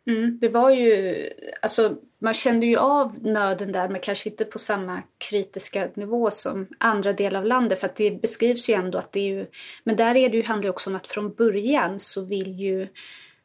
Mm, 0.06 0.38
det 0.40 0.48
var 0.48 0.70
ju, 0.70 1.16
alltså 1.62 1.96
man 2.18 2.34
kände 2.34 2.66
ju 2.66 2.76
av 2.76 3.26
nöden 3.26 3.72
där 3.72 3.88
men 3.88 4.00
kanske 4.00 4.28
inte 4.28 4.44
på 4.44 4.58
samma 4.58 5.02
kritiska 5.18 5.88
nivå 5.94 6.30
som 6.30 6.68
andra 6.78 7.12
delar 7.12 7.40
av 7.40 7.46
landet 7.46 7.80
för 7.80 7.86
att 7.86 7.96
det 7.96 8.22
beskrivs 8.22 8.68
ju 8.68 8.74
ändå 8.74 8.98
att 8.98 9.12
det 9.12 9.20
är 9.20 9.28
ju, 9.28 9.46
men 9.84 9.96
där 9.96 10.16
är 10.16 10.28
det 10.28 10.36
ju, 10.36 10.42
handlar 10.42 10.62
det 10.62 10.70
också 10.70 10.90
om 10.90 10.96
att 10.96 11.06
från 11.06 11.34
början 11.34 11.98
så 11.98 12.24
vill 12.24 12.60
ju 12.60 12.82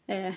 eh, 0.08 0.34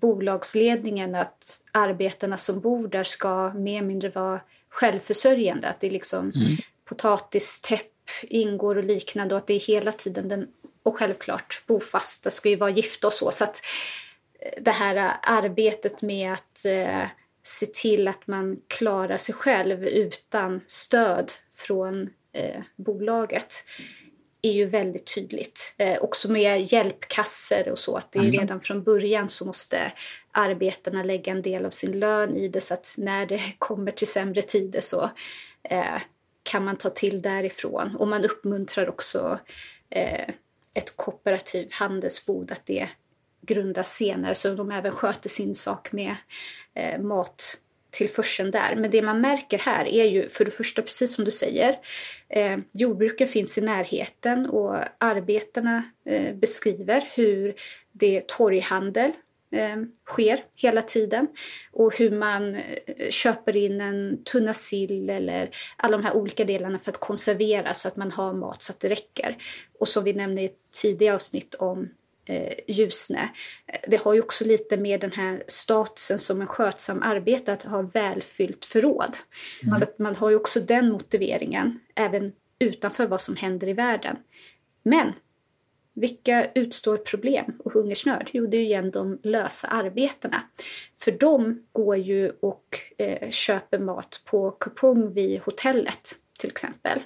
bolagsledningen 0.00 1.14
att 1.14 1.60
arbetarna 1.72 2.36
som 2.36 2.60
bor 2.60 2.88
där 2.88 3.04
ska 3.04 3.52
mer 3.54 3.78
eller 3.78 3.88
mindre 3.88 4.08
vara 4.08 4.40
självförsörjande. 4.68 5.68
Att 5.68 5.80
det 5.80 5.86
är 5.86 5.90
liksom 5.90 6.32
mm. 6.34 6.56
potatistäpp 6.84 7.92
ingår 8.22 8.78
och 8.78 8.84
liknande 8.84 9.34
och 9.34 9.38
att 9.38 9.46
det 9.46 9.54
är 9.54 9.60
hela 9.60 9.92
tiden 9.92 10.28
den, 10.28 10.48
och 10.82 10.98
självklart 10.98 11.62
bofasta 11.66 12.30
ska 12.30 12.48
ju 12.48 12.56
vara 12.56 12.70
gifta 12.70 13.06
och 13.06 13.12
så. 13.12 13.30
Så 13.30 13.44
att 13.44 13.60
eh, 14.40 14.62
det 14.62 14.70
här 14.70 15.16
arbetet 15.22 16.02
med 16.02 16.32
att 16.32 16.64
eh, 16.64 17.06
se 17.42 17.66
till 17.66 18.08
att 18.08 18.26
man 18.26 18.60
klarar 18.66 19.16
sig 19.16 19.34
själv 19.34 19.84
utan 19.84 20.60
stöd 20.66 21.32
från 21.54 22.10
eh, 22.32 22.62
bolaget 22.76 23.64
är 24.48 24.52
ju 24.52 24.66
väldigt 24.66 25.14
tydligt. 25.14 25.74
Eh, 25.78 26.02
också 26.02 26.30
med 26.30 26.72
hjälpkasser 26.72 27.68
och 27.68 27.78
så, 27.78 27.96
att 27.96 28.12
det 28.12 28.18
är 28.18 28.22
mm. 28.22 28.40
redan 28.40 28.60
från 28.60 28.82
början 28.82 29.28
så 29.28 29.44
måste 29.44 29.92
arbetarna 30.32 31.02
lägga 31.02 31.32
en 31.32 31.42
del 31.42 31.66
av 31.66 31.70
sin 31.70 32.00
lön 32.00 32.36
i 32.36 32.48
det 32.48 32.60
så 32.60 32.74
att 32.74 32.94
när 32.98 33.26
det 33.26 33.40
kommer 33.58 33.90
till 33.90 34.06
sämre 34.06 34.42
tider 34.42 34.80
så 34.80 35.10
eh, 35.62 36.00
kan 36.42 36.64
man 36.64 36.76
ta 36.76 36.88
till 36.88 37.22
därifrån. 37.22 37.96
Och 37.96 38.08
man 38.08 38.24
uppmuntrar 38.24 38.88
också 38.88 39.38
eh, 39.90 40.28
ett 40.74 40.96
kooperativ 40.96 41.68
handelsbod 41.72 42.52
att 42.52 42.66
det 42.66 42.88
grundas 43.40 43.94
senare 43.94 44.34
så 44.34 44.54
de 44.54 44.70
även 44.70 44.92
sköter 44.92 45.28
sin 45.28 45.54
sak 45.54 45.92
med 45.92 46.16
eh, 46.74 47.00
mat 47.00 47.58
tillförseln 47.90 48.50
där. 48.50 48.76
Men 48.76 48.90
det 48.90 49.02
man 49.02 49.20
märker 49.20 49.58
här 49.58 49.84
är 49.84 50.04
ju 50.04 50.28
för 50.28 50.44
det 50.44 50.50
första, 50.50 50.82
precis 50.82 51.14
som 51.14 51.24
du 51.24 51.30
säger, 51.30 51.78
eh, 52.28 52.58
jordbruken 52.72 53.28
finns 53.28 53.58
i 53.58 53.60
närheten 53.60 54.46
och 54.46 54.76
arbetarna 54.98 55.82
eh, 56.04 56.34
beskriver 56.34 57.08
hur 57.14 57.54
det 57.92 58.28
torghandel 58.28 59.10
eh, 59.52 59.76
sker 60.06 60.44
hela 60.54 60.82
tiden 60.82 61.26
och 61.72 61.98
hur 61.98 62.10
man 62.10 62.54
eh, 62.54 63.10
köper 63.10 63.56
in 63.56 63.80
en 63.80 64.24
tunna 64.24 64.54
sill 64.54 65.10
eller 65.10 65.50
alla 65.76 65.96
de 65.96 66.04
här 66.04 66.16
olika 66.16 66.44
delarna 66.44 66.78
för 66.78 66.90
att 66.90 67.00
konservera 67.00 67.74
så 67.74 67.88
att 67.88 67.96
man 67.96 68.10
har 68.10 68.32
mat 68.32 68.62
så 68.62 68.72
att 68.72 68.80
det 68.80 68.88
räcker. 68.88 69.36
Och 69.78 69.88
som 69.88 70.04
vi 70.04 70.12
nämnde 70.12 70.42
i 70.42 70.44
ett 70.44 70.58
tidigare 70.82 71.14
avsnitt 71.14 71.54
om 71.54 71.88
eh, 72.26 72.52
Ljusne. 72.68 73.28
Det 73.88 73.96
har 73.96 74.14
ju 74.14 74.20
också 74.20 74.44
lite 74.44 74.76
med 74.76 75.00
den 75.00 75.12
här 75.12 75.42
statusen 75.46 76.18
som 76.18 76.40
en 76.40 76.46
skötsam 76.46 77.02
arbetare 77.02 77.54
att 77.54 77.62
ha 77.62 77.82
välfyllt 77.82 78.64
förråd. 78.64 79.16
Mm. 79.62 79.74
Så 79.74 79.84
att 79.84 79.98
man 79.98 80.16
har 80.16 80.30
ju 80.30 80.36
också 80.36 80.60
den 80.60 80.92
motiveringen 80.92 81.80
även 81.94 82.32
utanför 82.58 83.06
vad 83.06 83.20
som 83.20 83.36
händer 83.36 83.68
i 83.68 83.72
världen. 83.72 84.16
Men 84.82 85.12
vilka 85.94 86.50
utstår 86.54 86.96
problem 86.96 87.44
och 87.58 87.72
hungersnöd? 87.72 88.30
Jo, 88.32 88.46
det 88.46 88.56
är 88.56 88.60
ju 88.60 88.66
igen 88.66 88.90
de 88.90 89.18
lösa 89.22 89.68
arbetarna. 89.68 90.42
För 90.94 91.12
de 91.12 91.62
går 91.72 91.96
ju 91.96 92.30
och 92.30 92.80
eh, 92.98 93.30
köper 93.30 93.78
mat 93.78 94.22
på 94.24 94.50
kupong 94.50 95.12
vid 95.14 95.40
hotellet 95.40 96.12
till 96.38 96.50
exempel. 96.50 97.00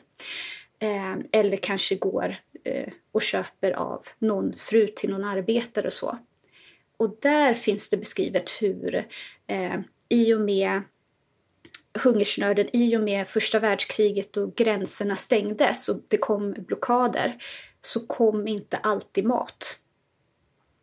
Eh, 0.83 1.17
eller 1.33 1.57
kanske 1.57 1.95
går 1.95 2.37
eh, 2.65 2.93
och 3.13 3.23
köper 3.23 3.73
av 3.73 4.07
någon 4.19 4.53
fru 4.57 4.87
till 4.87 5.11
någon 5.11 5.25
arbetare 5.25 5.87
och 5.87 5.93
så. 5.93 6.19
Och 6.97 7.17
där 7.23 7.55
finns 7.55 7.91
det 7.91 7.97
beskrivet 7.97 8.51
hur 8.51 8.95
eh, 9.47 9.81
i 10.09 10.35
och 10.35 10.41
med 10.41 10.83
hungersnöden, 12.05 12.67
i 12.73 12.97
och 12.97 13.01
med 13.01 13.29
första 13.29 13.59
världskriget 13.59 14.37
och 14.37 14.55
gränserna 14.55 15.17
stängdes 15.17 15.89
och 15.89 15.97
det 16.09 16.17
kom 16.17 16.53
blockader 16.53 17.37
så 17.81 18.07
kom 18.07 18.49
inte 18.49 18.77
alltid 18.77 19.25
mat 19.25 19.79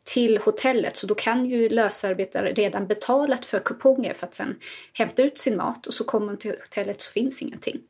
till 0.04 0.38
hotellet 0.38 0.98
så 0.98 1.08
då 1.08 1.16
kan 1.16 1.46
ju 1.46 1.70
lösarbetare 1.70 2.54
redan 2.54 2.88
betalat 2.88 3.46
för 3.46 3.60
kuponger 3.60 4.14
för 4.14 4.28
att 4.28 4.36
sen 4.36 4.60
hämta 4.94 5.24
ut 5.24 5.38
sin 5.38 5.58
mat 5.58 5.88
och 5.88 5.94
så 5.94 6.04
kommer 6.04 6.28
de 6.28 6.38
till 6.38 6.52
hotellet 6.52 7.02
så 7.02 7.12
finns 7.12 7.42
ingenting. 7.42 7.82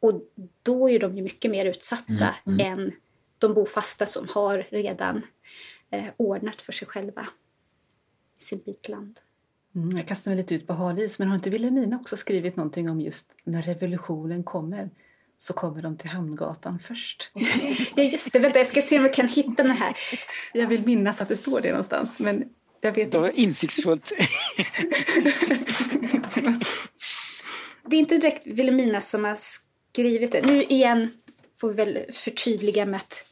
Och 0.00 0.22
då 0.62 0.90
är 0.90 0.98
de 0.98 1.16
ju 1.16 1.22
mycket 1.22 1.50
mer 1.50 1.64
utsatta 1.64 2.34
mm, 2.46 2.60
mm. 2.60 2.60
än 2.60 2.92
de 3.38 3.54
bofasta 3.54 4.06
som 4.06 4.26
har 4.34 4.66
redan 4.70 5.22
eh, 5.90 6.04
ordnat 6.16 6.60
för 6.60 6.72
sig 6.72 6.88
själva 6.88 7.26
i 8.38 8.42
sin 8.42 8.62
bit 8.66 8.88
land. 8.88 9.20
Mm, 9.74 9.96
jag 9.96 10.06
kastar 10.06 10.30
mig 10.30 10.36
lite 10.36 10.54
ut 10.54 10.66
på 10.66 10.72
halis, 10.72 11.18
men 11.18 11.28
har 11.28 11.34
inte 11.34 11.50
Wilhelmina 11.50 11.96
också 11.96 12.16
skrivit 12.16 12.56
någonting 12.56 12.90
om 12.90 13.00
just 13.00 13.34
när 13.44 13.62
revolutionen 13.62 14.44
kommer? 14.44 14.90
så 15.38 15.52
kommer 15.52 15.82
de 15.82 15.96
till 15.96 16.10
Hamngatan 16.10 16.78
först. 16.78 17.30
Ja, 17.96 18.02
just 18.02 18.32
det. 18.32 18.38
Vänta, 18.38 18.58
jag 18.58 18.66
ska 18.66 18.82
se 18.82 18.98
om 18.98 19.04
jag 19.04 19.14
kan 19.14 19.28
hitta 19.28 19.62
den 19.62 19.76
här. 19.76 19.96
Jag 20.52 20.66
vill 20.66 20.86
minnas 20.86 21.20
att 21.20 21.28
det 21.28 21.36
står 21.36 21.60
det 21.60 21.68
någonstans, 21.68 22.18
men 22.18 22.44
jag 22.80 22.92
vet 22.92 23.04
inte. 23.04 23.16
Det 23.16 23.20
var 23.20 23.38
insiktsfullt. 23.38 24.12
det 27.86 27.96
är 27.96 28.00
inte 28.00 28.18
direkt 28.18 28.46
Wilhelmina 28.46 29.00
som 29.00 29.24
har 29.24 29.36
skrivit 29.98 30.32
det. 30.32 30.46
Nu 30.46 30.62
igen 30.62 31.10
får 31.60 31.68
vi 31.68 31.74
väl 31.74 31.98
förtydliga 32.12 32.86
med 32.86 32.96
att 32.96 33.24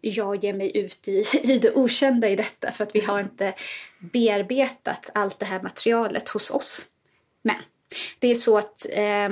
jag 0.00 0.44
ger 0.44 0.52
mig 0.52 0.76
ut 0.76 1.08
i, 1.08 1.24
i 1.42 1.58
det 1.58 1.72
okända 1.74 2.28
i 2.28 2.36
detta 2.36 2.70
för 2.70 2.84
att 2.84 2.94
vi 2.94 3.00
har 3.00 3.20
inte 3.20 3.54
bearbetat 3.98 5.10
allt 5.14 5.38
det 5.38 5.46
här 5.46 5.62
materialet 5.62 6.28
hos 6.28 6.50
oss. 6.50 6.86
Men 7.42 7.56
det 8.18 8.28
är 8.28 8.34
så 8.34 8.58
att 8.58 8.86
eh, 8.90 9.28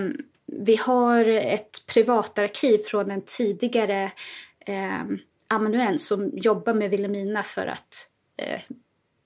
vi 0.47 0.77
har 0.77 1.25
ett 1.25 1.87
privatarkiv 1.87 2.79
från 2.79 3.11
en 3.11 3.23
tidigare 3.23 4.13
eh, 4.61 5.05
amanuens 5.49 6.07
som 6.07 6.31
jobbar 6.35 6.75
med 6.75 6.91
Vilhelmina 6.91 7.43
för 7.43 7.67
att 7.67 8.09
eh, 8.37 8.61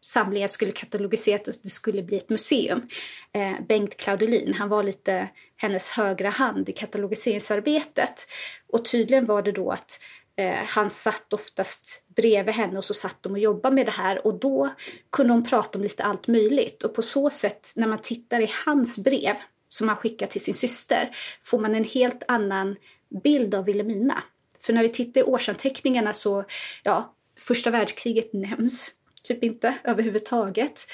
samlingen 0.09 0.49
skulle 0.49 0.73
katalogiseras 0.73 1.49
och 1.49 1.55
det 1.63 1.69
skulle 1.69 2.03
bli 2.03 2.17
ett 2.17 2.31
museum. 2.31 2.89
Eh, 3.33 3.53
Bengt 3.69 3.97
Claudelin, 3.97 4.55
han 4.55 4.69
var 4.69 4.83
lite 4.83 5.29
hennes 5.57 5.91
högra 5.91 6.31
hand 6.31 6.69
i 6.69 6.73
katalogiseringsarbetet. 6.73 8.27
Och 8.69 8.85
tydligen 8.85 9.27
var 9.27 9.43
det 9.43 9.53
då 9.53 9.71
att 9.71 10.01
eh, 10.37 10.55
han 10.55 10.91
satt 10.91 11.33
oftast 11.33 12.05
bredvid 12.17 12.55
henne 12.55 12.79
och 12.79 12.85
så 12.85 12.95
satt 12.95 13.23
de 13.23 13.33
och 13.33 13.39
jobbade 13.39 13.75
med 13.75 13.87
det 13.87 13.93
här 13.93 14.27
och 14.27 14.35
då 14.35 14.75
kunde 15.13 15.33
hon 15.33 15.45
prata 15.45 15.79
om 15.79 15.83
lite 15.83 16.05
allt 16.05 16.29
möjligt 16.29 16.83
och 16.83 16.95
på 16.95 17.03
så 17.03 17.31
sätt 17.31 17.73
när 17.77 17.87
man 17.87 17.99
tittar 17.99 18.41
i 18.41 18.51
hans 18.67 18.99
brev 18.99 19.37
som 19.69 19.89
han 19.89 19.97
skickar 19.97 20.27
till 20.27 20.41
sin 20.41 20.55
syster 20.55 21.11
får 21.43 21.59
man 21.59 21.75
en 21.75 21.85
helt 21.85 22.23
annan 22.29 22.77
bild 23.23 23.55
av 23.55 23.65
Vilhelmina. 23.65 24.23
För 24.61 24.73
när 24.73 24.83
vi 24.83 24.89
tittar 24.89 25.21
i 25.21 25.25
årsanteckningarna 25.25 26.13
så, 26.13 26.45
ja, 26.83 27.15
första 27.39 27.71
världskriget 27.71 28.33
nämns 28.33 28.95
typ 29.29 29.45
inte 29.45 29.75
överhuvudtaget. 29.85 30.87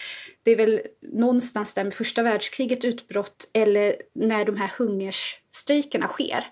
Det 0.43 0.51
är 0.51 0.57
väl 0.57 0.81
någonstans 1.01 1.75
där 1.75 1.85
med 1.85 1.95
första 1.95 2.23
världskriget 2.23 2.85
utbrott 2.85 3.51
eller 3.53 3.97
när 4.15 4.45
de 4.45 4.57
här 4.57 4.71
hungerstrejkerna 4.79 6.09
sker. 6.09 6.45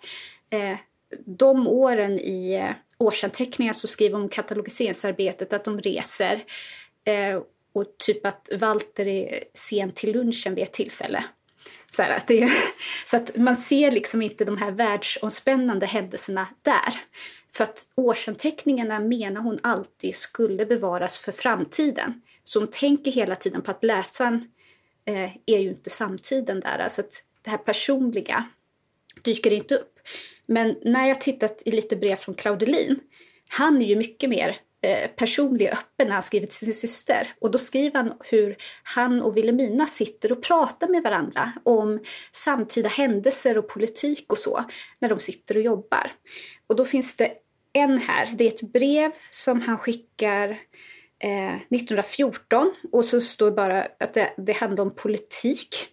Eh, 0.50 0.76
de 1.26 1.68
åren 1.68 2.18
i 2.18 2.54
eh, 2.54 2.70
årsanteckningar 2.98 3.72
så 3.72 3.86
skriver 3.88 4.18
om 4.18 4.28
katalogiseringsarbetet 4.28 5.52
att 5.52 5.64
de 5.64 5.80
reser 5.80 6.44
eh, 7.04 7.42
och 7.72 7.98
typ 7.98 8.26
att 8.26 8.48
Walter 8.58 9.06
är 9.06 9.44
sen 9.54 9.92
till 9.92 10.12
lunchen 10.12 10.54
vid 10.54 10.64
ett 10.64 10.72
tillfälle. 10.72 11.24
Så, 11.90 12.02
att 12.02 12.28
det, 12.28 12.52
så 13.06 13.16
att 13.16 13.36
man 13.36 13.56
ser 13.56 13.90
liksom 13.90 14.22
inte 14.22 14.44
de 14.44 14.56
här 14.56 14.70
världsomspännande 14.70 15.86
händelserna 15.86 16.48
där. 16.62 17.00
För 17.54 17.64
att 17.64 17.86
årsanteckningarna 17.94 19.00
menar 19.00 19.40
hon 19.40 19.58
alltid 19.62 20.16
skulle 20.16 20.66
bevaras 20.66 21.18
för 21.18 21.32
framtiden. 21.32 22.22
Så 22.44 22.58
hon 22.58 22.68
tänker 22.68 23.12
hela 23.12 23.36
tiden 23.36 23.62
på 23.62 23.70
att 23.70 23.84
läsaren 23.84 24.50
eh, 25.04 25.30
är 25.46 25.58
ju 25.58 25.68
inte 25.68 25.90
samtiden 25.90 26.60
där. 26.60 26.78
Alltså 26.78 27.00
att 27.00 27.24
det 27.42 27.50
här 27.50 27.58
personliga 27.58 28.44
dyker 29.22 29.52
inte 29.52 29.74
upp. 29.74 29.98
Men 30.46 30.76
när 30.82 31.08
jag 31.08 31.20
tittat 31.20 31.62
i 31.64 31.70
lite 31.70 31.96
brev 31.96 32.16
från 32.16 32.34
Claudelin, 32.34 33.00
han 33.48 33.82
är 33.82 33.86
ju 33.86 33.96
mycket 33.96 34.30
mer 34.30 34.56
eh, 34.82 35.10
personlig 35.10 35.68
och 35.68 35.72
öppen 35.72 36.06
när 36.06 36.12
han 36.12 36.22
skriver 36.22 36.46
till 36.46 36.56
sin 36.56 36.74
syster. 36.74 37.28
Och 37.40 37.50
då 37.50 37.58
skriver 37.58 37.96
han 37.96 38.12
hur 38.24 38.56
han 38.82 39.22
och 39.22 39.36
Wilhelmina 39.36 39.86
sitter 39.86 40.32
och 40.32 40.42
pratar 40.42 40.88
med 40.88 41.02
varandra 41.02 41.52
om 41.62 42.00
samtida 42.32 42.88
händelser 42.88 43.58
och 43.58 43.68
politik 43.68 44.32
och 44.32 44.38
så, 44.38 44.64
när 44.98 45.08
de 45.08 45.20
sitter 45.20 45.56
och 45.56 45.62
jobbar. 45.62 46.12
Och 46.66 46.76
då 46.76 46.84
finns 46.84 47.16
det 47.16 47.32
en 47.72 47.98
här, 47.98 48.32
det 48.34 48.44
är 48.44 48.48
ett 48.48 48.72
brev 48.72 49.12
som 49.30 49.60
han 49.60 49.78
skickar 49.78 50.48
eh, 51.18 51.54
1914 51.54 52.74
och 52.92 53.04
så 53.04 53.20
står 53.20 53.46
det 53.46 53.56
bara 53.56 53.86
att 53.98 54.14
det, 54.14 54.32
det 54.36 54.52
handlar 54.52 54.84
om 54.84 54.94
politik. 54.94 55.86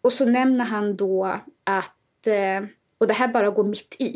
Och 0.00 0.12
så 0.12 0.24
nämner 0.24 0.64
han 0.64 0.96
då 0.96 1.40
att, 1.64 2.26
eh, 2.26 2.64
och 2.98 3.06
det 3.06 3.14
här 3.14 3.28
bara 3.28 3.50
går 3.50 3.64
mitt 3.64 3.96
i. 3.98 4.14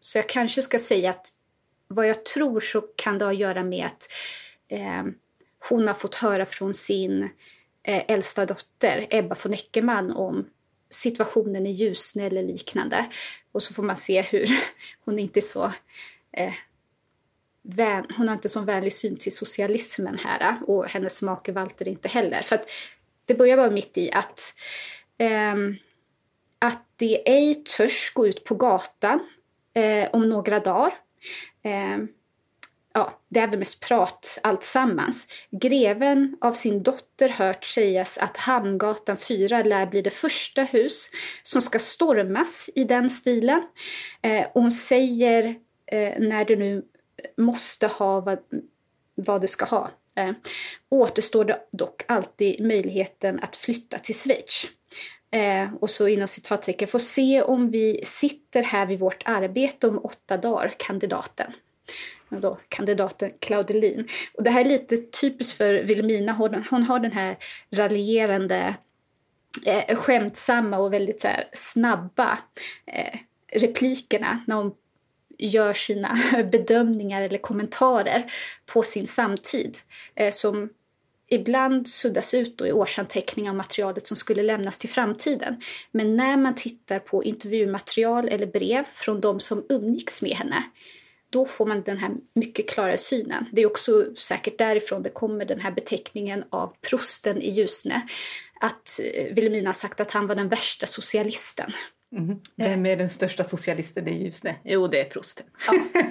Så 0.00 0.18
jag 0.18 0.28
kanske 0.28 0.62
ska 0.62 0.78
säga 0.78 1.10
att 1.10 1.28
vad 1.88 2.08
jag 2.08 2.24
tror 2.24 2.60
så 2.60 2.80
kan 2.80 3.18
det 3.18 3.24
ha 3.24 3.32
att 3.32 3.38
göra 3.38 3.62
med 3.64 3.86
att 3.86 4.08
eh, 4.68 5.04
hon 5.68 5.86
har 5.86 5.94
fått 5.94 6.14
höra 6.14 6.46
från 6.46 6.74
sin 6.74 7.22
eh, 7.82 8.04
äldsta 8.08 8.46
dotter 8.46 9.06
Ebba 9.10 9.36
von 9.42 9.52
Eckermann 9.52 10.10
om 10.10 10.46
situationen 10.92 11.66
i 11.66 11.70
Ljusne 11.70 12.26
eller 12.26 12.42
liknande. 12.42 13.06
Och 13.52 13.62
så 13.62 13.74
får 13.74 13.82
man 13.82 13.96
se 13.96 14.22
hur 14.22 14.50
hon 15.04 15.18
inte 15.18 15.38
är 15.38 15.42
så 15.42 15.72
eh, 16.32 16.52
vän, 17.62 18.06
hon 18.16 18.28
har 18.28 18.34
inte 18.34 18.48
så 18.48 18.60
vänlig 18.60 18.92
syn 18.92 19.16
till 19.16 19.34
socialismen 19.34 20.18
här 20.24 20.40
eh, 20.50 20.62
och 20.62 20.86
hennes 20.86 21.22
make 21.22 21.52
Walter 21.52 21.88
inte 21.88 22.08
heller. 22.08 22.42
För 22.42 22.56
att 22.56 22.70
det 23.24 23.34
börjar 23.34 23.56
vara 23.56 23.70
mitt 23.70 23.98
i 23.98 24.12
att, 24.12 24.54
eh, 25.18 25.54
att 26.58 26.86
det 26.96 27.28
ej 27.30 27.54
törs 27.54 28.12
gå 28.14 28.26
ut 28.26 28.44
på 28.44 28.54
gatan 28.54 29.20
eh, 29.74 30.08
om 30.12 30.28
några 30.28 30.60
dagar. 30.60 30.94
Ehm, 31.62 32.08
Ja, 32.94 33.18
det 33.28 33.40
är 33.40 33.48
väl 33.48 33.58
mest 33.58 33.80
prat 33.80 34.38
alltsammans. 34.42 35.28
Greven 35.50 36.36
av 36.40 36.52
sin 36.52 36.82
dotter 36.82 37.28
hört 37.28 37.64
sägas 37.64 38.18
att 38.18 38.36
Hamngatan 38.36 39.16
4 39.16 39.62
lär 39.62 39.86
bli 39.86 40.02
det 40.02 40.10
första 40.10 40.62
hus 40.62 41.10
som 41.42 41.62
ska 41.62 41.78
stormas 41.78 42.70
i 42.74 42.84
den 42.84 43.10
stilen. 43.10 43.62
Eh, 44.22 44.46
och 44.52 44.62
hon 44.62 44.72
säger 44.72 45.44
eh, 45.86 46.12
när 46.18 46.44
det 46.44 46.56
nu 46.56 46.82
måste 47.36 47.86
ha 47.86 48.20
vad, 48.20 48.38
vad 49.14 49.40
det 49.40 49.48
ska 49.48 49.64
ha. 49.64 49.90
Eh, 50.14 50.32
återstår 50.88 51.44
det 51.44 51.58
dock 51.70 52.02
alltid 52.08 52.66
möjligheten 52.66 53.40
att 53.42 53.56
flytta 53.56 53.98
till 53.98 54.14
Schweiz. 54.14 54.66
Eh, 55.30 55.74
och 55.80 55.90
så 55.90 56.08
inom 56.08 56.28
citattecken, 56.28 56.88
får 56.88 56.98
se 56.98 57.42
om 57.42 57.70
vi 57.70 58.00
sitter 58.04 58.62
här 58.62 58.86
vid 58.86 58.98
vårt 58.98 59.22
arbete 59.24 59.88
om 59.88 59.98
åtta 59.98 60.36
dagar, 60.36 60.72
kandidaten 60.78 61.52
då, 62.40 62.58
kandidaten 62.68 63.30
Claudelin. 63.40 64.08
Och 64.34 64.42
det 64.42 64.50
här 64.50 64.60
är 64.60 64.68
lite 64.68 64.96
typiskt 64.96 65.56
för 65.56 65.74
Vilhelmina. 65.74 66.32
Hon, 66.32 66.64
hon 66.70 66.82
har 66.82 67.00
den 67.00 67.12
här 67.12 67.36
raljerande, 67.70 68.74
eh, 69.64 69.96
skämtsamma 69.96 70.78
och 70.78 70.92
väldigt 70.92 71.20
så 71.20 71.28
här, 71.28 71.44
snabba 71.52 72.38
eh, 72.86 73.18
replikerna 73.52 74.40
när 74.46 74.56
hon 74.56 74.74
gör 75.38 75.72
sina 75.72 76.18
bedömningar 76.52 77.22
eller 77.22 77.38
kommentarer 77.38 78.32
på 78.66 78.82
sin 78.82 79.06
samtid. 79.06 79.78
Eh, 80.14 80.30
som 80.30 80.68
ibland 81.28 81.88
suddas 81.88 82.34
ut 82.34 82.58
då 82.58 82.66
i 82.66 82.72
årsanteckningar 82.72 83.50
om 83.50 83.56
materialet 83.56 84.06
som 84.06 84.16
skulle 84.16 84.42
lämnas 84.42 84.78
till 84.78 84.90
framtiden. 84.90 85.60
Men 85.90 86.16
när 86.16 86.36
man 86.36 86.54
tittar 86.54 86.98
på 86.98 87.24
intervjumaterial 87.24 88.28
eller 88.28 88.46
brev 88.46 88.84
från 88.92 89.20
de 89.20 89.40
som 89.40 89.66
umgicks 89.68 90.22
med 90.22 90.32
henne 90.36 90.62
då 91.32 91.46
får 91.46 91.66
man 91.66 91.82
den 91.82 91.98
här 91.98 92.10
mycket 92.34 92.68
klarare 92.68 92.98
synen. 92.98 93.46
Det 93.52 93.62
är 93.62 93.66
också 93.66 94.14
säkert 94.14 94.58
därifrån 94.58 95.02
det 95.02 95.10
kommer 95.10 95.44
den 95.44 95.60
här 95.60 95.70
beteckningen 95.70 96.44
av 96.50 96.74
prosten 96.90 97.42
i 97.42 97.50
Ljusne. 97.50 98.02
Att 98.60 99.00
eh, 99.14 99.34
Vilhelmina 99.34 99.68
har 99.68 99.74
sagt 99.74 100.00
att 100.00 100.10
han 100.10 100.26
var 100.26 100.34
den 100.34 100.48
värsta 100.48 100.86
socialisten. 100.86 101.70
Mm. 102.16 102.40
Vem 102.56 102.86
är 102.86 102.96
den 102.96 103.08
största 103.08 103.44
socialisten 103.44 104.08
i 104.08 104.24
Ljusne? 104.24 104.56
Jo, 104.64 104.86
det 104.86 105.00
är 105.00 105.04
prosten. 105.04 105.46
Ja. 105.66 105.72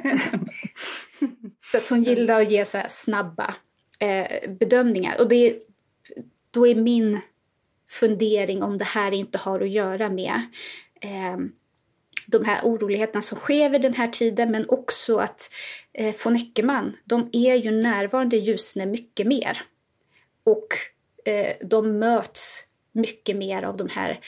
så 1.64 1.78
att 1.78 1.90
hon 1.90 2.04
gillar 2.04 2.42
att 2.42 2.52
ge 2.52 2.66
så 2.66 2.82
snabba 2.90 3.56
eh, 4.00 4.50
bedömningar. 4.50 5.20
Och 5.20 5.30
det, 5.30 5.56
då 6.52 6.68
är 6.68 6.76
min 6.76 7.20
fundering 7.90 8.64
om 8.64 8.78
det 8.78 8.86
här 8.86 9.12
inte 9.12 9.38
har 9.38 9.62
att 9.62 9.70
göra 9.70 10.10
med 10.10 10.42
eh, 11.02 11.38
de 12.32 12.46
här 12.46 12.62
oroligheterna 12.64 13.22
som 13.22 13.38
sker 13.38 13.70
vid 13.70 13.82
den 13.82 13.94
här 13.94 14.08
tiden 14.08 14.52
men 14.52 14.70
också 14.70 15.18
att 15.18 15.52
eh, 15.94 16.16
von 16.24 16.36
Eckermann, 16.36 16.98
de 17.06 17.30
är 17.34 17.56
ju 17.56 17.72
närvarande 17.72 18.36
i 18.36 18.40
Ljusne 18.40 18.86
mycket 18.86 19.28
mer. 19.28 19.62
Och 20.44 20.68
eh, 21.26 21.56
de 21.62 22.00
möts 22.00 22.68
mycket 22.92 23.36
mer 23.36 23.64
av 23.64 23.78
de 23.78 23.88
här 23.96 24.20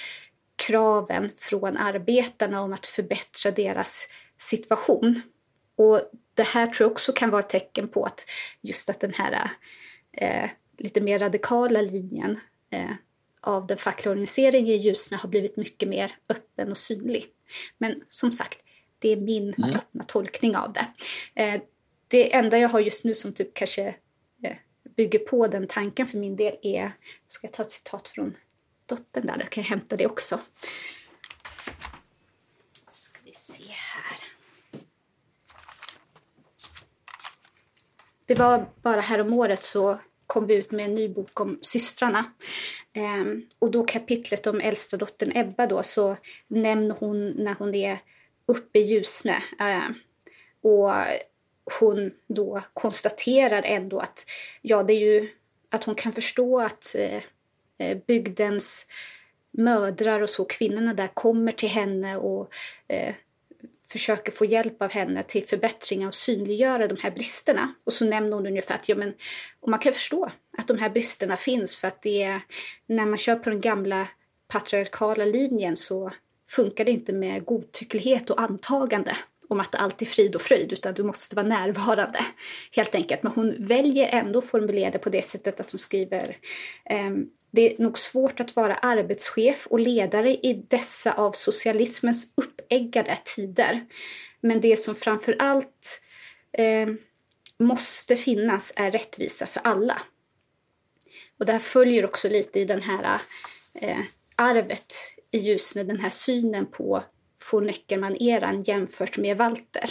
kraven 0.56 1.30
från 1.36 1.78
arbetarna 1.78 2.62
om 2.62 2.74
att 2.74 2.86
förbättra 2.86 3.52
deras 3.52 4.08
situation. 4.38 5.22
Och 5.76 6.02
det 6.34 6.48
här 6.48 6.68
tror 6.68 6.86
jag 6.86 6.92
också 6.92 7.14
kan 7.14 7.30
vara 7.30 7.40
ett 7.40 7.50
tecken 7.50 7.88
på 7.88 8.06
att 8.06 8.26
just 8.62 8.90
att 8.90 9.00
den 9.00 9.14
här 9.14 9.52
eh, 10.12 10.50
lite 10.78 11.02
mer 11.02 11.20
radikala 11.20 11.82
linjen 11.82 12.40
eh, 12.70 12.92
av 13.42 13.68
den 13.68 13.78
fackliga 13.78 14.12
organiseringen 14.12 14.74
i 14.74 14.78
Ljusne 14.78 15.18
har 15.18 15.30
blivit 15.30 15.58
mycket 15.58 15.90
mer 15.90 16.16
öppen 16.30 16.72
och 16.72 16.78
synlig. 16.78 17.26
Men 17.78 18.04
som 18.08 18.32
sagt, 18.32 18.60
det 19.00 19.10
är 19.10 19.18
min 19.18 19.54
mm. 19.54 19.76
öppna 19.76 20.04
tolkning 20.04 20.56
av 20.56 20.74
det. 20.74 20.88
Eh, 21.42 21.62
det 22.08 22.34
enda 22.34 22.58
jag 22.58 22.70
har 22.70 22.80
just 22.80 23.06
nu 23.06 23.16
som 23.16 23.34
typ 23.34 23.54
kanske 23.54 23.88
eh, 24.44 24.56
bygger 24.96 25.20
på 25.20 25.48
den 25.48 25.68
tanken 25.68 26.08
för 26.08 26.18
min 26.18 26.36
del 26.36 26.58
är, 26.62 26.92
ska 27.28 27.48
jag 27.48 27.54
ta 27.54 27.64
ett 27.64 27.72
citat 27.72 28.08
från 28.08 28.38
dottern 28.86 29.26
där, 29.26 29.38
då 29.38 29.46
kan 29.46 29.64
jag 29.64 29.70
hämta 29.70 29.96
det 29.96 30.06
också. 30.06 30.40
Ska 32.90 33.20
vi 33.24 33.34
se 33.34 33.64
här. 33.64 34.18
Det 38.26 38.36
var 38.36 38.66
bara 38.82 39.02
häromåret 39.02 39.64
så 39.64 40.00
kom 40.28 40.48
vi 40.48 40.56
ut 40.56 40.72
med 40.72 40.86
en 40.86 40.96
ny 40.96 41.10
bok 41.10 41.40
om 41.40 41.60
systrarna. 41.62 42.26
Ehm, 42.94 43.46
och 43.60 43.72
då 43.72 43.84
kapitlet 43.84 44.48
om 44.48 44.62
äldsta 44.62 44.98
dottern 44.98 45.32
Ebba 45.36 45.68
då 45.68 45.84
så 45.84 46.18
nämner 46.48 46.96
hon 47.00 47.30
när 47.30 47.56
hon 47.60 47.76
är 47.76 47.98
uppe 48.46 48.80
i 48.80 48.82
Ljusne. 48.82 49.44
Ehm, 49.60 49.94
och 50.62 50.92
hon 51.80 52.12
då 52.28 52.62
konstaterar 52.74 53.64
ändå 53.64 54.00
att 54.00 54.26
ja, 54.62 54.84
det 54.84 54.94
är 54.94 55.00
ju 55.00 55.30
att 55.70 55.84
hon 55.84 55.96
kan 55.96 56.14
förstå 56.14 56.60
att 56.60 56.96
eh, 56.96 57.24
eh 57.78 57.98
bygdens 58.08 58.88
mödrar 59.52 60.22
och 60.22 60.30
så, 60.30 60.46
kvinnorna 60.46 60.94
där 60.94 61.08
kommer 61.08 61.52
till 61.52 61.70
henne 61.70 62.18
och 62.18 62.54
eh, 62.88 63.16
försöker 63.94 64.32
få 64.32 64.46
hjälp 64.46 64.82
av 64.82 64.92
henne 64.92 65.24
till 65.24 65.48
förbättringar 65.48 66.08
och 66.08 66.16
synliggöra 66.16 66.88
de 66.88 66.98
här 67.04 67.12
bristerna. 67.12 67.74
Och 67.84 67.94
så 67.94 68.06
nämner 68.06 68.38
hon 68.38 68.48
ungefär 68.48 68.76
att 68.76 68.90
ja, 68.90 68.96
men, 68.96 69.14
och 69.60 69.70
man 69.70 69.80
kan 69.80 69.94
förstå 69.94 70.32
att 70.58 70.68
de 70.68 70.78
här 70.78 70.90
bristerna 70.90 71.38
finns 71.38 71.76
för 71.76 71.88
att 71.88 72.02
det 72.02 72.24
är 72.24 72.42
när 72.88 73.06
man 73.06 73.18
kör 73.18 73.36
på 73.36 73.50
den 73.50 73.62
gamla 73.62 74.08
patriarkala 74.48 75.26
linjen 75.26 75.76
så 75.76 76.12
funkar 76.50 76.86
det 76.86 76.92
inte 76.92 77.14
med 77.14 77.46
godtycklighet 77.46 78.30
och 78.30 78.42
antagande 78.42 79.18
om 79.48 79.60
att 79.60 79.76
allt 79.76 80.02
är 80.02 80.06
frid 80.06 80.36
och 80.36 80.42
fröjd 80.42 80.74
utan 80.74 80.94
du 80.94 81.04
måste 81.04 81.36
vara 81.36 81.48
närvarande 81.48 82.20
helt 82.72 82.96
enkelt. 82.96 83.24
Men 83.24 83.32
hon 83.32 83.56
väljer 83.60 84.08
ändå 84.08 84.40
att 84.40 84.46
formulera 84.46 84.92
det 84.92 85.00
på 85.00 85.10
det 85.10 85.26
sättet 85.26 85.60
att 85.60 85.72
hon 85.72 85.80
skriver 85.80 86.38
ehm, 86.86 87.30
det 87.52 87.74
är 87.74 87.84
nog 87.84 87.98
svårt 87.98 88.40
att 88.40 88.56
vara 88.56 88.76
arbetschef 88.76 89.68
och 89.68 89.80
ledare 89.80 90.32
i 90.34 90.66
dessa 90.68 91.14
av 91.14 91.32
socialismens 91.32 92.34
uppeggade 92.36 93.18
tider. 93.36 93.86
Men 94.42 94.62
det 94.62 94.80
som 94.80 94.96
framför 94.96 95.36
allt 95.40 96.02
eh, 96.52 96.88
måste 97.58 98.16
finnas 98.16 98.74
är 98.76 98.92
rättvisa 98.92 99.46
för 99.46 99.62
alla. 99.64 100.02
Och 101.40 101.46
det 101.46 101.52
här 101.52 101.60
följer 101.60 102.06
också 102.06 102.30
lite 102.30 102.60
i 102.60 102.66
den 102.66 102.82
här 102.82 103.22
eh, 103.74 104.00
arvet 104.36 104.94
i 105.32 105.38
Ljusne, 105.38 105.84
den 105.84 106.00
här 106.00 106.10
synen 106.10 106.66
på 106.66 107.04
von 107.52 107.70
Eckermann-eran 107.70 108.64
jämfört 108.64 109.18
med 109.18 109.38
Walter. 109.38 109.90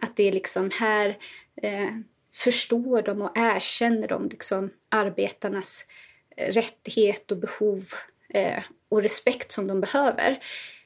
Att 0.00 0.16
det 0.16 0.28
är 0.28 0.32
liksom 0.32 0.70
här 0.80 1.16
eh, 1.62 1.90
förstår 2.34 3.02
de 3.02 3.22
och 3.22 3.38
erkänner 3.38 4.08
de 4.08 4.28
liksom 4.28 4.70
arbetarnas 4.88 5.86
eh, 6.36 6.52
rättighet 6.52 7.30
och 7.30 7.38
behov 7.38 7.92
eh, 8.28 8.62
och 8.88 9.02
respekt 9.02 9.52
som 9.52 9.66
de 9.66 9.80
behöver. 9.80 10.38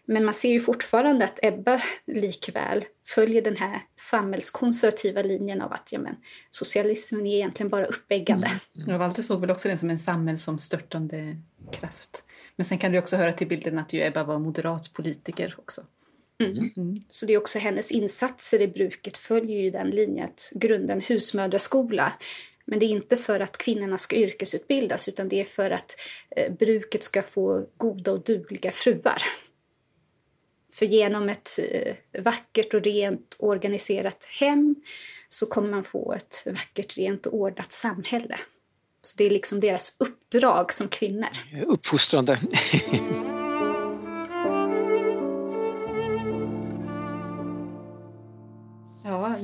Men 0.07 0.25
man 0.25 0.35
ser 0.35 0.49
ju 0.49 0.61
fortfarande 0.61 1.25
att 1.25 1.39
Ebba 1.43 1.81
likväl 2.07 2.85
följer 3.07 3.43
den 3.43 3.57
här 3.57 3.81
samhällskonservativa 3.97 5.23
linjen 5.23 5.63
av 5.63 5.73
att 5.73 5.93
ja, 5.93 5.99
men, 5.99 6.17
socialismen 6.51 7.27
är 7.27 7.35
egentligen 7.35 7.71
bara 7.71 7.85
uppeggande. 7.85 8.47
Mm. 8.47 8.89
Mm. 8.89 8.99
Walter 8.99 9.23
såg 9.23 9.41
väl 9.41 9.51
också 9.51 9.69
den 9.69 9.79
som 9.79 9.91
en 9.91 9.99
samhällsomstörtande 9.99 11.37
kraft. 11.73 12.25
Men 12.57 12.65
sen 12.65 12.79
kan 12.79 12.93
det 12.93 12.99
också 12.99 13.17
höra 13.17 13.33
till 13.33 13.47
bilden 13.47 13.79
att 13.79 13.93
ju 13.93 14.03
Ebba 14.03 14.25
var 14.25 14.39
moderat 14.39 14.93
politiker 14.93 15.55
också. 15.59 15.83
Mm. 16.41 16.71
Mm. 16.77 17.05
Så 17.09 17.27
det 17.27 17.33
är 17.33 17.39
också 17.39 17.59
hennes 17.59 17.93
insatser 17.93 18.63
i 18.63 18.69
bruket 18.69 19.17
följer 19.17 19.61
ju 19.61 19.71
den 19.71 19.91
linjen 19.91 20.25
att 20.25 20.53
grunda 20.55 20.93
en 20.93 21.01
husmödraskola 21.01 22.13
men 22.65 22.79
det 22.79 22.87
är 22.87 22.89
inte 22.89 23.17
för 23.17 23.41
att 23.41 23.59
kvinnorna 23.59 23.99
ska 23.99 24.17
yrkesutbildas 24.17 25.09
utan 25.09 25.29
det 25.29 25.41
är 25.41 25.45
för 25.45 25.71
att 25.71 25.97
eh, 26.37 26.53
bruket 26.53 27.03
ska 27.03 27.23
få 27.23 27.67
goda 27.77 28.13
och 28.13 28.25
dugliga 28.25 28.71
fruar. 28.71 29.23
För 30.75 30.87
genom 30.87 31.29
ett 31.29 31.49
eh, 31.71 32.23
vackert 32.23 32.75
och 32.75 32.83
rent 32.83 33.37
organiserat 33.39 34.29
hem 34.41 34.75
så 35.29 35.47
kommer 35.47 35.71
man 35.71 35.85
få 35.85 36.13
ett 36.13 36.43
vackert, 36.47 36.97
rent 36.97 37.27
och 37.27 37.35
ordnat 37.35 37.73
samhälle. 37.73 38.37
Så 39.03 39.15
det 39.19 39.25
är 39.25 39.31
liksom 39.31 39.61
deras 39.61 39.97
uppdrag 39.99 40.73
som 40.73 40.89
kvinnor. 40.89 41.29
Uppfostrande. 41.67 42.41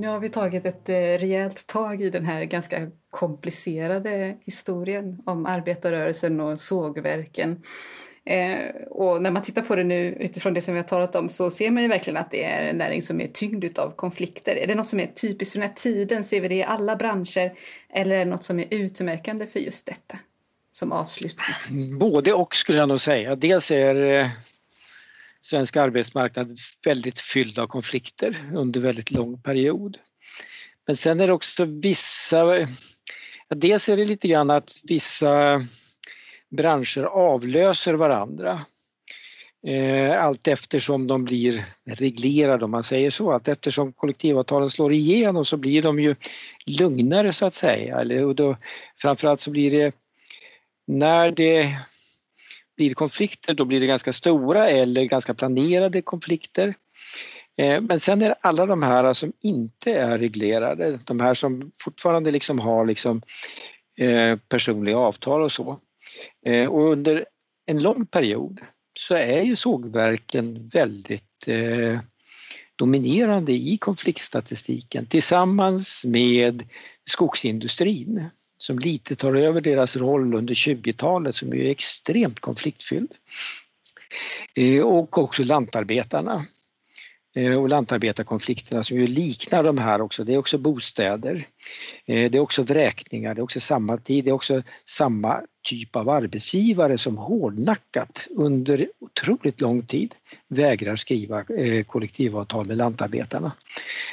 nu 0.00 0.08
har 0.08 0.20
vi 0.20 0.28
tagit 0.28 0.66
ett 0.66 0.88
eh, 0.88 0.94
rejält 0.94 1.66
tag 1.66 2.02
i 2.02 2.10
den 2.10 2.24
här 2.24 2.44
ganska 2.44 2.90
komplicerade 3.10 4.36
historien 4.40 5.22
om 5.26 5.46
arbetarrörelsen 5.46 6.40
och 6.40 6.60
sågverken. 6.60 7.62
Eh, 8.30 8.74
och 8.90 9.22
när 9.22 9.30
man 9.30 9.42
tittar 9.42 9.62
på 9.62 9.76
det 9.76 9.84
nu 9.84 10.16
utifrån 10.20 10.54
det 10.54 10.62
som 10.62 10.74
vi 10.74 10.80
har 10.80 10.88
talat 10.88 11.14
om 11.14 11.28
så 11.28 11.50
ser 11.50 11.70
man 11.70 11.82
ju 11.82 11.88
verkligen 11.88 12.16
att 12.16 12.30
det 12.30 12.44
är 12.44 12.62
en 12.62 12.76
näring 12.76 13.02
som 13.02 13.20
är 13.20 13.26
tyngd 13.26 13.78
av 13.78 13.90
konflikter. 13.90 14.56
Är 14.56 14.66
det 14.66 14.74
något 14.74 14.88
som 14.88 15.00
är 15.00 15.06
typiskt 15.06 15.52
för 15.52 15.60
den 15.60 15.68
här 15.68 15.74
tiden? 15.74 16.24
Ser 16.24 16.40
vi 16.40 16.48
det 16.48 16.54
i 16.54 16.62
alla 16.62 16.96
branscher? 16.96 17.52
Eller 17.94 18.16
är 18.16 18.24
det 18.24 18.30
något 18.30 18.44
som 18.44 18.60
är 18.60 18.66
utmärkande 18.70 19.46
för 19.46 19.60
just 19.60 19.86
detta 19.86 20.18
som 20.70 20.92
avslutning? 20.92 21.98
Både 21.98 22.32
och 22.32 22.56
skulle 22.56 22.78
jag 22.78 22.88
nog 22.88 23.00
säga. 23.00 23.36
Dels 23.36 23.70
är 23.70 24.02
eh, 24.02 24.26
svensk 25.40 25.76
arbetsmarknad 25.76 26.58
väldigt 26.84 27.20
fylld 27.20 27.58
av 27.58 27.66
konflikter 27.66 28.50
under 28.54 28.80
väldigt 28.80 29.10
lång 29.10 29.42
period. 29.42 29.98
Men 30.86 30.96
sen 30.96 31.20
är 31.20 31.26
det 31.26 31.32
också 31.32 31.64
vissa, 31.64 32.58
ja, 33.48 33.56
dels 33.56 33.88
är 33.88 33.96
det 33.96 34.04
lite 34.04 34.28
grann 34.28 34.50
att 34.50 34.80
vissa 34.82 35.66
branscher 36.50 37.04
avlöser 37.04 37.94
varandra. 37.94 38.60
Eh, 39.66 40.24
allt 40.24 40.48
eftersom 40.48 41.06
de 41.06 41.24
blir 41.24 41.64
reglerade 41.84 42.64
om 42.64 42.70
man 42.70 42.84
säger 42.84 43.10
så, 43.10 43.32
att 43.32 43.48
eftersom 43.48 43.92
kollektivavtalen 43.92 44.70
slår 44.70 44.92
igenom 44.92 45.44
så 45.44 45.56
blir 45.56 45.82
de 45.82 46.00
ju 46.00 46.14
lugnare 46.66 47.32
så 47.32 47.46
att 47.46 47.54
säga. 47.54 48.00
Eller, 48.00 48.24
och 48.24 48.34
då, 48.34 48.56
framförallt 48.96 49.40
så 49.40 49.50
blir 49.50 49.70
det 49.70 49.94
när 50.86 51.30
det 51.30 51.76
blir 52.76 52.94
konflikter 52.94 53.54
då 53.54 53.64
blir 53.64 53.80
det 53.80 53.86
ganska 53.86 54.12
stora 54.12 54.68
eller 54.70 55.04
ganska 55.04 55.34
planerade 55.34 56.02
konflikter. 56.02 56.74
Eh, 57.56 57.80
men 57.80 58.00
sen 58.00 58.22
är 58.22 58.28
det 58.28 58.36
alla 58.40 58.66
de 58.66 58.82
här 58.82 59.12
som 59.12 59.32
inte 59.40 59.94
är 59.94 60.18
reglerade, 60.18 60.98
de 61.06 61.20
här 61.20 61.34
som 61.34 61.72
fortfarande 61.82 62.30
liksom 62.30 62.58
har 62.58 62.86
liksom 62.86 63.22
eh, 63.98 64.36
personliga 64.48 64.98
avtal 64.98 65.42
och 65.42 65.52
så. 65.52 65.80
Eh, 66.46 66.68
och 66.68 66.92
under 66.92 67.26
en 67.66 67.82
lång 67.82 68.06
period 68.06 68.60
så 68.98 69.14
är 69.14 69.42
ju 69.42 69.56
sågverken 69.56 70.68
väldigt 70.68 71.48
eh, 71.48 72.00
dominerande 72.76 73.52
i 73.52 73.78
konfliktstatistiken 73.80 75.06
tillsammans 75.06 76.04
med 76.04 76.68
skogsindustrin 77.10 78.30
som 78.58 78.78
lite 78.78 79.16
tar 79.16 79.34
över 79.34 79.60
deras 79.60 79.96
roll 79.96 80.34
under 80.34 80.54
20-talet 80.54 81.34
som 81.34 81.52
är 81.52 81.64
extremt 81.64 82.40
konfliktfylld. 82.40 83.14
Eh, 84.54 84.82
och 84.82 85.18
också 85.18 85.44
lantarbetarna 85.44 86.46
eh, 87.36 87.54
och 87.54 87.68
lantarbetarkonflikterna 87.68 88.84
som 88.84 88.96
ju 88.96 89.06
liknar 89.06 89.62
de 89.62 89.78
här 89.78 90.00
också. 90.00 90.24
Det 90.24 90.34
är 90.34 90.38
också 90.38 90.58
bostäder, 90.58 91.46
eh, 92.06 92.30
det 92.30 92.38
är 92.38 92.40
också 92.40 92.62
vräkningar, 92.62 93.34
det 93.34 93.40
är 93.40 93.42
också 93.42 93.60
samma 93.60 93.98
tid, 93.98 94.24
det 94.24 94.30
är 94.30 94.34
också 94.34 94.62
samma 94.84 95.42
typ 95.62 95.96
av 95.96 96.08
arbetsgivare 96.08 96.98
som 96.98 97.18
hårdnackat 97.18 98.26
under 98.30 98.88
otroligt 98.98 99.60
lång 99.60 99.82
tid 99.82 100.14
vägrar 100.48 100.96
skriva 100.96 101.40
eh, 101.40 101.84
kollektivavtal 101.84 102.66
med 102.66 102.76
lantarbetarna. 102.76 103.52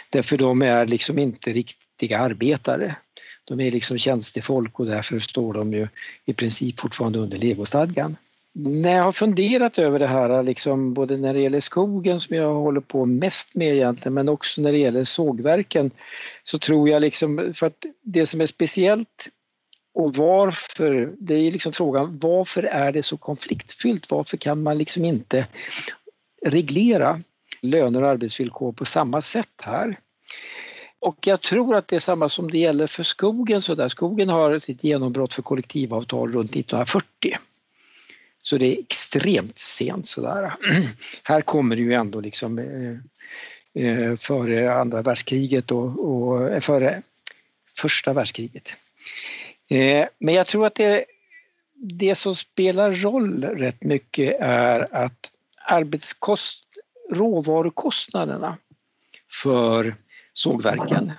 Därför 0.09 0.37
de 0.37 0.61
är 0.61 0.85
liksom 0.85 1.19
inte 1.19 1.51
riktiga 1.53 2.19
arbetare 2.19 2.95
de 3.47 3.59
är 3.59 3.71
liksom 3.71 3.97
tjänstefolk 3.97 4.79
och 4.79 4.85
därför 4.85 5.19
står 5.19 5.53
de 5.53 5.73
ju 5.73 5.87
i 6.25 6.33
princip 6.33 6.79
fortfarande 6.79 7.19
under 7.19 7.37
legostadgan. 7.37 8.17
När 8.53 8.95
jag 8.95 9.03
har 9.03 9.11
funderat 9.11 9.79
över 9.79 9.99
det 9.99 10.07
här, 10.07 10.43
liksom, 10.43 10.93
både 10.93 11.17
när 11.17 11.33
det 11.33 11.41
gäller 11.41 11.59
skogen 11.59 12.19
som 12.19 12.35
jag 12.35 12.53
håller 12.53 12.81
på 12.81 13.05
mest 13.05 13.55
med 13.55 13.75
egentligen, 13.75 14.13
men 14.13 14.29
också 14.29 14.61
när 14.61 14.71
det 14.71 14.77
gäller 14.77 15.03
sågverken, 15.03 15.91
så 16.43 16.59
tror 16.59 16.89
jag 16.89 17.01
liksom, 17.01 17.53
för 17.55 17.67
att 17.67 17.85
det 18.01 18.25
som 18.25 18.41
är 18.41 18.45
speciellt 18.45 19.27
och 19.97 20.15
varför, 20.15 21.13
det 21.19 21.33
är 21.33 21.51
liksom 21.51 21.73
frågan, 21.73 22.19
varför 22.19 22.63
är 22.63 22.91
det 22.91 23.03
så 23.03 23.17
konfliktfyllt? 23.17 24.11
Varför 24.11 24.37
kan 24.37 24.63
man 24.63 24.77
liksom 24.77 25.05
inte 25.05 25.47
reglera 26.45 27.21
löner 27.61 28.01
och 28.01 28.09
arbetsvillkor 28.09 28.71
på 28.71 28.85
samma 28.85 29.21
sätt 29.21 29.61
här? 29.61 29.99
Och 30.99 31.27
jag 31.27 31.41
tror 31.41 31.75
att 31.75 31.87
det 31.87 31.95
är 31.95 31.99
samma 31.99 32.29
som 32.29 32.51
det 32.51 32.57
gäller 32.57 32.87
för 32.87 33.03
skogen. 33.03 33.61
Så 33.61 33.75
där. 33.75 33.87
Skogen 33.87 34.29
har 34.29 34.59
sitt 34.59 34.83
genombrott 34.83 35.33
för 35.33 35.41
kollektivavtal 35.41 36.31
runt 36.31 36.49
1940. 36.49 37.37
Så 38.41 38.57
det 38.57 38.65
är 38.65 38.79
extremt 38.79 39.59
sent 39.59 40.07
sådär. 40.07 40.53
Här 41.23 41.41
kommer 41.41 41.75
det 41.75 41.81
ju 41.81 41.93
ändå 41.93 42.19
liksom 42.19 42.59
eh, 42.59 43.83
eh 43.83 44.15
före 44.15 44.73
andra 44.73 45.01
världskriget 45.01 45.71
och, 45.71 46.09
och 46.09 46.49
eh, 46.49 46.59
före 46.59 47.01
första 47.77 48.13
världskriget. 48.13 48.73
Eh, 49.69 50.07
men 50.19 50.33
jag 50.33 50.47
tror 50.47 50.65
att 50.65 50.75
det, 50.75 51.05
det 51.75 52.15
som 52.15 52.35
spelar 52.35 52.91
roll 52.91 53.43
rätt 53.43 53.83
mycket 53.83 54.37
är 54.39 54.95
att 54.95 55.31
arbetskost, 55.65 56.63
råvarukostnaderna 57.11 58.57
för 59.41 59.95
sågverken 60.33 61.11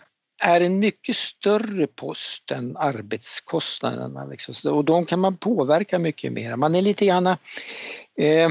är 0.43 0.61
en 0.61 0.79
mycket 0.79 1.17
större 1.17 1.87
post 1.87 2.51
än 2.51 2.77
arbetskostnaderna. 2.77 4.25
Liksom. 4.25 4.73
Och 4.73 4.85
de 4.85 5.07
kan 5.07 5.21
man 5.21 5.37
påverka 5.37 5.99
mycket 5.99 6.33
mer. 6.33 6.57
Man 6.57 6.75
är 6.75 6.83
lite 6.83 7.07
grann 7.07 7.27
eh, 7.27 8.51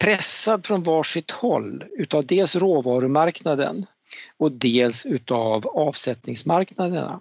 pressad 0.00 0.66
från 0.66 0.82
varsitt 0.82 1.30
håll 1.30 1.84
utav 1.98 2.26
dels 2.26 2.56
råvarumarknaden 2.56 3.86
och 4.36 4.52
dels 4.52 5.06
utav 5.06 5.66
avsättningsmarknaderna. 5.66 7.20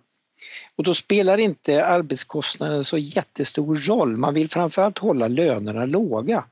Och 0.75 0.83
då 0.83 0.93
spelar 0.93 1.37
inte 1.37 1.85
arbetskostnaden 1.85 2.85
så 2.85 2.97
jättestor 2.97 3.75
roll. 3.75 4.17
Man 4.17 4.33
vill 4.33 4.49
framförallt 4.49 4.97
hålla 4.97 5.27
lönerna 5.27 5.85
låga. 5.85 6.43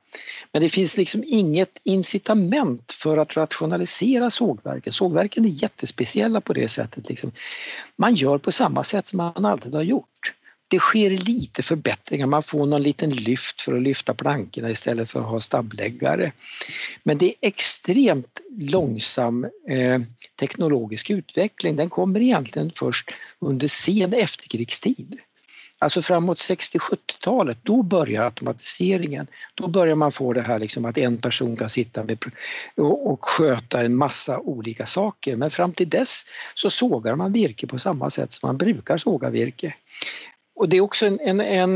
Men 0.51 0.61
det 0.61 0.69
finns 0.69 0.97
liksom 0.97 1.23
inget 1.27 1.79
incitament 1.83 2.91
för 2.91 3.17
att 3.17 3.37
rationalisera 3.37 4.29
sågverken. 4.29 4.93
Sågverken 4.93 5.45
är 5.45 5.49
jättespeciella 5.49 6.41
på 6.41 6.53
det 6.53 6.67
sättet. 6.67 7.09
Liksom. 7.09 7.31
Man 7.95 8.15
gör 8.15 8.37
på 8.37 8.51
samma 8.51 8.83
sätt 8.83 9.07
som 9.07 9.17
man 9.17 9.45
alltid 9.45 9.73
har 9.73 9.83
gjort 9.83 10.33
det 10.70 10.80
sker 10.80 11.09
lite 11.09 11.63
förbättringar, 11.63 12.28
man 12.28 12.43
får 12.43 12.65
någon 12.65 12.82
liten 12.82 13.09
lyft 13.09 13.61
för 13.61 13.76
att 13.76 13.82
lyfta 13.82 14.13
plankorna 14.13 14.70
istället 14.70 15.11
för 15.11 15.20
att 15.20 15.26
ha 15.26 15.39
stabbläggare. 15.39 16.32
Men 17.03 17.17
det 17.17 17.26
är 17.26 17.36
extremt 17.41 18.41
långsam 18.59 19.43
eh, 19.43 19.99
teknologisk 20.39 21.09
utveckling, 21.09 21.76
den 21.76 21.89
kommer 21.89 22.22
egentligen 22.22 22.72
först 22.76 23.11
under 23.39 23.67
sen 23.67 24.13
efterkrigstid. 24.13 25.20
Alltså 25.82 26.01
framåt 26.01 26.38
60-70-talet, 26.38 27.57
då 27.63 27.84
börjar 27.84 28.24
automatiseringen. 28.24 29.28
Då 29.55 29.67
börjar 29.67 29.95
man 29.95 30.11
få 30.11 30.34
det 30.34 30.41
här 30.41 30.59
liksom 30.59 30.86
att 30.86 30.97
en 30.97 31.17
person 31.17 31.55
kan 31.55 31.70
sitta 31.70 32.03
med 32.03 32.26
och, 32.76 33.11
och 33.11 33.26
sköta 33.26 33.82
en 33.82 33.95
massa 33.95 34.39
olika 34.39 34.86
saker. 34.86 35.36
Men 35.36 35.51
fram 35.51 35.74
till 35.74 35.89
dess 35.89 36.26
så 36.53 36.70
sågar 36.70 37.15
man 37.15 37.34
virke 37.34 37.67
på 37.67 37.80
samma 37.80 38.09
sätt 38.09 38.34
som 38.34 38.47
man 38.47 38.57
brukar 38.57 38.97
såga 38.97 39.30
virke. 39.30 39.76
Och 40.60 40.70
det 40.70 40.78
är 40.78 40.82
också 40.82 41.05
en, 41.05 41.20
en, 41.20 41.41
en, 41.41 41.74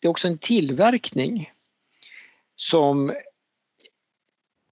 det 0.00 0.06
är 0.06 0.08
också 0.08 0.28
en 0.28 0.38
tillverkning 0.38 1.50
som 2.56 3.12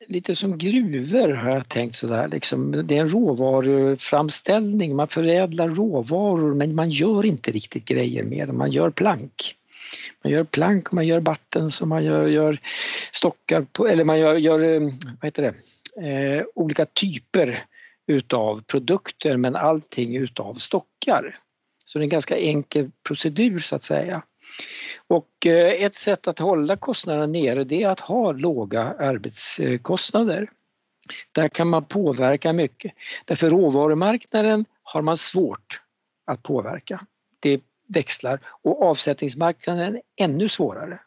lite 0.06 0.36
som 0.36 0.58
gruvor 0.58 1.28
har 1.28 1.50
jag 1.50 1.68
tänkt 1.68 1.96
sådär. 1.96 2.28
Liksom. 2.28 2.86
Det 2.86 2.96
är 2.96 3.00
en 3.00 3.08
råvaruframställning, 3.08 4.96
man 4.96 5.08
förädlar 5.08 5.68
råvaror 5.68 6.54
men 6.54 6.74
man 6.74 6.90
gör 6.90 7.26
inte 7.26 7.50
riktigt 7.50 7.84
grejer 7.84 8.22
med 8.22 8.48
dem, 8.48 8.58
man 8.58 8.70
gör 8.70 8.90
plank. 8.90 9.56
Man 10.22 10.32
gör 10.32 10.44
plank, 10.44 10.92
man 10.92 11.06
gör 11.06 11.20
batten 11.20 11.70
och 11.80 11.88
man 11.88 12.04
gör, 12.04 12.26
gör 12.26 12.58
stockar, 13.12 13.66
på, 13.72 13.88
eller 13.88 14.04
man 14.04 14.20
gör, 14.20 14.34
gör 14.34 14.64
eh, 14.64 14.80
vad 15.20 15.24
heter 15.24 15.42
det, 15.42 15.54
eh, 16.08 16.44
olika 16.54 16.86
typer 16.86 17.64
utav 18.06 18.62
produkter 18.62 19.36
men 19.36 19.56
allting 19.56 20.16
utav 20.16 20.54
stockar. 20.54 21.40
Så 21.94 21.98
det 21.98 22.02
är 22.02 22.06
en 22.06 22.10
ganska 22.10 22.38
enkel 22.38 22.90
procedur 23.08 23.58
så 23.58 23.76
att 23.76 23.82
säga. 23.82 24.22
Och 25.06 25.46
eh, 25.46 25.84
ett 25.84 25.94
sätt 25.94 26.28
att 26.28 26.38
hålla 26.38 26.76
kostnaderna 26.76 27.26
nere 27.26 27.64
det 27.64 27.82
är 27.82 27.88
att 27.88 28.00
ha 28.00 28.32
låga 28.32 28.82
arbetskostnader. 28.82 30.50
Där 31.32 31.48
kan 31.48 31.68
man 31.68 31.84
påverka 31.84 32.52
mycket. 32.52 32.92
Därför 33.24 33.50
råvarumarknaden 33.50 34.64
har 34.82 35.02
man 35.02 35.16
svårt 35.16 35.80
att 36.26 36.42
påverka. 36.42 37.06
Det 37.40 37.60
växlar 37.88 38.40
och 38.62 38.82
avsättningsmarknaden 38.82 39.94
är 39.94 40.02
ännu 40.20 40.48
svårare. 40.48 41.00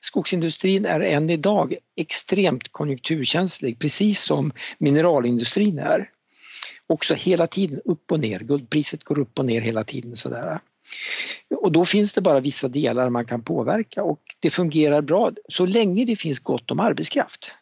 Skogsindustrin 0.00 0.84
är 0.84 1.00
än 1.00 1.30
idag 1.30 1.74
extremt 1.96 2.72
konjunkturkänslig 2.72 3.78
precis 3.78 4.22
som 4.22 4.52
mineralindustrin 4.78 5.78
är 5.78 6.10
också 6.90 7.14
hela 7.14 7.46
tiden 7.46 7.80
upp 7.84 8.12
och 8.12 8.20
ner. 8.20 8.40
Guldpriset 8.40 9.04
går 9.04 9.18
upp 9.18 9.38
och 9.38 9.44
ner 9.44 9.60
hela 9.60 9.84
tiden 9.84 10.16
sådär. 10.16 10.60
Och 11.50 11.72
då 11.72 11.84
finns 11.84 12.12
det 12.12 12.20
bara 12.20 12.40
vissa 12.40 12.68
delar 12.68 13.10
man 13.10 13.26
kan 13.26 13.42
påverka 13.42 14.02
och 14.02 14.20
det 14.40 14.50
fungerar 14.50 15.02
bra 15.02 15.32
så 15.48 15.66
länge 15.66 16.04
det 16.04 16.16
finns 16.16 16.38
gott 16.38 16.70
om 16.70 16.80
arbetskraft. 16.80 17.52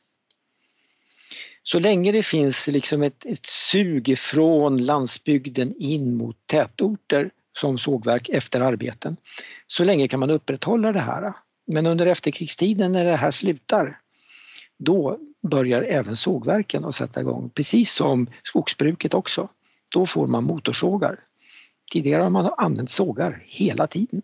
Så 1.63 1.79
länge 1.79 2.13
det 2.13 2.23
finns 2.23 2.67
liksom 2.67 3.03
ett, 3.03 3.27
ett 3.27 3.47
sug 3.47 4.19
från 4.19 4.85
landsbygden 4.85 5.75
in 5.79 6.17
mot 6.17 6.37
tätorter 6.47 7.31
som 7.59 7.79
sågverk 7.79 8.29
efter 8.29 8.61
arbeten, 8.61 9.17
så 9.67 9.85
länge 9.85 10.09
kan 10.09 10.21
man 10.21 10.31
upprätthålla 10.31 10.93
det 10.93 11.01
här. 11.01 11.33
Men 11.67 11.87
under 11.87 12.07
efterkrigstiden 12.07 12.93
när 12.93 13.05
det 13.05 13.17
här 13.17 13.31
slutar, 13.31 14.01
då 14.79 15.19
börjar 15.43 15.83
även 15.83 16.17
sågverken 16.17 16.85
att 16.85 16.95
sätta 16.95 17.21
igång, 17.21 17.51
precis 17.55 17.93
som 17.93 18.27
skogsbruket 18.43 19.15
också. 19.15 19.49
Då 19.93 20.07
får 20.07 20.27
man 20.27 20.45
motorsågar. 20.45 21.21
Tidigare 21.93 22.23
har 22.23 22.31
man 22.31 22.55
använt 22.59 22.91
sågar 22.91 23.43
hela 23.47 23.87
tiden. 23.87 24.23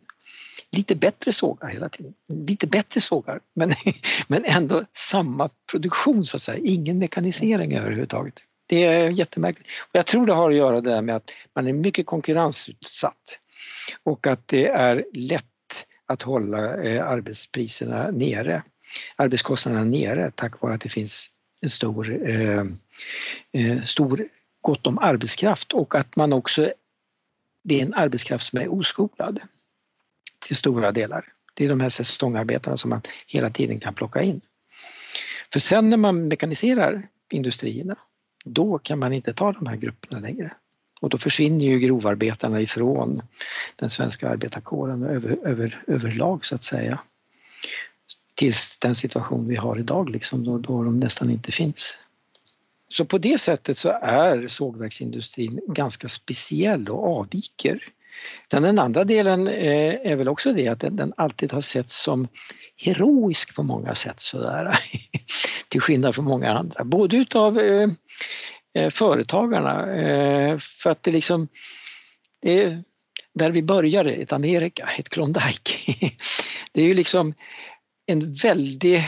Lite 0.71 0.95
bättre 0.95 1.33
sågar 1.33 1.69
hela 1.69 1.89
tiden, 1.89 2.15
lite 2.29 2.67
bättre 2.67 3.01
sågar 3.01 3.41
men, 3.55 3.73
men 4.29 4.45
ändå 4.45 4.85
samma 4.93 5.51
produktion 5.71 6.25
så 6.25 6.37
att 6.37 6.43
säga, 6.43 6.61
ingen 6.65 6.99
mekanisering 6.99 7.77
överhuvudtaget. 7.77 8.35
Det 8.67 8.85
är 8.85 9.11
jättemärkligt. 9.11 9.69
Och 9.81 9.91
jag 9.93 10.07
tror 10.07 10.27
det 10.27 10.33
har 10.33 10.51
att 10.51 10.57
göra 10.57 10.81
det 10.81 11.03
med 11.03 11.17
att 11.17 11.31
man 11.55 11.67
är 11.67 11.73
mycket 11.73 12.07
konkurrensutsatt 12.07 13.39
och 14.03 14.27
att 14.27 14.49
det 14.49 14.69
är 14.69 15.05
lätt 15.13 15.45
att 16.07 16.23
hålla 16.23 16.83
eh, 16.83 17.09
arbetspriserna 17.09 18.11
nere 18.11 18.63
arbetskostnaderna 19.17 19.85
nere 19.85 20.31
tack 20.31 20.61
vare 20.61 20.75
att 20.75 20.81
det 20.81 20.89
finns 20.89 21.31
en 21.61 21.71
stor, 21.71 22.29
eh, 22.31 22.65
eh, 23.53 23.83
stor 23.83 24.29
gott 24.61 24.87
om 24.87 24.99
arbetskraft 24.99 25.73
och 25.73 25.95
att 25.95 26.17
man 26.17 26.33
också, 26.33 26.73
det 27.63 27.81
är 27.81 27.87
en 27.87 27.95
arbetskraft 27.95 28.47
som 28.47 28.59
är 28.59 28.69
oskolad 28.69 29.41
till 30.39 30.57
stora 30.57 30.93
delar. 30.93 31.25
Det 31.55 31.65
är 31.65 31.69
de 31.69 31.81
här 31.81 31.89
säsongarbetarna 31.89 32.77
som 32.77 32.91
man 32.91 33.01
hela 33.27 33.51
tiden 33.51 33.81
kan 33.81 33.95
plocka 33.95 34.23
in. 34.23 34.41
För 35.53 35.61
sen 35.61 35.91
när 35.91 35.97
man 35.97 36.29
mekaniserar 36.29 37.09
industrierna, 37.31 37.97
då 38.45 38.79
kan 38.79 38.99
man 38.99 39.13
inte 39.13 39.33
ta 39.33 39.53
de 39.53 39.67
här 39.67 39.77
grupperna 39.77 40.21
längre. 40.21 40.55
Och 41.01 41.11
då 41.11 41.19
försvinner 41.19 41.65
ju 41.65 41.79
grovarbetarna 41.79 42.61
ifrån 42.61 43.23
den 43.77 43.91
svenska 43.91 44.29
arbetarkåren 44.29 45.03
över, 45.03 45.39
över, 45.45 45.85
överlag 45.87 46.45
så 46.45 46.55
att 46.55 46.65
säga 46.65 46.99
tills 48.35 48.79
den 48.79 48.95
situation 48.95 49.49
vi 49.49 49.57
har 49.57 49.79
idag 49.79 50.11
liksom, 50.11 50.45
då, 50.45 50.59
då 50.59 50.85
de 50.85 51.01
nästan 51.01 51.31
inte 51.31 51.53
finns. 51.53 51.97
Så 52.89 53.05
på 53.05 53.19
det 53.19 53.41
sättet 53.41 53.79
så 53.79 53.89
är 54.03 54.49
sågverksindustrin 54.49 55.61
ganska 55.67 56.09
speciell 56.09 56.89
och 56.89 57.19
avviker. 57.19 57.89
Den 58.49 58.79
andra 58.79 59.05
delen 59.05 59.49
eh, 59.49 60.11
är 60.13 60.17
väl 60.17 60.29
också 60.29 60.53
det 60.53 60.69
att 60.69 60.85
den 60.91 61.13
alltid 61.17 61.53
har 61.53 61.61
setts 61.61 62.03
som 62.03 62.29
heroisk 62.77 63.55
på 63.55 63.63
många 63.63 63.95
sätt 63.95 64.21
sådär. 64.21 64.79
Till 65.69 65.81
skillnad 65.81 66.15
från 66.15 66.25
många 66.25 66.53
andra, 66.53 66.85
både 66.85 67.17
utav 67.17 67.59
eh, 67.59 67.89
eh, 68.75 68.91
företagarna 68.91 69.95
eh, 69.95 70.59
för 70.59 70.91
att 70.91 71.03
det 71.03 71.11
liksom 71.11 71.49
det 72.43 72.63
är 72.63 72.83
där 73.35 73.51
vi 73.51 73.63
började, 73.63 74.11
ett 74.11 74.33
Amerika, 74.33 74.89
ett 74.99 75.09
Klondike. 75.09 75.97
Det 76.73 76.83
är 76.83 76.87
ju 76.87 76.95
liksom 76.95 77.35
en 78.07 78.33
väldig 78.33 79.03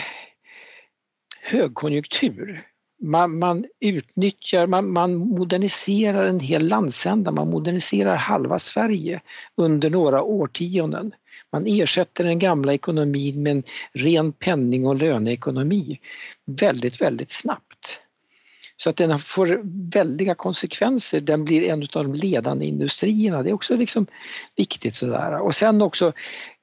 högkonjunktur. 1.41 2.67
Man, 3.03 3.39
man 3.39 3.65
utnyttjar, 3.81 4.67
man, 4.67 4.93
man, 4.93 5.15
moderniserar 5.17 6.25
en 6.27 6.41
hel 6.41 6.69
landsända, 6.69 7.31
man 7.31 7.51
moderniserar 7.51 8.17
halva 8.17 8.59
Sverige 8.59 9.21
under 9.57 9.91
några 9.91 10.23
årtionden. 10.23 11.15
Man 11.53 11.67
ersätter 11.67 12.25
den 12.25 12.39
gamla 12.39 12.75
ekonomin 12.75 13.43
med 13.43 13.53
en 13.53 13.63
ren 13.93 14.33
penning 14.33 14.87
och 14.87 14.97
löneekonomi 14.97 16.01
väldigt, 16.45 17.01
väldigt 17.01 17.31
snabbt. 17.31 18.01
Så 18.77 18.91
att 18.91 18.97
den 18.97 19.19
får 19.19 19.61
väldiga 19.93 20.35
konsekvenser, 20.35 21.21
den 21.21 21.45
blir 21.45 21.63
en 21.63 21.83
av 21.83 22.05
de 22.05 22.15
ledande 22.15 22.67
industrierna, 22.67 23.43
det 23.43 23.51
är 23.51 23.55
också 23.55 23.77
liksom 23.77 24.07
viktigt 24.57 24.95
sådär. 24.95 25.41
Och 25.41 25.55
sen 25.55 25.83
också 25.83 26.13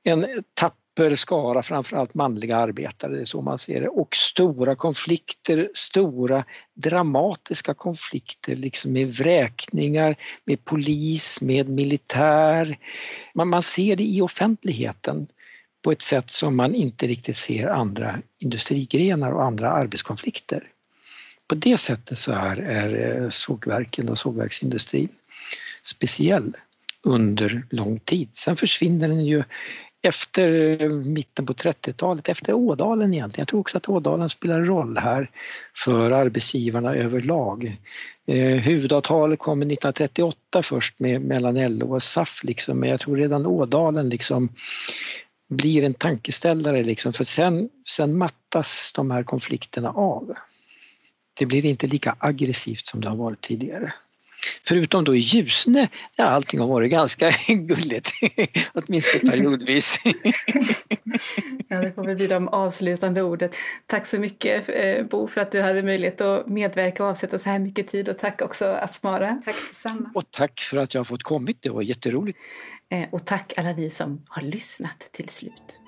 en 0.04 0.44
tapp 0.54 0.78
per 0.96 1.16
skara 1.16 1.64
framförallt 1.64 2.14
manliga 2.14 2.58
arbetare, 2.58 3.16
det 3.16 3.22
är 3.22 3.26
så 3.26 3.42
man 3.42 3.60
ser 3.60 3.82
det. 3.82 3.88
Och 3.88 4.16
stora 4.16 4.76
konflikter, 4.76 5.70
stora 5.74 6.46
dramatiska 6.74 7.74
konflikter 7.74 8.56
liksom 8.56 8.94
med 8.94 9.14
vräkningar, 9.14 10.16
med 10.46 10.66
polis, 10.66 11.42
med 11.42 11.70
militär. 11.70 12.78
Man, 13.34 13.48
man 13.48 13.64
ser 13.64 13.96
det 13.96 14.04
i 14.04 14.22
offentligheten 14.22 15.28
på 15.84 15.92
ett 15.92 16.02
sätt 16.02 16.30
som 16.30 16.56
man 16.56 16.76
inte 16.76 17.08
riktigt 17.08 17.38
ser 17.38 17.68
andra 17.68 18.22
industrigrenar 18.40 19.32
och 19.32 19.44
andra 19.44 19.72
arbetskonflikter. 19.72 20.64
På 21.48 21.56
det 21.56 21.78
sättet 21.78 22.18
så 22.18 22.32
är, 22.32 22.58
är 22.58 23.30
sågverken 23.30 24.10
och 24.10 24.18
sågverksindustrin 24.18 25.10
speciell 25.84 26.58
under 27.02 27.66
lång 27.70 28.00
tid. 28.00 28.30
Sen 28.34 28.56
försvinner 28.56 29.08
den 29.08 29.26
ju 29.26 29.44
efter 30.06 30.82
eh, 30.82 30.90
mitten 30.90 31.46
på 31.46 31.54
30-talet, 31.54 32.30
efter 32.30 32.54
Ådalen 32.54 33.14
egentligen. 33.14 33.42
Jag 33.42 33.48
tror 33.48 33.60
också 33.60 33.78
att 33.78 33.90
Ådalen 33.90 34.30
spelar 34.30 34.62
roll 34.62 34.98
här 34.98 35.30
för 35.76 36.12
arbetsgivarna 36.12 36.96
överlag. 36.96 37.78
Eh, 38.28 38.38
huvudavtalet 38.38 39.40
kom 39.40 39.62
1938 39.62 40.64
först 40.64 41.00
med, 41.00 41.22
mellan 41.22 41.78
LO 41.78 41.94
och 41.94 42.04
SAF 42.04 42.44
liksom, 42.44 42.80
men 42.80 42.90
jag 42.90 43.00
tror 43.00 43.18
redan 43.18 43.46
Ådalen 43.46 44.10
liksom 44.10 44.50
blir 45.50 45.84
en 45.84 45.94
tankeställare 45.94 46.84
liksom, 46.84 47.14
för 47.14 47.24
sen, 47.24 47.70
sen 47.88 48.18
mattas 48.18 48.92
de 48.96 49.12
här 49.12 49.24
konflikterna 49.24 49.90
av. 49.90 50.34
det 51.40 51.46
blir 51.46 51.66
inte 51.66 51.88
lika 51.88 52.16
aggressivt 52.20 52.88
som 52.88 53.02
det 53.02 53.10
har 53.10 53.18
varit 53.18 53.42
tidigare. 53.42 53.94
Förutom 54.68 55.04
då 55.04 55.16
i 55.16 55.20
Ljusne 55.20 55.90
där 56.18 56.26
allting 56.26 56.60
har 56.60 56.68
varit 56.68 56.92
ganska 56.92 57.32
gulligt, 57.48 58.12
åtminstone 58.74 59.20
periodvis. 59.20 60.00
ja, 61.68 61.78
det 61.82 61.94
får 61.96 62.04
väl 62.04 62.16
bli 62.16 62.28
de 62.28 62.48
avslutande 62.48 63.22
ordet. 63.22 63.56
Tack 63.86 64.06
så 64.06 64.20
mycket 64.20 64.70
eh, 64.70 65.06
Bo 65.06 65.28
för 65.28 65.42
att 65.42 65.52
du 65.52 65.62
hade 65.62 65.84
möjlighet 65.84 66.22
att 66.22 66.48
medverka 66.48 67.04
och 67.04 67.10
avsätta 67.10 67.40
så 67.40 67.50
här 67.50 67.60
mycket 67.60 67.88
tid 67.88 68.10
och 68.10 68.18
tack 68.18 68.42
också 68.42 68.66
Asmara. 68.66 69.42
Tack 69.46 69.56
detsamma. 69.70 70.12
Och 70.16 70.32
tack 70.32 70.60
för 70.60 70.78
att 70.78 70.94
jag 70.94 71.00
har 71.00 71.06
fått 71.06 71.24
kommit, 71.24 71.58
det 71.62 71.70
var 71.70 71.82
jätteroligt. 71.82 72.40
Eh, 72.90 73.06
och 73.12 73.26
tack 73.26 73.54
alla 73.58 73.74
ni 73.74 73.90
som 73.90 74.26
har 74.28 74.42
lyssnat 74.42 75.10
till 75.12 75.30
slut. 75.30 75.80